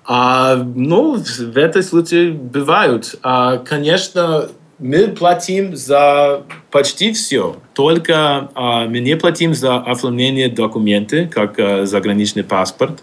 А, 0.05 0.57
ну, 0.57 1.17
в 1.17 1.57
этой 1.57 1.83
случае 1.83 2.33
бывают. 2.33 3.17
А, 3.23 3.59
конечно, 3.59 4.49
мы 4.79 5.09
платим 5.09 5.77
за 5.77 6.43
почти 6.71 7.13
все. 7.13 7.57
Только 7.75 8.51
а, 8.55 8.87
мы 8.87 9.01
не 9.01 9.17
платим 9.17 9.55
за 9.55 9.77
оформление 9.77 10.49
документов, 10.49 11.31
как 11.31 11.59
а, 11.59 11.87
заграничный 11.87 12.45
паспорт. 12.45 13.03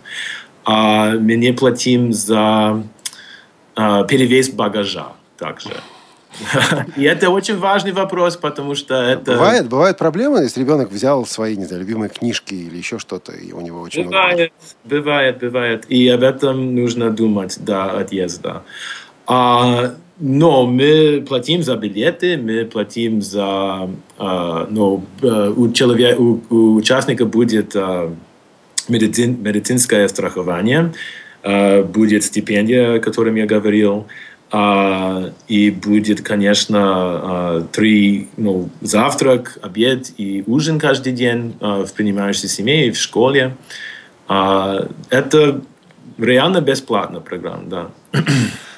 А, 0.64 1.12
мы 1.12 1.36
не 1.36 1.54
платим 1.54 2.14
за 2.14 2.84
а, 3.76 4.04
перевес 4.06 4.50
багажа 4.50 5.08
также. 5.38 5.70
И 6.98 7.04
это 7.04 7.30
очень 7.30 7.58
важный 7.58 7.92
вопрос, 7.92 8.38
потому 8.38 8.76
что 8.76 8.96
это... 8.96 9.34
Бывает, 9.34 9.68
бывают 9.68 9.98
проблемы, 9.98 10.40
если 10.40 10.62
ребенок 10.62 10.92
взял 10.92 11.26
свои, 11.26 11.56
не 11.56 11.66
знаю, 11.66 11.82
любимые 11.82 12.10
книжки 12.10 12.54
или 12.54 12.78
еще 12.78 13.00
что-то, 13.00 13.32
и 13.32 13.52
у 13.52 13.62
него 13.62 13.82
очень 13.82 14.06
бывает, 14.06 14.36
много... 14.36 14.52
Бывает, 14.84 15.40
бывает. 15.40 15.86
И 15.90 16.08
об 16.10 16.24
этом 16.24 16.76
нужно 16.76 17.10
думать 17.10 17.58
до 17.60 18.00
отъезда. 18.00 18.64
А, 19.28 19.96
но 20.20 20.66
мы 20.66 21.26
платим 21.28 21.64
за 21.64 21.76
билеты, 21.76 22.38
мы 22.38 22.66
платим 22.66 23.22
за... 23.22 23.90
А, 24.18 24.68
но 24.70 25.04
э, 25.22 25.54
у, 25.56 25.72
человека, 25.72 26.22
у, 26.22 26.42
у 26.50 26.76
участника 26.76 27.26
будет 27.26 27.76
а, 27.76 28.14
медицин, 28.88 29.42
медицинское 29.42 30.08
страхование, 30.08 30.94
а, 31.44 31.84
будет 31.84 32.24
стипендия, 32.24 32.96
о 32.96 33.00
которой 33.00 33.38
я 33.38 33.46
говорил, 33.46 34.08
и 34.52 35.70
будет, 35.72 36.22
конечно, 36.22 36.80
а, 36.82 37.68
три, 37.72 38.30
ну, 38.38 38.70
завтрак, 38.82 39.58
обед 39.62 40.12
и 40.18 40.44
ужин 40.48 40.80
каждый 40.80 41.14
день 41.14 41.56
а, 41.60 41.84
в 41.84 41.94
принимающей 41.94 42.48
семье 42.48 42.88
и 42.88 42.92
в 42.92 42.98
школе. 42.98 43.58
Это 44.28 45.62
реально 46.18 46.62
бесплатно 46.62 47.20
программа, 47.20 47.64
да. 47.66 47.92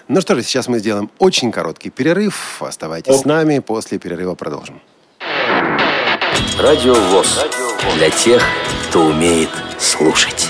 Ну 0.09 0.21
что 0.21 0.35
же, 0.35 0.43
сейчас 0.43 0.69
мы 0.69 0.79
сделаем 0.79 1.09
очень 1.19 1.51
короткий 1.51 1.89
перерыв. 1.89 2.61
Оставайтесь 2.61 3.13
О. 3.13 3.17
с 3.17 3.25
нами, 3.25 3.59
после 3.59 3.99
перерыва 3.99 4.35
продолжим. 4.35 4.79
Радио 6.57 6.93
ВОЗ. 6.93 7.45
Для 7.97 8.09
тех, 8.09 8.41
кто 8.87 9.07
умеет 9.07 9.49
слушать. 9.77 10.49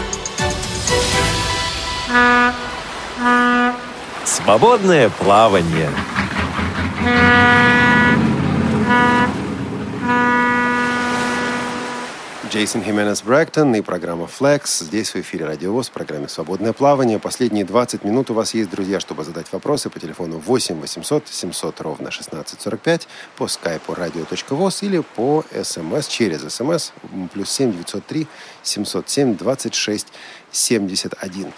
Свободное 4.25 5.09
плавание– 5.09 5.91
Джейсон 12.49 12.83
Хименес 12.83 13.21
Брэктон 13.21 13.75
и 13.75 13.81
программа 13.81 14.25
Flex. 14.25 14.83
Здесь 14.83 15.11
в 15.11 15.15
эфире 15.17 15.45
Радиовоз 15.45 15.89
в 15.89 15.91
программе 15.91 16.27
«Свободное 16.27 16.73
плавание». 16.73 17.19
Последние 17.19 17.63
20 17.63 18.03
минут 18.03 18.31
у 18.31 18.33
вас 18.33 18.55
есть, 18.55 18.71
друзья, 18.71 18.99
чтобы 18.99 19.23
задать 19.23 19.51
вопросы 19.53 19.91
по 19.91 19.99
телефону 19.99 20.39
8 20.39 20.81
800 20.81 21.27
700 21.27 21.79
ровно 21.81 22.07
1645, 22.07 23.07
по 23.37 23.47
скайпу 23.47 23.93
radio.voz 23.93 24.79
или 24.81 24.97
по 24.99 25.45
смс, 25.63 26.07
через 26.07 26.41
смс, 26.51 26.91
плюс 27.31 27.51
7 27.51 27.71
903 27.71 28.27
707 28.63 29.37
26 29.37 30.07
71. 30.51 31.53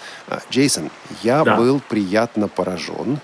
Джейсон, 0.50 0.90
я 1.22 1.42
да. 1.42 1.56
был 1.56 1.80
приятно 1.88 2.48
поражен 2.48 3.18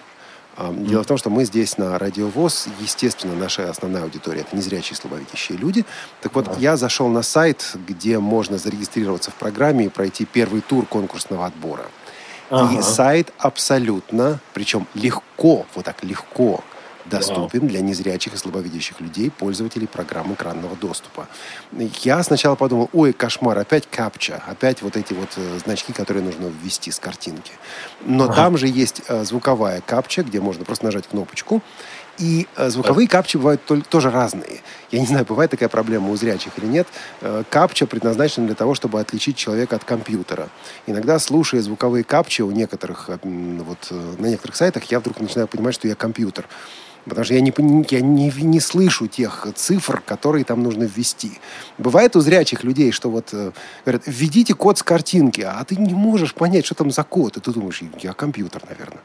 Дело 0.58 1.04
в 1.04 1.06
том, 1.06 1.16
что 1.18 1.30
мы 1.30 1.44
здесь 1.44 1.78
на 1.78 1.98
Радиовоз, 1.98 2.66
естественно, 2.80 3.34
наша 3.34 3.70
основная 3.70 4.02
аудитория– 4.02 4.40
это 4.42 4.56
незрячие 4.56 4.96
слабовидящие 4.96 5.56
люди. 5.56 5.84
Так 6.20 6.34
вот, 6.34 6.58
я 6.58 6.76
зашел 6.76 7.08
на 7.08 7.22
сайт, 7.22 7.76
где 7.86 8.18
можно 8.18 8.58
зарегистрироваться 8.58 9.30
в 9.30 9.34
программе 9.34 9.86
и 9.86 9.88
пройти 9.88 10.24
первый 10.24 10.60
тур 10.60 10.84
конкурсного 10.84 11.46
отбора. 11.46 11.86
Ага. 12.50 12.78
И 12.78 12.82
сайт 12.82 13.32
абсолютно, 13.38 14.40
причем 14.52 14.88
легко, 14.94 15.64
вот 15.74 15.84
так 15.84 16.02
легко 16.02 16.64
доступен 17.08 17.66
для 17.66 17.80
незрячих 17.80 18.34
и 18.34 18.36
слабовидящих 18.36 19.00
людей, 19.00 19.30
пользователей 19.30 19.86
программ 19.86 20.32
экранного 20.34 20.76
доступа. 20.76 21.28
Я 22.02 22.22
сначала 22.22 22.54
подумал, 22.54 22.90
ой, 22.92 23.12
кошмар, 23.12 23.58
опять 23.58 23.88
капча, 23.90 24.42
опять 24.46 24.82
вот 24.82 24.96
эти 24.96 25.12
вот 25.12 25.30
э, 25.36 25.58
значки, 25.64 25.92
которые 25.92 26.24
нужно 26.24 26.46
ввести 26.46 26.90
с 26.90 26.98
картинки. 26.98 27.52
Но 28.04 28.24
ага. 28.24 28.34
там 28.34 28.58
же 28.58 28.68
есть 28.68 29.02
э, 29.08 29.24
звуковая 29.24 29.80
капча, 29.80 30.22
где 30.22 30.40
можно 30.40 30.64
просто 30.64 30.84
нажать 30.84 31.06
кнопочку, 31.08 31.62
и 32.18 32.46
э, 32.56 32.68
звуковые 32.68 33.08
капчи 33.08 33.36
бывают 33.36 33.62
тоже 33.88 34.10
разные. 34.10 34.60
Я 34.90 35.00
не 35.00 35.06
знаю, 35.06 35.24
бывает 35.24 35.50
такая 35.50 35.68
проблема 35.68 36.10
у 36.10 36.16
зрячих 36.16 36.52
или 36.58 36.66
нет. 36.66 36.88
Капча 37.50 37.86
предназначена 37.86 38.46
для 38.46 38.56
того, 38.56 38.74
чтобы 38.74 39.00
отличить 39.00 39.36
человека 39.36 39.76
от 39.76 39.84
компьютера. 39.84 40.48
Иногда, 40.86 41.18
слушая 41.18 41.60
звуковые 41.62 42.04
капчи 42.04 42.42
у 42.42 42.50
некоторых, 42.50 43.08
вот 43.22 43.88
на 43.90 44.26
некоторых 44.26 44.56
сайтах, 44.56 44.84
я 44.84 44.98
вдруг 44.98 45.20
начинаю 45.20 45.46
понимать, 45.46 45.74
что 45.74 45.86
я 45.86 45.94
компьютер. 45.94 46.48
Потому 47.08 47.24
что 47.24 47.34
я 47.34 47.40
не, 47.40 47.52
я 47.90 48.00
не, 48.00 48.30
не 48.30 48.60
слышу 48.60 49.06
тех 49.06 49.46
цифр, 49.54 50.02
которые 50.04 50.44
там 50.44 50.62
нужно 50.62 50.84
ввести. 50.84 51.38
Бывает 51.78 52.16
у 52.16 52.20
зрячих 52.20 52.64
людей, 52.64 52.92
что 52.92 53.10
вот 53.10 53.30
э, 53.32 53.52
говорят, 53.84 54.02
введите 54.06 54.54
код 54.54 54.78
с 54.78 54.82
картинки, 54.82 55.40
а 55.40 55.64
ты 55.64 55.76
не 55.76 55.94
можешь 55.94 56.34
понять, 56.34 56.66
что 56.66 56.74
там 56.74 56.90
за 56.90 57.04
код. 57.04 57.36
И 57.36 57.40
ты 57.40 57.50
думаешь, 57.52 57.82
я 58.00 58.12
компьютер, 58.12 58.62
наверное. 58.68 59.00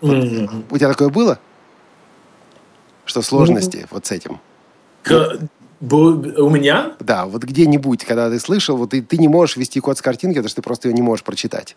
Вот, 0.00 0.16
mm-hmm. 0.16 0.64
У 0.70 0.78
тебя 0.78 0.88
такое 0.88 1.10
было? 1.10 1.38
Что 3.04 3.22
сложности 3.22 3.78
mm-hmm. 3.78 3.88
вот 3.90 4.06
с 4.06 4.10
этим? 4.10 4.40
К... 5.02 5.38
У 5.80 6.48
меня? 6.48 6.92
Да, 7.00 7.26
вот 7.26 7.42
где-нибудь, 7.42 8.04
когда 8.04 8.30
ты 8.30 8.38
слышал, 8.38 8.76
вот 8.76 8.90
ты, 8.90 9.02
ты 9.02 9.18
не 9.18 9.28
можешь 9.28 9.56
ввести 9.56 9.80
код 9.80 9.98
с 9.98 10.02
картинки, 10.02 10.36
потому 10.36 10.48
что 10.48 10.56
ты 10.56 10.62
просто 10.62 10.88
ее 10.88 10.94
не 10.94 11.02
можешь 11.02 11.24
прочитать. 11.24 11.76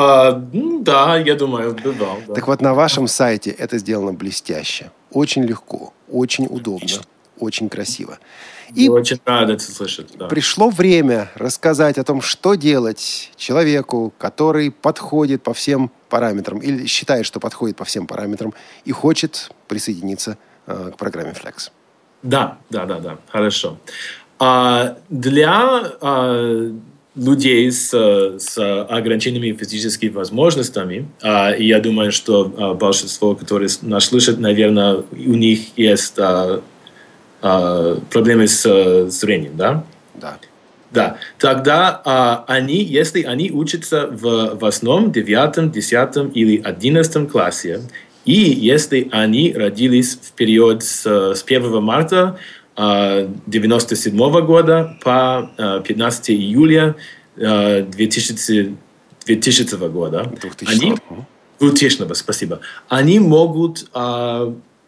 А, 0.00 0.40
ну, 0.52 0.80
да, 0.80 1.16
я 1.16 1.34
думаю, 1.34 1.74
бывал. 1.74 2.18
Да. 2.28 2.34
Так 2.34 2.46
вот, 2.46 2.60
на 2.60 2.72
вашем 2.72 3.08
сайте 3.08 3.50
это 3.50 3.78
сделано 3.78 4.12
блестяще. 4.12 4.92
Очень 5.10 5.42
легко, 5.42 5.92
очень 6.08 6.46
удобно, 6.46 7.02
очень 7.36 7.68
красиво. 7.68 8.18
И 8.76 8.88
очень 8.88 9.18
рад 9.24 9.50
это 9.50 9.62
слышать. 9.62 10.10
Да. 10.16 10.28
Пришло 10.28 10.70
время 10.70 11.32
рассказать 11.34 11.98
о 11.98 12.04
том, 12.04 12.20
что 12.20 12.54
делать 12.54 13.32
человеку, 13.34 14.12
который 14.18 14.70
подходит 14.70 15.42
по 15.42 15.52
всем 15.52 15.90
параметрам 16.08 16.58
или 16.58 16.86
считает, 16.86 17.26
что 17.26 17.40
подходит 17.40 17.76
по 17.76 17.84
всем 17.84 18.06
параметрам 18.06 18.54
и 18.84 18.92
хочет 18.92 19.50
присоединиться 19.66 20.38
э, 20.68 20.92
к 20.94 20.96
программе 20.96 21.32
Flex. 21.32 21.72
Да, 22.22 22.58
да, 22.70 22.84
да, 22.84 23.00
да, 23.00 23.18
хорошо. 23.32 23.78
А 24.38 24.96
для 25.08 25.96
а, 26.00 26.72
людей 27.18 27.70
с, 27.70 27.90
с 27.90 28.84
ограниченными 28.84 29.52
физическими 29.52 30.10
возможностями. 30.10 31.08
А, 31.22 31.50
и 31.50 31.66
я 31.66 31.80
думаю, 31.80 32.12
что 32.12 32.52
а, 32.56 32.74
большинство, 32.74 33.34
которые 33.34 33.68
нас 33.82 34.06
слышат, 34.06 34.38
наверное, 34.38 35.02
у 35.12 35.34
них 35.34 35.76
есть 35.76 36.14
а, 36.18 36.62
а, 37.42 38.00
проблемы 38.10 38.46
с 38.46 39.10
зрением, 39.10 39.56
да? 39.56 39.84
Да. 40.14 40.38
Да, 40.90 41.18
тогда 41.38 42.00
а, 42.04 42.44
они, 42.48 42.82
если 42.82 43.22
они 43.22 43.50
учатся 43.50 44.06
в 44.06 44.54
восьмом, 44.54 45.12
девятом, 45.12 45.70
десятом 45.70 46.28
или 46.28 46.62
одиннадцатом 46.62 47.26
классе, 47.26 47.82
и 48.24 48.32
если 48.32 49.08
они 49.10 49.52
родились 49.54 50.18
в 50.20 50.32
период 50.32 50.82
с, 50.82 51.06
с 51.06 51.42
1 51.46 51.82
марта 51.82 52.38
1997 52.78 54.22
а, 54.22 54.40
года 54.40 54.96
по 55.02 55.50
15 55.84 56.30
а, 56.30 56.32
июля 56.32 56.94
2000, 57.36 58.70
а, 58.70 59.26
2000 59.26 59.88
года, 59.88 60.32
2000. 60.40 60.72
они, 60.72 60.94
2000, 61.58 62.14
спасибо, 62.14 62.60
они 62.88 63.18
могут 63.18 63.90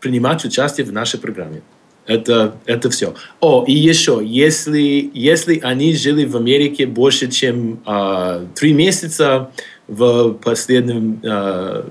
принимать 0.01 0.45
участие 0.45 0.87
в 0.87 0.93
нашей 0.93 1.19
программе. 1.19 1.63
Это, 2.07 2.57
это 2.65 2.91
все. 2.91 3.15
О, 3.41 3.65
и 3.67 3.73
еще, 3.73 4.21
если, 4.25 5.11
если 5.13 5.61
они 5.61 5.95
жили 5.95 6.25
в 6.25 6.37
Америке 6.37 6.87
больше, 6.87 7.29
чем 7.29 7.81
три 8.55 8.73
месяца 8.73 9.51
в 9.87 10.33
последнем, 10.35 11.21
э, 11.23 11.85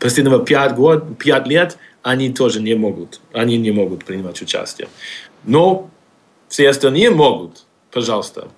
последнего 0.00 0.44
пять, 0.44 0.74
год, 0.74 1.18
пять 1.18 1.46
лет, 1.46 1.78
они 2.06 2.30
тоже 2.30 2.62
не 2.62 2.74
могут, 2.74 3.20
они 3.32 3.58
не 3.58 3.72
могут 3.72 4.04
принимать 4.04 4.40
участие. 4.40 4.86
Но 5.46 5.88
все 6.48 6.68
остальные 6.68 7.10
могут, 7.10 7.64
пожалуйста. 7.90 8.48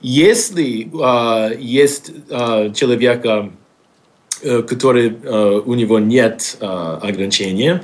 Если 0.00 0.88
э, 0.92 1.56
есть 1.58 2.12
э, 2.28 2.72
человека, 2.74 3.50
э, 4.42 4.62
который 4.62 5.16
э, 5.22 5.62
у 5.64 5.74
него 5.74 5.98
нет 5.98 6.58
э, 6.60 6.66
ограничения, 6.66 7.82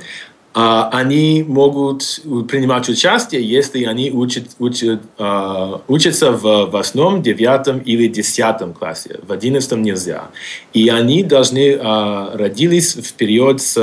э, 0.55 0.83
они 0.93 1.43
могут 1.49 2.21
принимать 2.49 2.89
участие, 2.91 3.43
если 3.43 3.85
они 3.85 4.11
учат, 4.11 4.45
учат, 4.59 5.01
э, 5.19 5.79
учатся 5.89 6.33
в 6.33 6.67
восьмом, 6.67 7.23
девятом 7.23 7.79
или 7.79 8.09
десятом 8.09 8.75
классе. 8.75 9.21
В 9.27 9.33
одиннадцатом 9.33 9.81
нельзя. 9.83 10.31
И 10.75 10.91
они 10.91 11.25
должны 11.25 11.73
э, 11.73 12.37
родились 12.37 12.95
в 12.95 13.15
период 13.15 13.63
с 13.63 13.77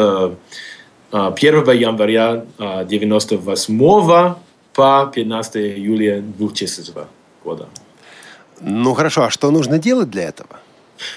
1 1.11 1.71
января 1.71 2.45
1998 2.59 4.35
по 4.79 5.11
15 5.13 5.57
июля 5.57 6.21
2000 6.21 6.93
года. 7.43 7.67
Ну 8.61 8.93
хорошо, 8.93 9.25
а 9.25 9.29
что 9.29 9.51
нужно 9.51 9.77
делать 9.77 10.09
для 10.09 10.23
этого? 10.23 10.61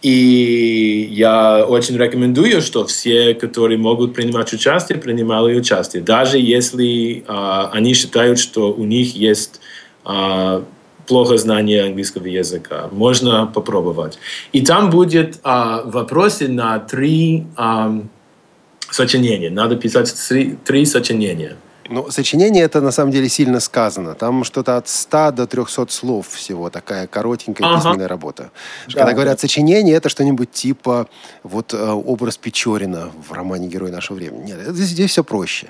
И 0.02 1.08
я 1.10 1.64
очень 1.64 1.96
рекомендую, 1.96 2.60
что 2.60 2.84
все, 2.86 3.34
которые 3.34 3.78
могут 3.78 4.12
принимать 4.14 4.52
участие, 4.52 4.98
принимали 4.98 5.58
участие. 5.58 6.02
Даже 6.02 6.38
если 6.38 7.24
uh, 7.26 7.70
они 7.72 7.94
считают, 7.94 8.38
что 8.38 8.74
у 8.74 8.84
них 8.84 9.16
есть 9.16 9.58
uh, 10.04 10.62
плохо 11.06 11.36
знание 11.38 11.84
английского 11.84 12.26
языка. 12.26 12.88
Можно 12.92 13.46
попробовать. 13.46 14.18
И 14.52 14.64
там 14.64 14.90
будет 14.90 15.38
а, 15.42 15.82
вопросы 15.84 16.48
на 16.48 16.78
три 16.78 17.46
а, 17.56 18.00
сочинения. 18.90 19.50
Надо 19.50 19.76
писать 19.76 20.12
три, 20.28 20.56
три 20.64 20.84
сочинения. 20.84 21.56
Ну, 21.88 22.10
сочинение 22.10 22.64
это 22.64 22.80
на 22.80 22.90
самом 22.90 23.12
деле 23.12 23.28
сильно 23.28 23.60
сказано. 23.60 24.14
Там 24.14 24.44
что-то 24.44 24.76
от 24.76 24.88
100 24.88 25.30
до 25.32 25.46
300 25.46 25.86
слов 25.90 26.28
всего, 26.28 26.70
такая 26.70 27.06
коротенькая 27.06 27.68
ага. 27.68 27.76
письменная 27.76 28.08
работа. 28.08 28.50
Да, 28.88 28.94
Когда 28.94 29.06
да. 29.06 29.12
говорят 29.12 29.40
сочинение, 29.40 29.94
это 29.94 30.08
что-нибудь 30.08 30.50
типа 30.50 31.08
вот 31.42 31.74
э, 31.74 31.90
образ 31.90 32.36
Печорина 32.38 33.10
в 33.28 33.32
романе 33.32 33.68
«Герой 33.68 33.90
нашего 33.90 34.16
времени». 34.16 34.46
Нет, 34.46 34.58
здесь, 34.74 34.88
здесь 34.88 35.10
все 35.10 35.22
проще. 35.22 35.68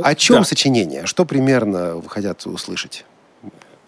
О 0.00 0.14
чем 0.14 0.38
да. 0.38 0.44
сочинение? 0.44 1.06
Что 1.06 1.24
примерно 1.24 1.96
вы 1.96 2.08
хотят 2.08 2.46
услышать? 2.46 3.04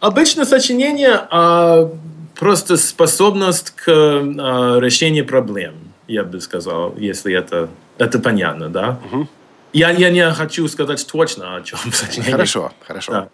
Обычно 0.05 0.45
сочинение 0.45 1.19
а, 1.31 1.91
просто 2.35 2.77
способность 2.77 3.71
к 3.71 3.89
а, 3.89 4.79
решению 4.79 5.25
проблем, 5.25 5.77
я 6.07 6.25
бы 6.25 6.43
сказал, 6.43 6.95
если 6.99 7.35
это, 7.35 7.71
это 7.97 8.19
понятно, 8.19 8.69
да? 8.69 8.99
Угу. 9.11 9.29
Я, 9.73 9.93
я 9.93 10.11
не 10.11 10.31
хочу 10.33 10.69
сказать 10.69 11.07
точно, 11.11 11.57
о 11.57 11.63
чем 11.63 11.79
сочинение. 11.93 12.33
Хорошо, 12.33 12.73
хорошо. 12.87 13.13
Да. 13.13 13.29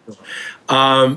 А, 0.68 1.16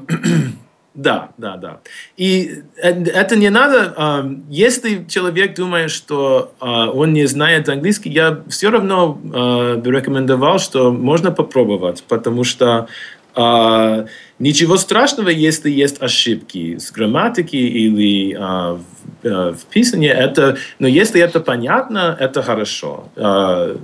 да, 0.95 1.29
да, 1.37 1.57
да. 1.57 1.81
И 2.17 2.63
это 2.75 3.35
не 3.35 3.51
надо, 3.51 3.93
а, 3.95 4.27
если 4.49 5.05
человек 5.07 5.55
думает, 5.55 5.91
что 5.91 6.55
а, 6.61 6.89
он 6.89 7.13
не 7.13 7.27
знает 7.27 7.69
английский, 7.69 8.09
я 8.09 8.41
все 8.49 8.71
равно 8.71 9.21
а, 9.31 9.77
бы 9.77 9.91
рекомендовал, 9.91 10.57
что 10.57 10.91
можно 10.91 11.31
попробовать, 11.31 12.03
потому 12.07 12.43
что 12.43 12.87
Ничего 14.43 14.75
страшного, 14.75 15.29
если 15.29 15.71
есть 15.71 16.01
ошибки 16.01 16.77
с 16.77 16.91
грамматики 16.91 17.55
или 17.55 18.35
а, 18.37 18.73
в, 18.73 19.25
а, 19.25 19.53
в 19.53 19.63
писании. 19.67 20.09
Это, 20.09 20.57
но 20.79 20.87
если 20.87 21.21
это 21.21 21.39
понятно, 21.39 22.17
это 22.19 22.43
хорошо. 22.43 23.05
А, 23.15 23.77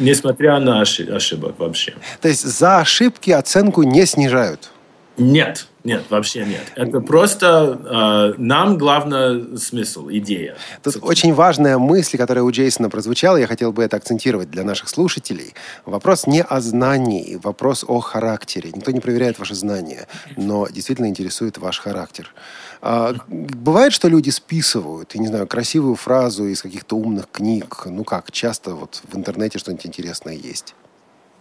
несмотря 0.00 0.58
на 0.58 0.80
ошибок 0.80 1.60
вообще. 1.60 1.94
То 2.20 2.26
есть 2.26 2.42
за 2.42 2.78
ошибки 2.78 3.30
оценку 3.30 3.84
не 3.84 4.04
снижают? 4.04 4.70
Нет, 5.16 5.68
нет, 5.88 6.04
вообще 6.10 6.44
нет. 6.44 6.60
Это 6.74 7.00
просто 7.00 8.34
э, 8.36 8.40
нам 8.40 8.76
главное 8.76 9.56
смысл, 9.56 10.08
идея. 10.10 10.54
Тут 10.82 10.92
собственно. 10.92 11.10
очень 11.10 11.32
важная 11.32 11.78
мысль, 11.78 12.18
которая 12.18 12.44
у 12.44 12.50
Джейсона 12.50 12.90
прозвучала, 12.90 13.38
я 13.38 13.46
хотел 13.46 13.72
бы 13.72 13.82
это 13.82 13.96
акцентировать 13.96 14.50
для 14.50 14.64
наших 14.64 14.90
слушателей. 14.90 15.54
Вопрос 15.86 16.26
не 16.26 16.42
о 16.42 16.60
знании, 16.60 17.40
вопрос 17.42 17.86
о 17.88 18.00
характере. 18.00 18.70
Никто 18.74 18.90
не 18.90 19.00
проверяет 19.00 19.38
ваши 19.38 19.54
знания, 19.54 20.06
но 20.36 20.68
действительно 20.68 21.06
интересует 21.06 21.56
ваш 21.56 21.80
характер. 21.80 22.34
А, 22.82 23.14
бывает, 23.28 23.94
что 23.94 24.08
люди 24.08 24.28
списывают, 24.28 25.14
я 25.14 25.20
не 25.20 25.28
знаю, 25.28 25.46
красивую 25.46 25.94
фразу 25.94 26.44
из 26.44 26.60
каких-то 26.60 26.96
умных 26.96 27.30
книг. 27.32 27.84
Ну 27.86 28.04
как, 28.04 28.30
часто 28.30 28.74
вот 28.74 29.00
в 29.10 29.16
интернете 29.16 29.58
что-нибудь 29.58 29.86
интересное 29.86 30.34
есть. 30.34 30.74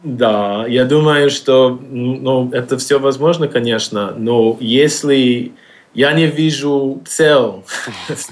Да, 0.03 0.65
я 0.67 0.85
думаю, 0.85 1.29
что 1.29 1.79
ну, 1.89 2.49
это 2.51 2.77
все 2.77 2.99
возможно, 2.99 3.47
конечно, 3.47 4.13
но 4.15 4.55
если 4.59 5.53
я 5.93 6.13
не 6.13 6.27
вижу 6.27 7.01
цель 7.05 7.63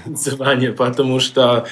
танцевания, 0.03 0.71
потому 0.77 1.19
что 1.19 1.65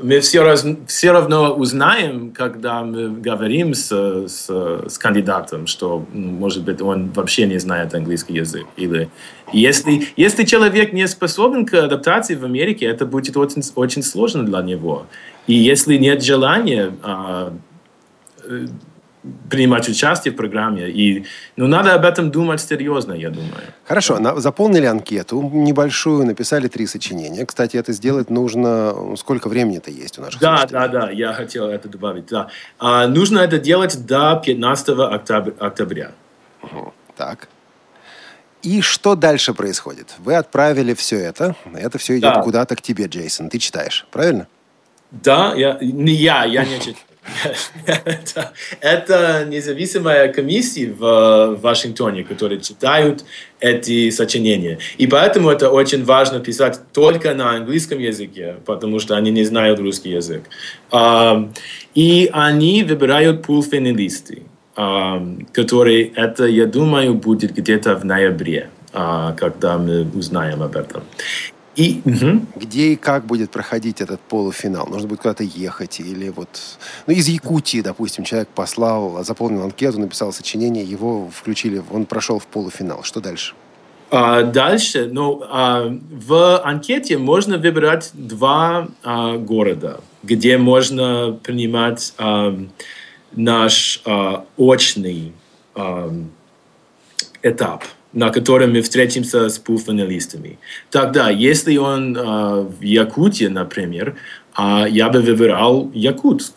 мы 0.00 0.20
все, 0.20 0.42
раз, 0.42 0.64
все 0.86 1.12
равно 1.12 1.52
узнаем, 1.54 2.30
когда 2.30 2.82
мы 2.82 3.10
говорим 3.10 3.74
с, 3.74 3.90
с, 3.90 4.48
с 4.48 4.98
кандидатом, 4.98 5.66
что, 5.66 6.06
может 6.12 6.64
быть, 6.64 6.80
он 6.80 7.10
вообще 7.10 7.46
не 7.46 7.58
знает 7.58 7.94
английский 7.94 8.34
язык. 8.34 8.66
Или 8.76 9.10
если, 9.52 10.08
если 10.16 10.44
человек 10.44 10.92
не 10.92 11.06
способен 11.08 11.66
к 11.66 11.74
адаптации 11.74 12.36
в 12.36 12.44
Америке, 12.44 12.86
это 12.86 13.04
будет 13.04 13.36
очень, 13.36 13.62
очень 13.74 14.02
сложно 14.02 14.44
для 14.44 14.62
него. 14.62 15.06
И 15.46 15.54
если 15.54 15.96
нет 15.96 16.22
желания 16.22 16.92
а, 17.02 17.52
принимать 19.48 19.88
участие 19.88 20.32
в 20.32 20.36
программе. 20.36 20.88
И, 20.90 21.24
ну, 21.56 21.66
надо 21.66 21.94
об 21.94 22.04
этом 22.04 22.30
думать 22.30 22.60
серьезно, 22.60 23.12
я 23.12 23.30
думаю. 23.30 23.52
Хорошо, 23.84 24.18
на, 24.18 24.40
заполнили 24.40 24.86
анкету 24.86 25.40
небольшую, 25.42 26.26
написали 26.26 26.68
три 26.68 26.86
сочинения. 26.86 27.46
Кстати, 27.46 27.76
это 27.76 27.92
сделать 27.92 28.30
нужно... 28.30 29.16
Сколько 29.16 29.48
времени-то 29.48 29.90
есть 29.90 30.18
у 30.18 30.22
наших 30.22 30.40
Да, 30.40 30.56
слушателей? 30.58 30.80
да, 30.80 30.88
да, 30.88 31.10
я 31.10 31.32
хотел 31.32 31.66
это 31.66 31.88
добавить. 31.88 32.26
Да. 32.26 32.48
А, 32.78 33.06
нужно 33.06 33.38
это 33.40 33.58
делать 33.58 34.06
до 34.06 34.40
15 34.44 34.88
октября. 34.88 35.54
октября. 35.58 36.10
Угу. 36.62 36.92
Так. 37.16 37.48
И 38.62 38.80
что 38.80 39.14
дальше 39.16 39.54
происходит? 39.54 40.14
Вы 40.18 40.34
отправили 40.36 40.94
все 40.94 41.18
это. 41.18 41.56
Это 41.74 41.98
все 41.98 42.18
идет 42.18 42.34
да. 42.34 42.42
куда-то 42.42 42.76
к 42.76 42.82
тебе, 42.82 43.06
Джейсон. 43.06 43.48
Ты 43.50 43.58
читаешь, 43.58 44.06
правильно? 44.10 44.46
Да, 45.10 45.52
я, 45.54 45.78
не 45.80 46.12
я, 46.12 46.44
я 46.44 46.64
не 46.64 46.78
читаю. 46.78 46.96
это, 47.86 48.52
это 48.80 49.44
независимая 49.48 50.32
комиссия 50.32 50.90
в 50.90 51.58
Вашингтоне, 51.60 52.24
которые 52.24 52.60
читают 52.60 53.24
эти 53.60 54.10
сочинения. 54.10 54.78
И 54.98 55.06
поэтому 55.06 55.50
это 55.50 55.70
очень 55.70 56.04
важно 56.04 56.40
писать 56.40 56.80
только 56.92 57.34
на 57.34 57.56
английском 57.56 57.98
языке, 57.98 58.56
потому 58.66 58.98
что 58.98 59.16
они 59.16 59.30
не 59.30 59.44
знают 59.44 59.78
русский 59.78 60.10
язык. 60.10 60.42
И 61.94 62.30
они 62.32 62.82
выбирают 62.82 63.42
полуфиналисты, 63.42 64.42
которые, 64.74 66.12
это, 66.16 66.46
я 66.46 66.66
думаю, 66.66 67.14
будет 67.14 67.54
где-то 67.54 67.94
в 67.96 68.04
ноябре, 68.04 68.68
а, 68.92 69.32
когда 69.32 69.78
мы 69.78 70.06
узнаем 70.14 70.62
об 70.62 70.76
этом. 70.76 71.02
И, 71.74 72.02
угу. 72.04 72.44
Где 72.56 72.92
и 72.92 72.96
как 72.96 73.24
будет 73.24 73.50
проходить 73.50 74.00
этот 74.00 74.20
полуфинал? 74.20 74.86
Нужно 74.86 75.08
будет 75.08 75.20
куда-то 75.20 75.42
ехать 75.42 76.00
или 76.00 76.28
вот... 76.28 76.48
Ну, 77.06 77.14
из 77.14 77.28
Якутии, 77.28 77.80
допустим, 77.80 78.24
человек 78.24 78.48
послал, 78.48 79.24
заполнил 79.24 79.62
анкету, 79.62 79.98
написал 79.98 80.32
сочинение, 80.32 80.84
его 80.84 81.30
включили, 81.30 81.82
он 81.90 82.04
прошел 82.04 82.38
в 82.38 82.46
полуфинал. 82.46 83.02
Что 83.04 83.20
дальше? 83.20 83.54
А, 84.10 84.42
дальше, 84.42 85.08
ну, 85.10 85.42
а, 85.48 85.98
в 86.10 86.62
анкете 86.62 87.16
можно 87.16 87.56
выбирать 87.56 88.10
два 88.12 88.88
а, 89.02 89.38
города, 89.38 90.00
где 90.22 90.58
можно 90.58 91.38
принимать 91.42 92.12
а, 92.18 92.54
наш 93.34 94.02
а, 94.04 94.44
очный 94.58 95.32
а, 95.74 96.12
этап 97.42 97.84
на 98.12 98.30
котором 98.30 98.72
мы 98.72 98.82
встретимся 98.82 99.48
с 99.48 99.58
полуфиналистами. 99.58 100.58
Тогда, 100.90 101.30
если 101.30 101.76
он 101.76 102.16
э, 102.16 102.20
в 102.80 102.82
Якутии, 102.82 103.46
например, 103.46 104.14
э, 104.58 104.84
я 104.90 105.08
бы 105.08 105.20
выбирал 105.20 105.90
Якутск. 105.94 106.54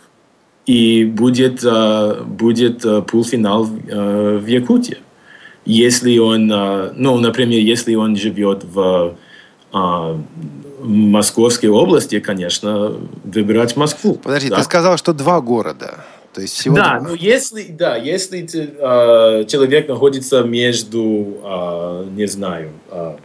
И 0.65 1.05
будет, 1.05 1.63
э, 1.63 2.23
будет 2.25 2.85
э, 2.85 3.01
полуфинал 3.01 3.67
э, 3.67 4.39
в 4.43 4.47
Якутии. 4.47 4.97
Если 5.65 6.17
он, 6.17 6.51
э, 6.51 6.91
ну, 6.95 7.19
например, 7.19 7.59
если 7.59 7.95
он 7.95 8.15
живет 8.15 8.63
в 8.63 9.15
э, 9.73 10.17
Московской 10.81 11.69
области, 11.69 12.19
конечно, 12.19 12.93
выбирать 13.23 13.75
Москву. 13.75 14.15
Подожди, 14.15 14.49
да? 14.49 14.57
ты 14.57 14.63
сказал, 14.63 14.97
что 14.97 15.13
два 15.13 15.39
города. 15.41 16.05
То 16.35 16.41
есть 16.41 16.55
всего 16.55 16.75
да, 16.75 16.99
ну 16.99 17.15
если, 17.15 17.63
да, 17.63 17.95
если 17.95 18.43
э, 18.43 19.45
человек 19.45 19.87
находится 19.87 20.43
между, 20.43 21.37
э, 21.41 22.07
не 22.11 22.27
знаю, 22.27 22.73
э, 22.91 23.15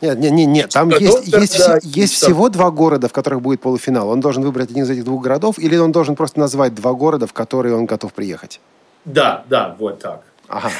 нет, 0.00 0.18
нет, 0.18 0.32
нет, 0.32 0.48
нет. 0.48 0.70
Там 0.70 0.88
есть, 0.88 1.26
есть, 1.26 1.58
да, 1.58 1.78
есть 1.82 2.14
всего 2.14 2.48
два 2.48 2.70
города, 2.70 3.08
в 3.08 3.12
которых 3.12 3.42
будет 3.42 3.60
полуфинал. 3.60 4.08
Он 4.08 4.20
должен 4.20 4.42
выбрать 4.42 4.70
один 4.70 4.84
из 4.84 4.90
этих 4.90 5.04
двух 5.04 5.22
городов, 5.22 5.58
или 5.58 5.76
он 5.76 5.92
должен 5.92 6.16
просто 6.16 6.40
назвать 6.40 6.74
два 6.74 6.94
города, 6.94 7.26
в 7.26 7.34
которые 7.34 7.76
он 7.76 7.84
готов 7.84 8.14
приехать? 8.14 8.58
Да, 9.04 9.44
да, 9.50 9.76
вот 9.78 9.98
так. 9.98 10.22
Ага. 10.48 10.70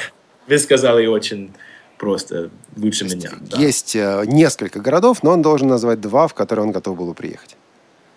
Вы 0.47 0.57
сказали 0.57 1.05
очень 1.05 1.53
просто, 1.99 2.49
лучше 2.75 3.03
есть, 3.03 3.17
меня. 3.17 3.31
Да. 3.39 3.57
Есть 3.57 3.95
э, 3.95 4.23
несколько 4.25 4.79
городов, 4.79 5.21
но 5.21 5.31
он 5.31 5.43
должен 5.43 5.67
назвать 5.67 6.01
два, 6.01 6.27
в 6.27 6.33
которые 6.33 6.65
он 6.65 6.71
готов 6.71 6.97
был 6.97 7.13
приехать. 7.13 7.55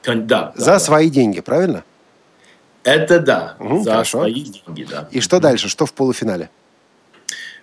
Да. 0.02 0.54
За 0.56 0.64
да, 0.64 0.78
свои 0.78 1.08
да. 1.08 1.14
деньги, 1.14 1.40
правильно? 1.40 1.84
Это 2.94 3.20
да, 3.20 3.56
угу, 3.58 3.82
за 3.82 3.90
хорошо. 3.90 4.18
свои 4.18 4.42
деньги, 4.42 4.86
да. 4.90 5.08
И 5.10 5.20
что 5.20 5.40
дальше? 5.40 5.68
Что 5.68 5.86
в 5.86 5.92
полуфинале? 5.92 6.48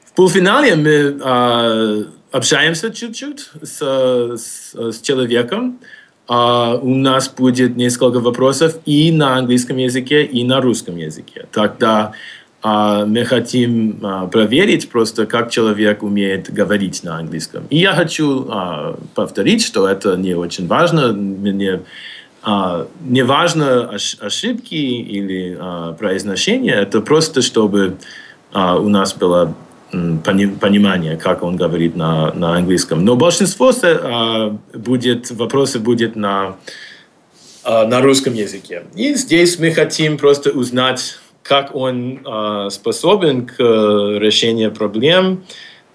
В 0.06 0.14
полуфинале 0.14 0.76
мы 0.76 1.18
э, 1.22 2.06
общаемся 2.32 2.92
чуть-чуть 2.92 3.50
с, 3.62 3.82
с, 3.82 4.74
с 4.74 5.02
человеком. 5.02 5.80
Uh, 6.28 6.80
у 6.82 6.96
нас 6.96 7.30
будет 7.30 7.76
несколько 7.78 8.20
вопросов 8.20 8.80
и 8.88 9.12
на 9.12 9.38
английском 9.38 9.78
языке, 9.78 10.24
и 10.24 10.44
на 10.44 10.60
русском 10.60 10.98
языке. 10.98 11.46
Тогда 11.52 12.14
uh, 12.64 13.06
мы 13.06 13.26
хотим 13.26 14.00
uh, 14.02 14.28
проверить 14.32 14.90
просто, 14.90 15.28
как 15.28 15.52
человек 15.52 16.02
умеет 16.02 16.52
говорить 16.52 17.04
на 17.04 17.20
английском. 17.20 17.68
И 17.70 17.78
я 17.78 17.94
хочу 17.94 18.50
повторить, 19.14 19.64
что 19.64 19.88
это 19.88 20.18
не 20.18 20.34
очень 20.34 20.66
важно. 20.66 21.14
Мне 21.14 21.82
а, 22.48 22.88
неважно 23.02 23.90
ошибки 24.20 24.76
или 24.76 25.58
а, 25.60 25.94
произношение, 25.94 26.76
это 26.76 27.02
просто 27.02 27.42
чтобы 27.42 27.98
а, 28.54 28.78
у 28.78 28.88
нас 28.88 29.16
было 29.16 29.56
понимание, 29.92 31.18
как 31.18 31.42
он 31.42 31.56
говорит 31.56 31.96
на, 31.96 32.32
на 32.34 32.56
английском. 32.56 33.04
Но 33.04 33.16
большинство 33.16 33.72
а, 33.82 34.56
будет, 34.76 35.32
вопросов 35.32 35.82
будет 35.82 36.16
на, 36.16 36.58
на 37.66 38.02
русском 38.02 38.36
языке. 38.36 38.84
И 38.94 39.16
здесь 39.16 39.58
мы 39.58 39.72
хотим 39.72 40.18
просто 40.20 40.52
узнать, 40.52 41.18
как 41.42 41.74
он 41.74 42.20
способен 42.70 43.46
к 43.46 43.58
решению 43.60 44.72
проблем, 44.72 45.46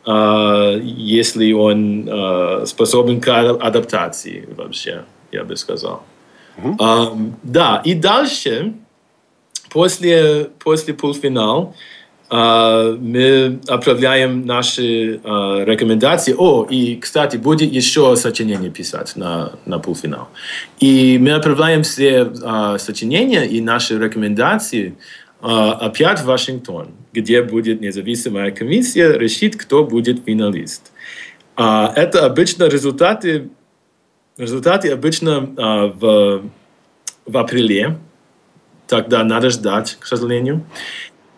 если 0.07 1.53
он 1.53 2.64
способен 2.66 3.20
к 3.20 3.28
адаптации 3.28 4.48
вообще, 4.57 5.05
я 5.32 5.44
бы 5.44 5.57
сказал. 5.57 6.03
Uh-huh. 6.57 6.76
Uh, 6.76 7.32
да, 7.42 7.80
и 7.84 7.94
дальше, 7.94 8.74
после, 9.70 10.51
после 10.59 10.94
полуфинала, 10.94 11.74
uh, 12.28 12.98
мы 12.98 13.61
отправляем 13.66 14.46
наши 14.46 15.16
uh, 15.16 15.64
рекомендации. 15.64 16.34
О, 16.36 16.66
и, 16.68 16.96
кстати, 16.96 17.36
будет 17.36 17.72
еще 17.72 18.14
сочинение 18.16 18.70
писать 18.70 19.16
на, 19.16 19.53
на 19.66 19.78
полуфинал. 19.78 20.28
И 20.80 21.18
мы 21.18 21.32
отправляем 21.32 21.82
все 21.82 22.22
uh, 22.22 22.78
сочинения 22.78 23.44
и 23.44 23.61
наши 23.61 23.98
рекомендации 23.98 24.94
uh, 25.40 25.72
опять 25.72 26.20
в 26.20 26.26
Вашингтон, 26.26 26.88
где 27.12 27.42
будет 27.42 27.80
независимая 27.80 28.51
комиссия 28.51 29.18
решить, 29.18 29.57
кто 29.57 29.84
будет 29.84 30.24
финалист. 30.26 30.92
Uh, 31.57 31.92
это 31.94 32.26
обычно 32.26 32.64
результаты 32.64 33.51
Результаты 34.41 34.91
обычно 34.91 35.51
а, 35.59 35.86
в, 35.88 36.43
в 37.26 37.36
апреле, 37.36 37.99
тогда 38.86 39.22
надо 39.22 39.51
ждать, 39.51 39.99
к 40.01 40.07
сожалению. 40.07 40.64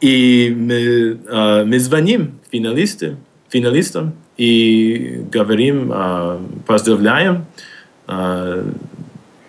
И 0.00 0.54
мы, 0.56 1.18
а, 1.28 1.64
мы 1.64 1.80
звоним 1.80 2.38
финалисты, 2.52 3.16
финалистам 3.48 4.14
и 4.36 5.20
говорим, 5.32 5.90
а, 5.92 6.40
поздравляем, 6.64 7.46
а, 8.06 8.64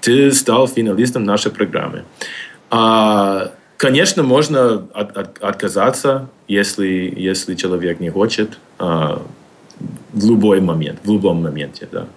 ты 0.01 0.31
стал 0.31 0.67
финалистом 0.67 1.23
нашей 1.23 1.51
программы. 1.51 2.05
А, 2.71 3.51
конечно, 3.77 4.23
можно 4.23 4.87
от, 4.95 5.15
от, 5.15 5.37
отказаться, 5.43 6.27
если, 6.47 7.13
если 7.15 7.53
человек 7.53 7.99
не 7.99 8.09
хочет, 8.09 8.57
а, 8.79 9.21
в 10.11 10.27
любой 10.27 10.59
момент, 10.59 11.01
в 11.03 11.11
любом 11.11 11.43
моменте, 11.43 11.87
да. 11.91 12.07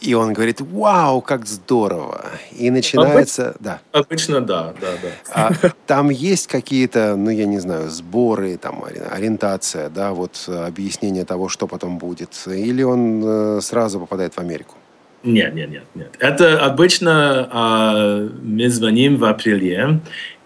И 0.00 0.14
он 0.14 0.32
говорит, 0.32 0.60
вау, 0.60 1.20
как 1.20 1.44
здорово. 1.44 2.24
И 2.56 2.70
начинается... 2.70 3.50
Обычно, 3.50 3.64
да. 3.64 3.80
Обычно 3.92 4.40
да, 4.40 4.74
да, 4.80 4.88
да. 5.02 5.08
А 5.32 5.68
там 5.86 6.10
есть 6.10 6.46
какие-то, 6.46 7.16
ну, 7.16 7.30
я 7.30 7.46
не 7.46 7.58
знаю, 7.58 7.90
сборы, 7.90 8.56
там, 8.58 8.84
ориентация, 8.84 9.88
да, 9.88 10.12
вот 10.12 10.48
объяснение 10.48 11.24
того, 11.24 11.48
что 11.48 11.66
потом 11.66 11.98
будет? 11.98 12.30
Или 12.46 12.84
он 12.84 13.22
э, 13.24 13.60
сразу 13.60 13.98
попадает 13.98 14.34
в 14.34 14.38
Америку? 14.38 14.76
Нет, 15.24 15.54
нет, 15.54 15.70
нет. 15.70 15.82
нет. 15.96 16.14
Это 16.20 16.64
обычно 16.64 17.48
э, 17.52 18.28
мы 18.40 18.68
звоним 18.68 19.16
в 19.16 19.24
апреле, 19.24 20.00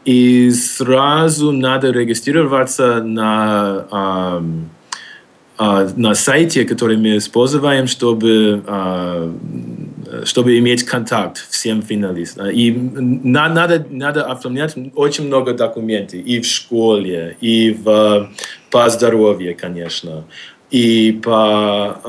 и 0.06 0.50
сразу 0.50 1.52
надо 1.52 1.90
регистрироваться 1.90 3.02
на... 3.02 4.42
Э, 5.62 5.64
а, 5.64 5.88
на 5.96 6.14
сайте, 6.14 6.64
который 6.64 6.96
мы 6.96 7.18
используем, 7.18 7.86
чтобы, 7.86 8.62
а, 8.66 9.32
чтобы 10.24 10.58
иметь 10.58 10.84
контакт 10.84 11.46
всем 11.50 11.82
финалистам. 11.82 12.50
И 12.50 12.72
надо, 12.72 13.86
надо 13.90 14.24
оформлять 14.24 14.74
очень 14.94 15.26
много 15.26 15.54
документов 15.54 16.14
и 16.14 16.40
в 16.40 16.46
школе, 16.46 17.36
и 17.40 17.70
в, 17.70 18.28
по 18.70 18.90
здоровью, 18.90 19.56
конечно, 19.58 20.24
и 20.72 21.20
по... 21.22 22.00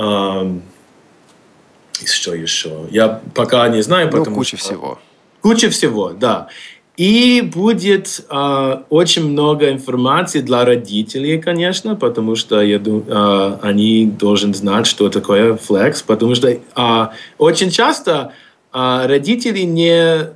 что 2.05 2.33
еще? 2.33 2.87
Я 2.91 3.21
пока 3.35 3.67
не 3.69 3.83
знаю, 3.83 4.09
ну, 4.11 4.17
потому 4.17 4.37
куча 4.37 4.57
что... 4.57 4.65
всего. 4.65 4.99
Куча 5.41 5.69
всего, 5.69 6.11
да. 6.11 6.47
И 6.95 7.41
будет 7.41 8.23
э, 8.29 8.77
очень 8.89 9.31
много 9.31 9.71
информации 9.71 10.41
для 10.41 10.63
родителей, 10.63 11.41
конечно, 11.41 11.95
потому 11.95 12.35
что 12.35 12.61
я 12.61 12.77
думаю, 12.77 13.05
э, 13.07 13.57
они 13.63 14.05
должны 14.05 14.53
знать, 14.53 14.85
что 14.85 15.09
такое 15.09 15.55
флекс, 15.55 16.03
потому 16.03 16.35
что 16.35 16.49
э, 16.49 17.07
очень 17.39 17.71
часто 17.71 18.33
э, 18.71 19.05
родители 19.07 19.61
не 19.61 20.33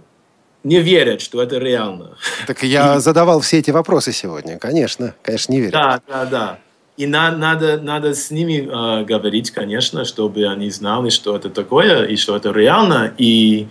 не 0.63 0.81
верят, 0.81 1.21
что 1.21 1.41
это 1.41 1.59
реально. 1.59 2.17
Так 2.45 2.63
я 2.63 2.95
и... 2.95 2.99
задавал 2.99 3.39
все 3.39 3.59
эти 3.59 3.71
вопросы 3.71 4.11
сегодня, 4.11 4.57
конечно, 4.57 5.13
конечно, 5.21 5.53
не 5.53 5.59
верят. 5.59 5.73
Да, 5.73 6.01
да, 6.07 6.25
да. 6.25 6.59
И 6.97 7.05
на, 7.05 7.31
надо, 7.31 7.79
надо 7.79 8.15
с 8.15 8.31
ними 8.31 8.67
э, 8.67 9.05
говорить, 9.05 9.51
конечно, 9.51 10.03
чтобы 10.03 10.47
они 10.47 10.71
знали, 10.71 11.09
что 11.09 11.35
это 11.35 11.49
такое 11.49 12.05
и 12.05 12.15
что 12.15 12.35
это 12.35 12.51
реально. 12.51 13.13
И 13.19 13.67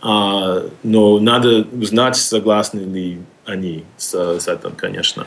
а, 0.00 0.62
но 0.82 1.18
надо 1.18 1.66
узнать, 1.72 2.16
согласны 2.16 2.80
ли 2.80 3.18
они 3.44 3.84
с, 3.96 4.14
с 4.14 4.48
этим, 4.48 4.72
конечно. 4.72 5.26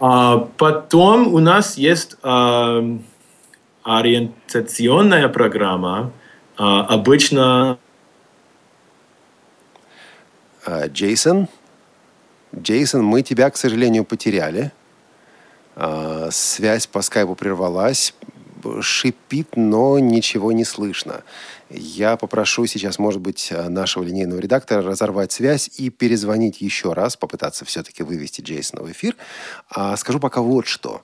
А 0.00 0.38
потом 0.38 1.32
у 1.32 1.38
нас 1.38 1.76
есть 1.76 2.16
а, 2.22 2.84
ориентационная 3.82 5.28
программа, 5.28 6.12
а, 6.56 6.82
обычно... 6.82 7.78
А, 10.64 10.86
Джейсон, 10.86 11.48
Джейсон, 12.54 13.02
мы 13.02 13.22
тебя, 13.22 13.50
к 13.50 13.56
сожалению, 13.56 14.04
потеряли. 14.04 14.72
А, 15.74 16.28
связь 16.30 16.86
по 16.86 17.02
скайпу 17.02 17.34
прервалась. 17.34 18.14
Шипит, 18.80 19.56
но 19.56 19.98
ничего 19.98 20.52
не 20.52 20.64
слышно. 20.64 21.24
Я 21.74 22.16
попрошу 22.16 22.66
сейчас, 22.66 22.98
может 22.98 23.20
быть, 23.20 23.50
нашего 23.50 24.02
линейного 24.02 24.38
редактора 24.38 24.82
разорвать 24.82 25.32
связь 25.32 25.70
и 25.76 25.90
перезвонить 25.90 26.60
еще 26.60 26.92
раз, 26.92 27.16
попытаться 27.16 27.64
все-таки 27.64 28.02
вывести 28.02 28.42
Джейсона 28.42 28.82
в 28.82 28.90
эфир. 28.90 29.16
А 29.70 29.96
скажу 29.96 30.20
пока 30.20 30.42
вот 30.42 30.66
что. 30.66 31.02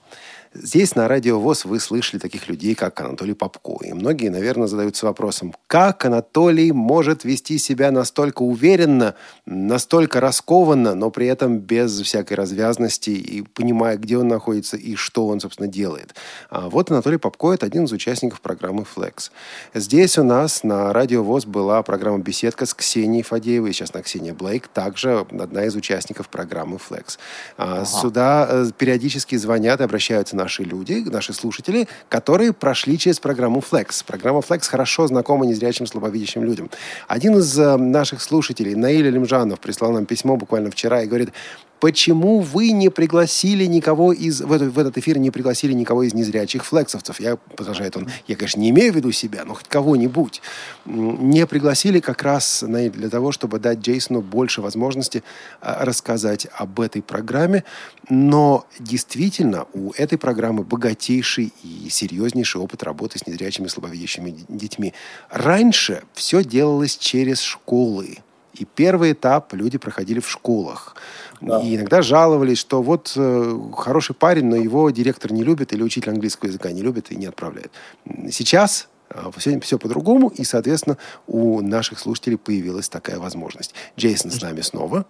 Здесь 0.51 0.95
на 0.95 1.07
Радио 1.07 1.39
ВОЗ 1.39 1.65
вы 1.65 1.79
слышали 1.79 2.19
таких 2.19 2.47
людей, 2.49 2.73
как 2.73 2.99
Анатолий 3.01 3.35
Попко. 3.35 3.77
И 3.83 3.93
многие, 3.93 4.29
наверное, 4.29 4.65
задаются 4.65 5.05
вопросом, 5.05 5.53
как 5.67 6.05
Анатолий 6.05 6.71
может 6.71 7.23
вести 7.23 7.59
себя 7.59 7.91
настолько 7.91 8.41
уверенно, 8.41 9.13
настолько 9.45 10.19
раскованно, 10.19 10.95
но 10.95 11.11
при 11.11 11.27
этом 11.27 11.59
без 11.59 12.01
всякой 12.01 12.33
развязности 12.33 13.11
и 13.11 13.43
понимая, 13.43 13.97
где 13.97 14.17
он 14.17 14.27
находится 14.27 14.75
и 14.75 14.95
что 14.95 15.27
он, 15.27 15.39
собственно, 15.39 15.67
делает. 15.67 16.15
А 16.49 16.67
вот 16.69 16.89
Анатолий 16.89 17.17
Попко– 17.17 17.51
это 17.53 17.67
один 17.67 17.83
из 17.83 17.91
участников 17.91 18.41
программы 18.41 18.85
Flex. 18.95 19.29
Здесь 19.75 20.17
у 20.17 20.23
нас 20.23 20.63
на 20.63 20.91
Радио 20.93 21.23
ВОЗ 21.23 21.45
была 21.45 21.83
программа 21.83 22.19
«Беседка» 22.19 22.65
с 22.65 22.73
Ксенией 22.73 23.21
Фадеевой, 23.21 23.71
сейчас 23.71 23.93
на 23.93 24.01
Ксения 24.01 24.33
Блейк, 24.33 24.67
также 24.67 25.19
одна 25.19 25.65
из 25.65 25.75
участников 25.75 26.27
программы 26.27 26.77
Flex. 26.77 27.19
А 27.57 27.81
ага. 27.81 27.85
Сюда 27.85 28.47
э, 28.49 28.65
периодически 28.75 29.35
звонят 29.35 29.79
и 29.79 29.83
обращаются 29.83 30.38
наши 30.39 30.63
люди, 30.63 31.03
наши 31.05 31.33
слушатели, 31.33 31.87
которые 32.09 32.53
прошли 32.53 32.97
через 32.97 33.19
программу 33.19 33.59
Flex. 33.59 34.03
Программа 34.05 34.39
Flex 34.39 34.69
хорошо 34.69 35.07
знакома 35.07 35.45
незрячим, 35.45 35.85
слабовидящим 35.85 36.43
людям. 36.43 36.69
Один 37.07 37.37
из 37.37 37.59
э, 37.59 37.77
наших 37.77 38.21
слушателей, 38.21 38.75
Наиля 38.75 39.09
Лимжанов, 39.11 39.59
прислал 39.59 39.91
нам 39.91 40.05
письмо 40.05 40.37
буквально 40.37 40.71
вчера 40.71 41.03
и 41.03 41.07
говорит, 41.07 41.29
почему 41.79 42.39
вы 42.39 42.71
не 42.71 42.89
пригласили 42.89 43.65
никого 43.65 44.13
из... 44.13 44.41
В, 44.41 44.51
этот, 44.51 44.73
в 44.73 44.79
этот 44.79 44.97
эфир 44.97 45.17
не 45.17 45.31
пригласили 45.31 45.73
никого 45.73 46.03
из 46.03 46.13
незрячих 46.13 46.65
флексовцев? 46.65 47.19
Я, 47.19 47.35
продолжает 47.35 47.95
он, 47.97 48.07
я, 48.27 48.35
конечно, 48.35 48.59
не 48.59 48.69
имею 48.69 48.93
в 48.93 48.95
виду 48.95 49.11
себя, 49.11 49.45
но 49.45 49.53
хоть 49.53 49.67
кого-нибудь. 49.67 50.41
Не 50.85 51.45
пригласили 51.45 51.99
как 51.99 52.23
раз 52.23 52.63
для 52.67 53.09
того, 53.09 53.31
чтобы 53.31 53.59
дать 53.59 53.79
Джейсону 53.79 54.21
больше 54.21 54.61
возможности 54.61 55.23
а, 55.61 55.85
рассказать 55.85 56.47
об 56.55 56.79
этой 56.79 57.01
программе. 57.01 57.63
Но 58.09 58.65
действительно 58.79 59.65
у 59.73 59.91
этой 59.91 60.17
программы 60.17 60.63
богатейший 60.63 61.53
и 61.63 61.89
серьезнейший 61.89 62.61
опыт 62.61 62.83
работы 62.83 63.19
с 63.19 63.27
незрячими 63.27 63.67
слабовидящими 63.67 64.35
детьми. 64.47 64.93
Раньше 65.29 66.03
все 66.13 66.43
делалось 66.43 66.97
через 66.97 67.41
школы. 67.41 68.17
И 68.59 68.65
первый 68.65 69.13
этап 69.13 69.53
люди 69.53 69.77
проходили 69.77 70.19
в 70.19 70.29
школах. 70.29 70.95
Да. 71.41 71.61
И 71.61 71.75
иногда 71.75 72.01
жаловались, 72.01 72.57
что 72.57 72.81
вот 72.81 73.13
э, 73.15 73.59
хороший 73.75 74.13
парень, 74.13 74.45
но 74.45 74.57
его 74.57 74.89
директор 74.89 75.31
не 75.31 75.43
любит 75.43 75.71
или 75.71 75.81
учитель 75.81 76.11
английского 76.11 76.49
языка 76.49 76.71
не 76.71 76.81
любит 76.81 77.11
и 77.11 77.15
не 77.15 77.25
отправляет. 77.25 77.71
Сейчас 78.31 78.89
э, 79.09 79.31
все, 79.37 79.59
все 79.61 79.79
по-другому, 79.79 80.27
и, 80.27 80.43
соответственно, 80.43 80.97
у 81.27 81.61
наших 81.61 81.99
слушателей 81.99 82.37
появилась 82.37 82.89
такая 82.89 83.19
возможность. 83.19 83.73
Джейсон 83.97 84.31
с 84.31 84.41
нами 84.41 84.61
снова. 84.61 85.05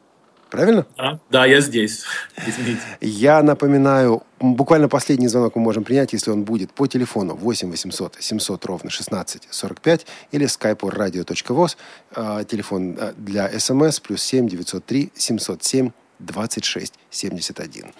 Правильно? 0.50 0.86
Да, 0.97 1.20
да 1.30 1.45
я 1.45 1.62
здесь. 1.62 2.04
Извините. 2.47 2.82
Я 3.02 3.43
напоминаю, 3.43 4.24
буквально 4.39 4.89
последний 4.89 5.28
звонок 5.28 5.56
мы 5.56 5.62
можем 5.62 5.84
принять, 5.84 6.14
если 6.14 6.32
он 6.32 6.43
будет, 6.43 6.72
по 6.72 6.88
телефону 6.88 7.36
8 7.36 7.70
800 7.70 8.18
700 8.20 8.66
ровно 8.66 8.89
16 8.89 9.47
45 9.50 10.06
или 10.32 10.45
скайпу 10.47 10.89
radio.voz, 10.89 11.78
э, 12.16 12.45
телефон 12.47 12.97
э, 13.00 13.14
для 13.18 13.60
смс 13.60 14.00
плюс 14.00 14.24
7 14.24 14.47
903 14.47 15.12
707 15.16 15.91
2671. 16.20 17.93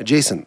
Джейсон, 0.00 0.46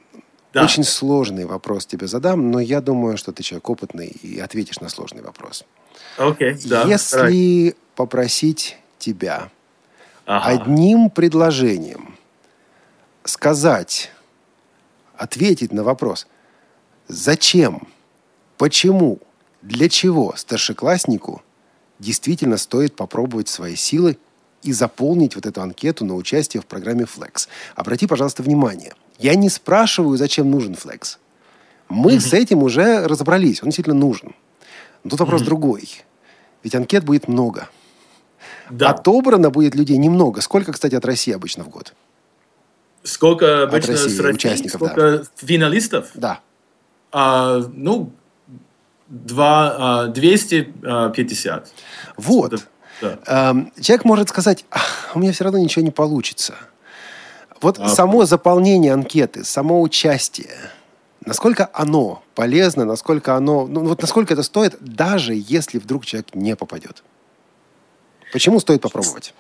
да. 0.53 0.63
очень 0.63 0.83
сложный 0.83 1.45
вопрос 1.45 1.85
тебе 1.85 2.07
задам, 2.07 2.51
но 2.51 2.59
я 2.59 2.81
думаю, 2.81 3.17
что 3.17 3.31
ты 3.31 3.43
человек 3.43 3.69
опытный 3.69 4.07
и 4.07 4.39
ответишь 4.39 4.79
на 4.79 4.89
сложный 4.89 5.21
вопрос. 5.21 5.63
Окей, 6.17 6.53
okay, 6.53 6.67
да. 6.67 6.83
Если 6.87 7.67
right. 7.69 7.75
попросить 7.95 8.77
тебя 8.97 9.49
ага. 10.25 10.49
одним 10.49 11.09
предложением 11.09 12.15
сказать, 13.25 14.11
ответить 15.15 15.73
на 15.73 15.83
вопрос, 15.83 16.27
зачем, 17.07 17.87
почему, 18.57 19.19
для 19.61 19.89
чего 19.89 20.33
старшекласснику 20.35 21.41
действительно 21.99 22.57
стоит 22.57 22.95
попробовать 22.95 23.47
свои 23.47 23.75
силы 23.75 24.17
и 24.61 24.71
заполнить 24.71 25.35
вот 25.35 25.45
эту 25.45 25.61
анкету 25.61 26.05
на 26.05 26.15
участие 26.15 26.61
в 26.61 26.65
программе 26.65 27.03
Flex. 27.03 27.47
Обрати, 27.75 28.07
пожалуйста, 28.07 28.43
внимание. 28.43 28.93
Я 29.17 29.35
не 29.35 29.49
спрашиваю, 29.49 30.17
зачем 30.17 30.49
нужен 30.51 30.73
Flex. 30.73 31.17
Мы 31.87 32.15
mm-hmm. 32.15 32.19
с 32.19 32.33
этим 32.33 32.63
уже 32.63 33.07
разобрались. 33.07 33.61
Он 33.61 33.69
действительно 33.69 33.95
нужен. 33.95 34.35
Но 35.03 35.11
тут 35.11 35.19
вопрос 35.19 35.41
mm-hmm. 35.41 35.45
другой. 35.45 35.89
Ведь 36.63 36.75
анкет 36.75 37.03
будет 37.03 37.27
много. 37.27 37.69
Да. 38.69 38.89
Отобрано 38.89 39.49
будет 39.49 39.75
людей 39.75 39.97
немного. 39.97 40.41
Сколько, 40.41 40.71
кстати, 40.71 40.95
от 40.95 41.05
России 41.05 41.33
обычно 41.33 41.63
в 41.63 41.69
год? 41.69 41.93
Сколько 43.03 43.63
обычно 43.63 43.93
от 43.93 43.99
России, 43.99 44.15
с 44.15 44.19
России? 44.19 44.35
участников, 44.35 44.81
Сколько 44.81 45.19
да. 45.19 45.23
финалистов? 45.35 46.09
Да. 46.15 46.39
А, 47.11 47.59
ну, 47.73 48.11
два, 49.07 50.03
а, 50.03 50.07
250. 50.07 51.71
Вот. 52.17 52.67
Да. 53.01 53.19
Эм, 53.27 53.71
человек 53.79 54.05
может 54.05 54.29
сказать, 54.29 54.65
у 55.13 55.19
меня 55.19 55.31
все 55.31 55.43
равно 55.43 55.59
ничего 55.59 55.83
не 55.83 55.91
получится. 55.91 56.55
Вот 57.61 57.79
а, 57.79 57.89
само 57.89 58.25
заполнение 58.25 58.93
анкеты, 58.93 59.43
само 59.43 59.81
участие, 59.81 60.55
насколько 61.25 61.69
оно 61.73 62.23
полезно, 62.33 62.85
насколько 62.85 63.35
оно, 63.35 63.67
ну 63.67 63.85
вот 63.85 64.01
насколько 64.01 64.33
это 64.33 64.43
стоит, 64.43 64.77
даже 64.79 65.33
если 65.35 65.77
вдруг 65.77 66.05
человек 66.05 66.33
не 66.33 66.55
попадет. 66.55 67.03
Почему 68.35 68.59
стоит 68.59 68.81
попробовать? 68.81 69.33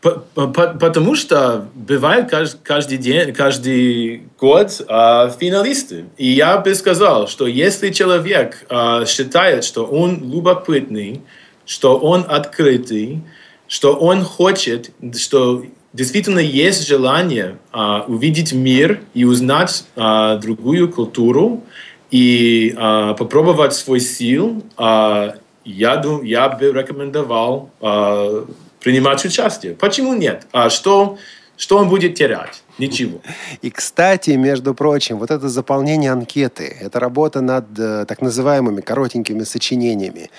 Потому 0.00 1.16
что 1.16 1.66
бывает 1.74 2.32
каждый 2.62 2.96
день, 2.96 3.32
каждый 3.32 4.28
год 4.38 4.80
а, 4.86 5.28
финалисты. 5.30 6.04
И 6.18 6.28
я 6.28 6.58
бы 6.58 6.72
сказал, 6.76 7.26
что 7.26 7.48
если 7.48 7.90
человек 7.90 8.64
а, 8.68 9.06
считает, 9.06 9.64
что 9.64 9.84
он 9.84 10.30
любопытный, 10.32 11.22
что 11.66 11.98
он 11.98 12.24
открытый, 12.28 13.22
что 13.66 13.94
он 13.94 14.22
хочет, 14.22 14.92
что 15.16 15.64
действительно 15.92 16.38
есть 16.38 16.86
желание 16.86 17.58
а, 17.72 18.04
увидеть 18.06 18.52
мир 18.52 19.00
и 19.14 19.24
узнать 19.24 19.84
а, 19.96 20.36
другую 20.36 20.92
культуру 20.92 21.64
и 22.12 22.72
а, 22.76 23.14
попробовать 23.14 23.74
свой 23.74 23.98
сил, 23.98 24.62
а, 24.76 25.38
я, 25.64 26.02
я 26.22 26.48
бы 26.48 26.72
рекомендовал 26.72 27.70
а, 27.80 28.46
принимать 28.80 29.24
участие. 29.24 29.74
Почему 29.74 30.14
нет? 30.14 30.46
А 30.52 30.70
что, 30.70 31.18
что 31.56 31.78
он 31.78 31.88
будет 31.88 32.14
терять? 32.14 32.62
Ничего. 32.78 33.20
И, 33.60 33.70
кстати, 33.70 34.30
между 34.30 34.74
прочим, 34.74 35.18
вот 35.18 35.30
это 35.30 35.48
заполнение 35.48 36.10
анкеты, 36.10 36.76
это 36.80 36.98
работа 36.98 37.40
над 37.40 37.78
э, 37.78 38.04
так 38.06 38.22
называемыми 38.22 38.80
коротенькими 38.80 39.44
сочинениями, 39.44 40.30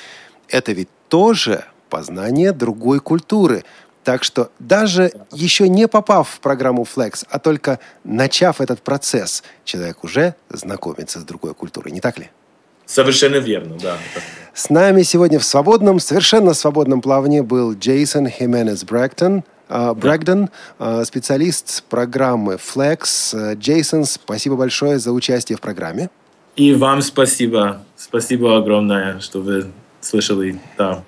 это 0.49 0.71
ведь 0.71 0.89
тоже 1.09 1.63
познание 1.89 2.51
другой 2.51 2.99
культуры. 2.99 3.63
Так 4.03 4.23
что 4.23 4.49
даже 4.59 5.13
еще 5.31 5.69
не 5.69 5.87
попав 5.87 6.27
в 6.27 6.39
программу 6.39 6.83
Flex, 6.83 7.25
а 7.29 7.39
только 7.39 7.79
начав 8.03 8.59
этот 8.59 8.81
процесс, 8.81 9.43
человек 9.63 10.03
уже 10.03 10.35
знакомится 10.49 11.19
с 11.19 11.23
другой 11.23 11.53
культурой, 11.53 11.91
не 11.91 12.01
так 12.01 12.17
ли? 12.17 12.29
Совершенно 12.85 13.37
верно, 13.37 13.77
да. 13.81 13.97
С 14.53 14.69
нами 14.69 15.01
сегодня 15.03 15.39
в 15.39 15.43
свободном, 15.43 15.99
совершенно 15.99 16.53
свободном 16.53 17.01
плавании 17.01 17.41
был 17.41 17.73
Джейсон 17.73 18.27
Хименес 18.29 18.83
Брэктон, 18.83 19.43
Uh, 19.69 19.95
Брэгдон, 19.95 20.49
uh, 20.77 21.03
специалист 21.05 21.83
программы 21.85 22.55
Flex. 22.55 23.55
Джейсон, 23.55 24.03
спасибо 24.05 24.55
большое 24.55 24.99
за 24.99 25.11
участие 25.11 25.57
в 25.57 25.61
программе. 25.61 26.09
И 26.57 26.75
вам 26.75 27.01
спасибо. 27.01 27.81
Спасибо 27.95 28.57
огромное, 28.57 29.19
что 29.19 29.41
вы 29.41 29.71
слышали. 30.01 30.59
Да. 30.77 31.03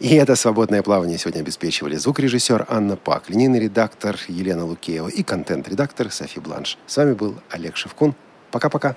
И 0.00 0.16
это 0.16 0.36
«Свободное 0.36 0.82
плавание» 0.82 1.16
сегодня 1.16 1.40
обеспечивали 1.40 1.96
звукорежиссер 1.96 2.66
Анна 2.68 2.96
Пак, 2.96 3.30
линейный 3.30 3.60
редактор 3.60 4.18
Елена 4.28 4.66
Лукеева 4.66 5.08
и 5.08 5.22
контент-редактор 5.22 6.10
Софи 6.10 6.40
Бланш. 6.40 6.76
С 6.86 6.96
вами 6.98 7.14
был 7.14 7.36
Олег 7.48 7.76
Шевкун. 7.76 8.14
Пока-пока. 8.50 8.96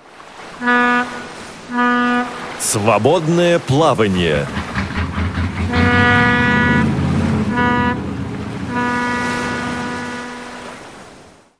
«Свободное 2.60 3.58
плавание» 3.58 4.46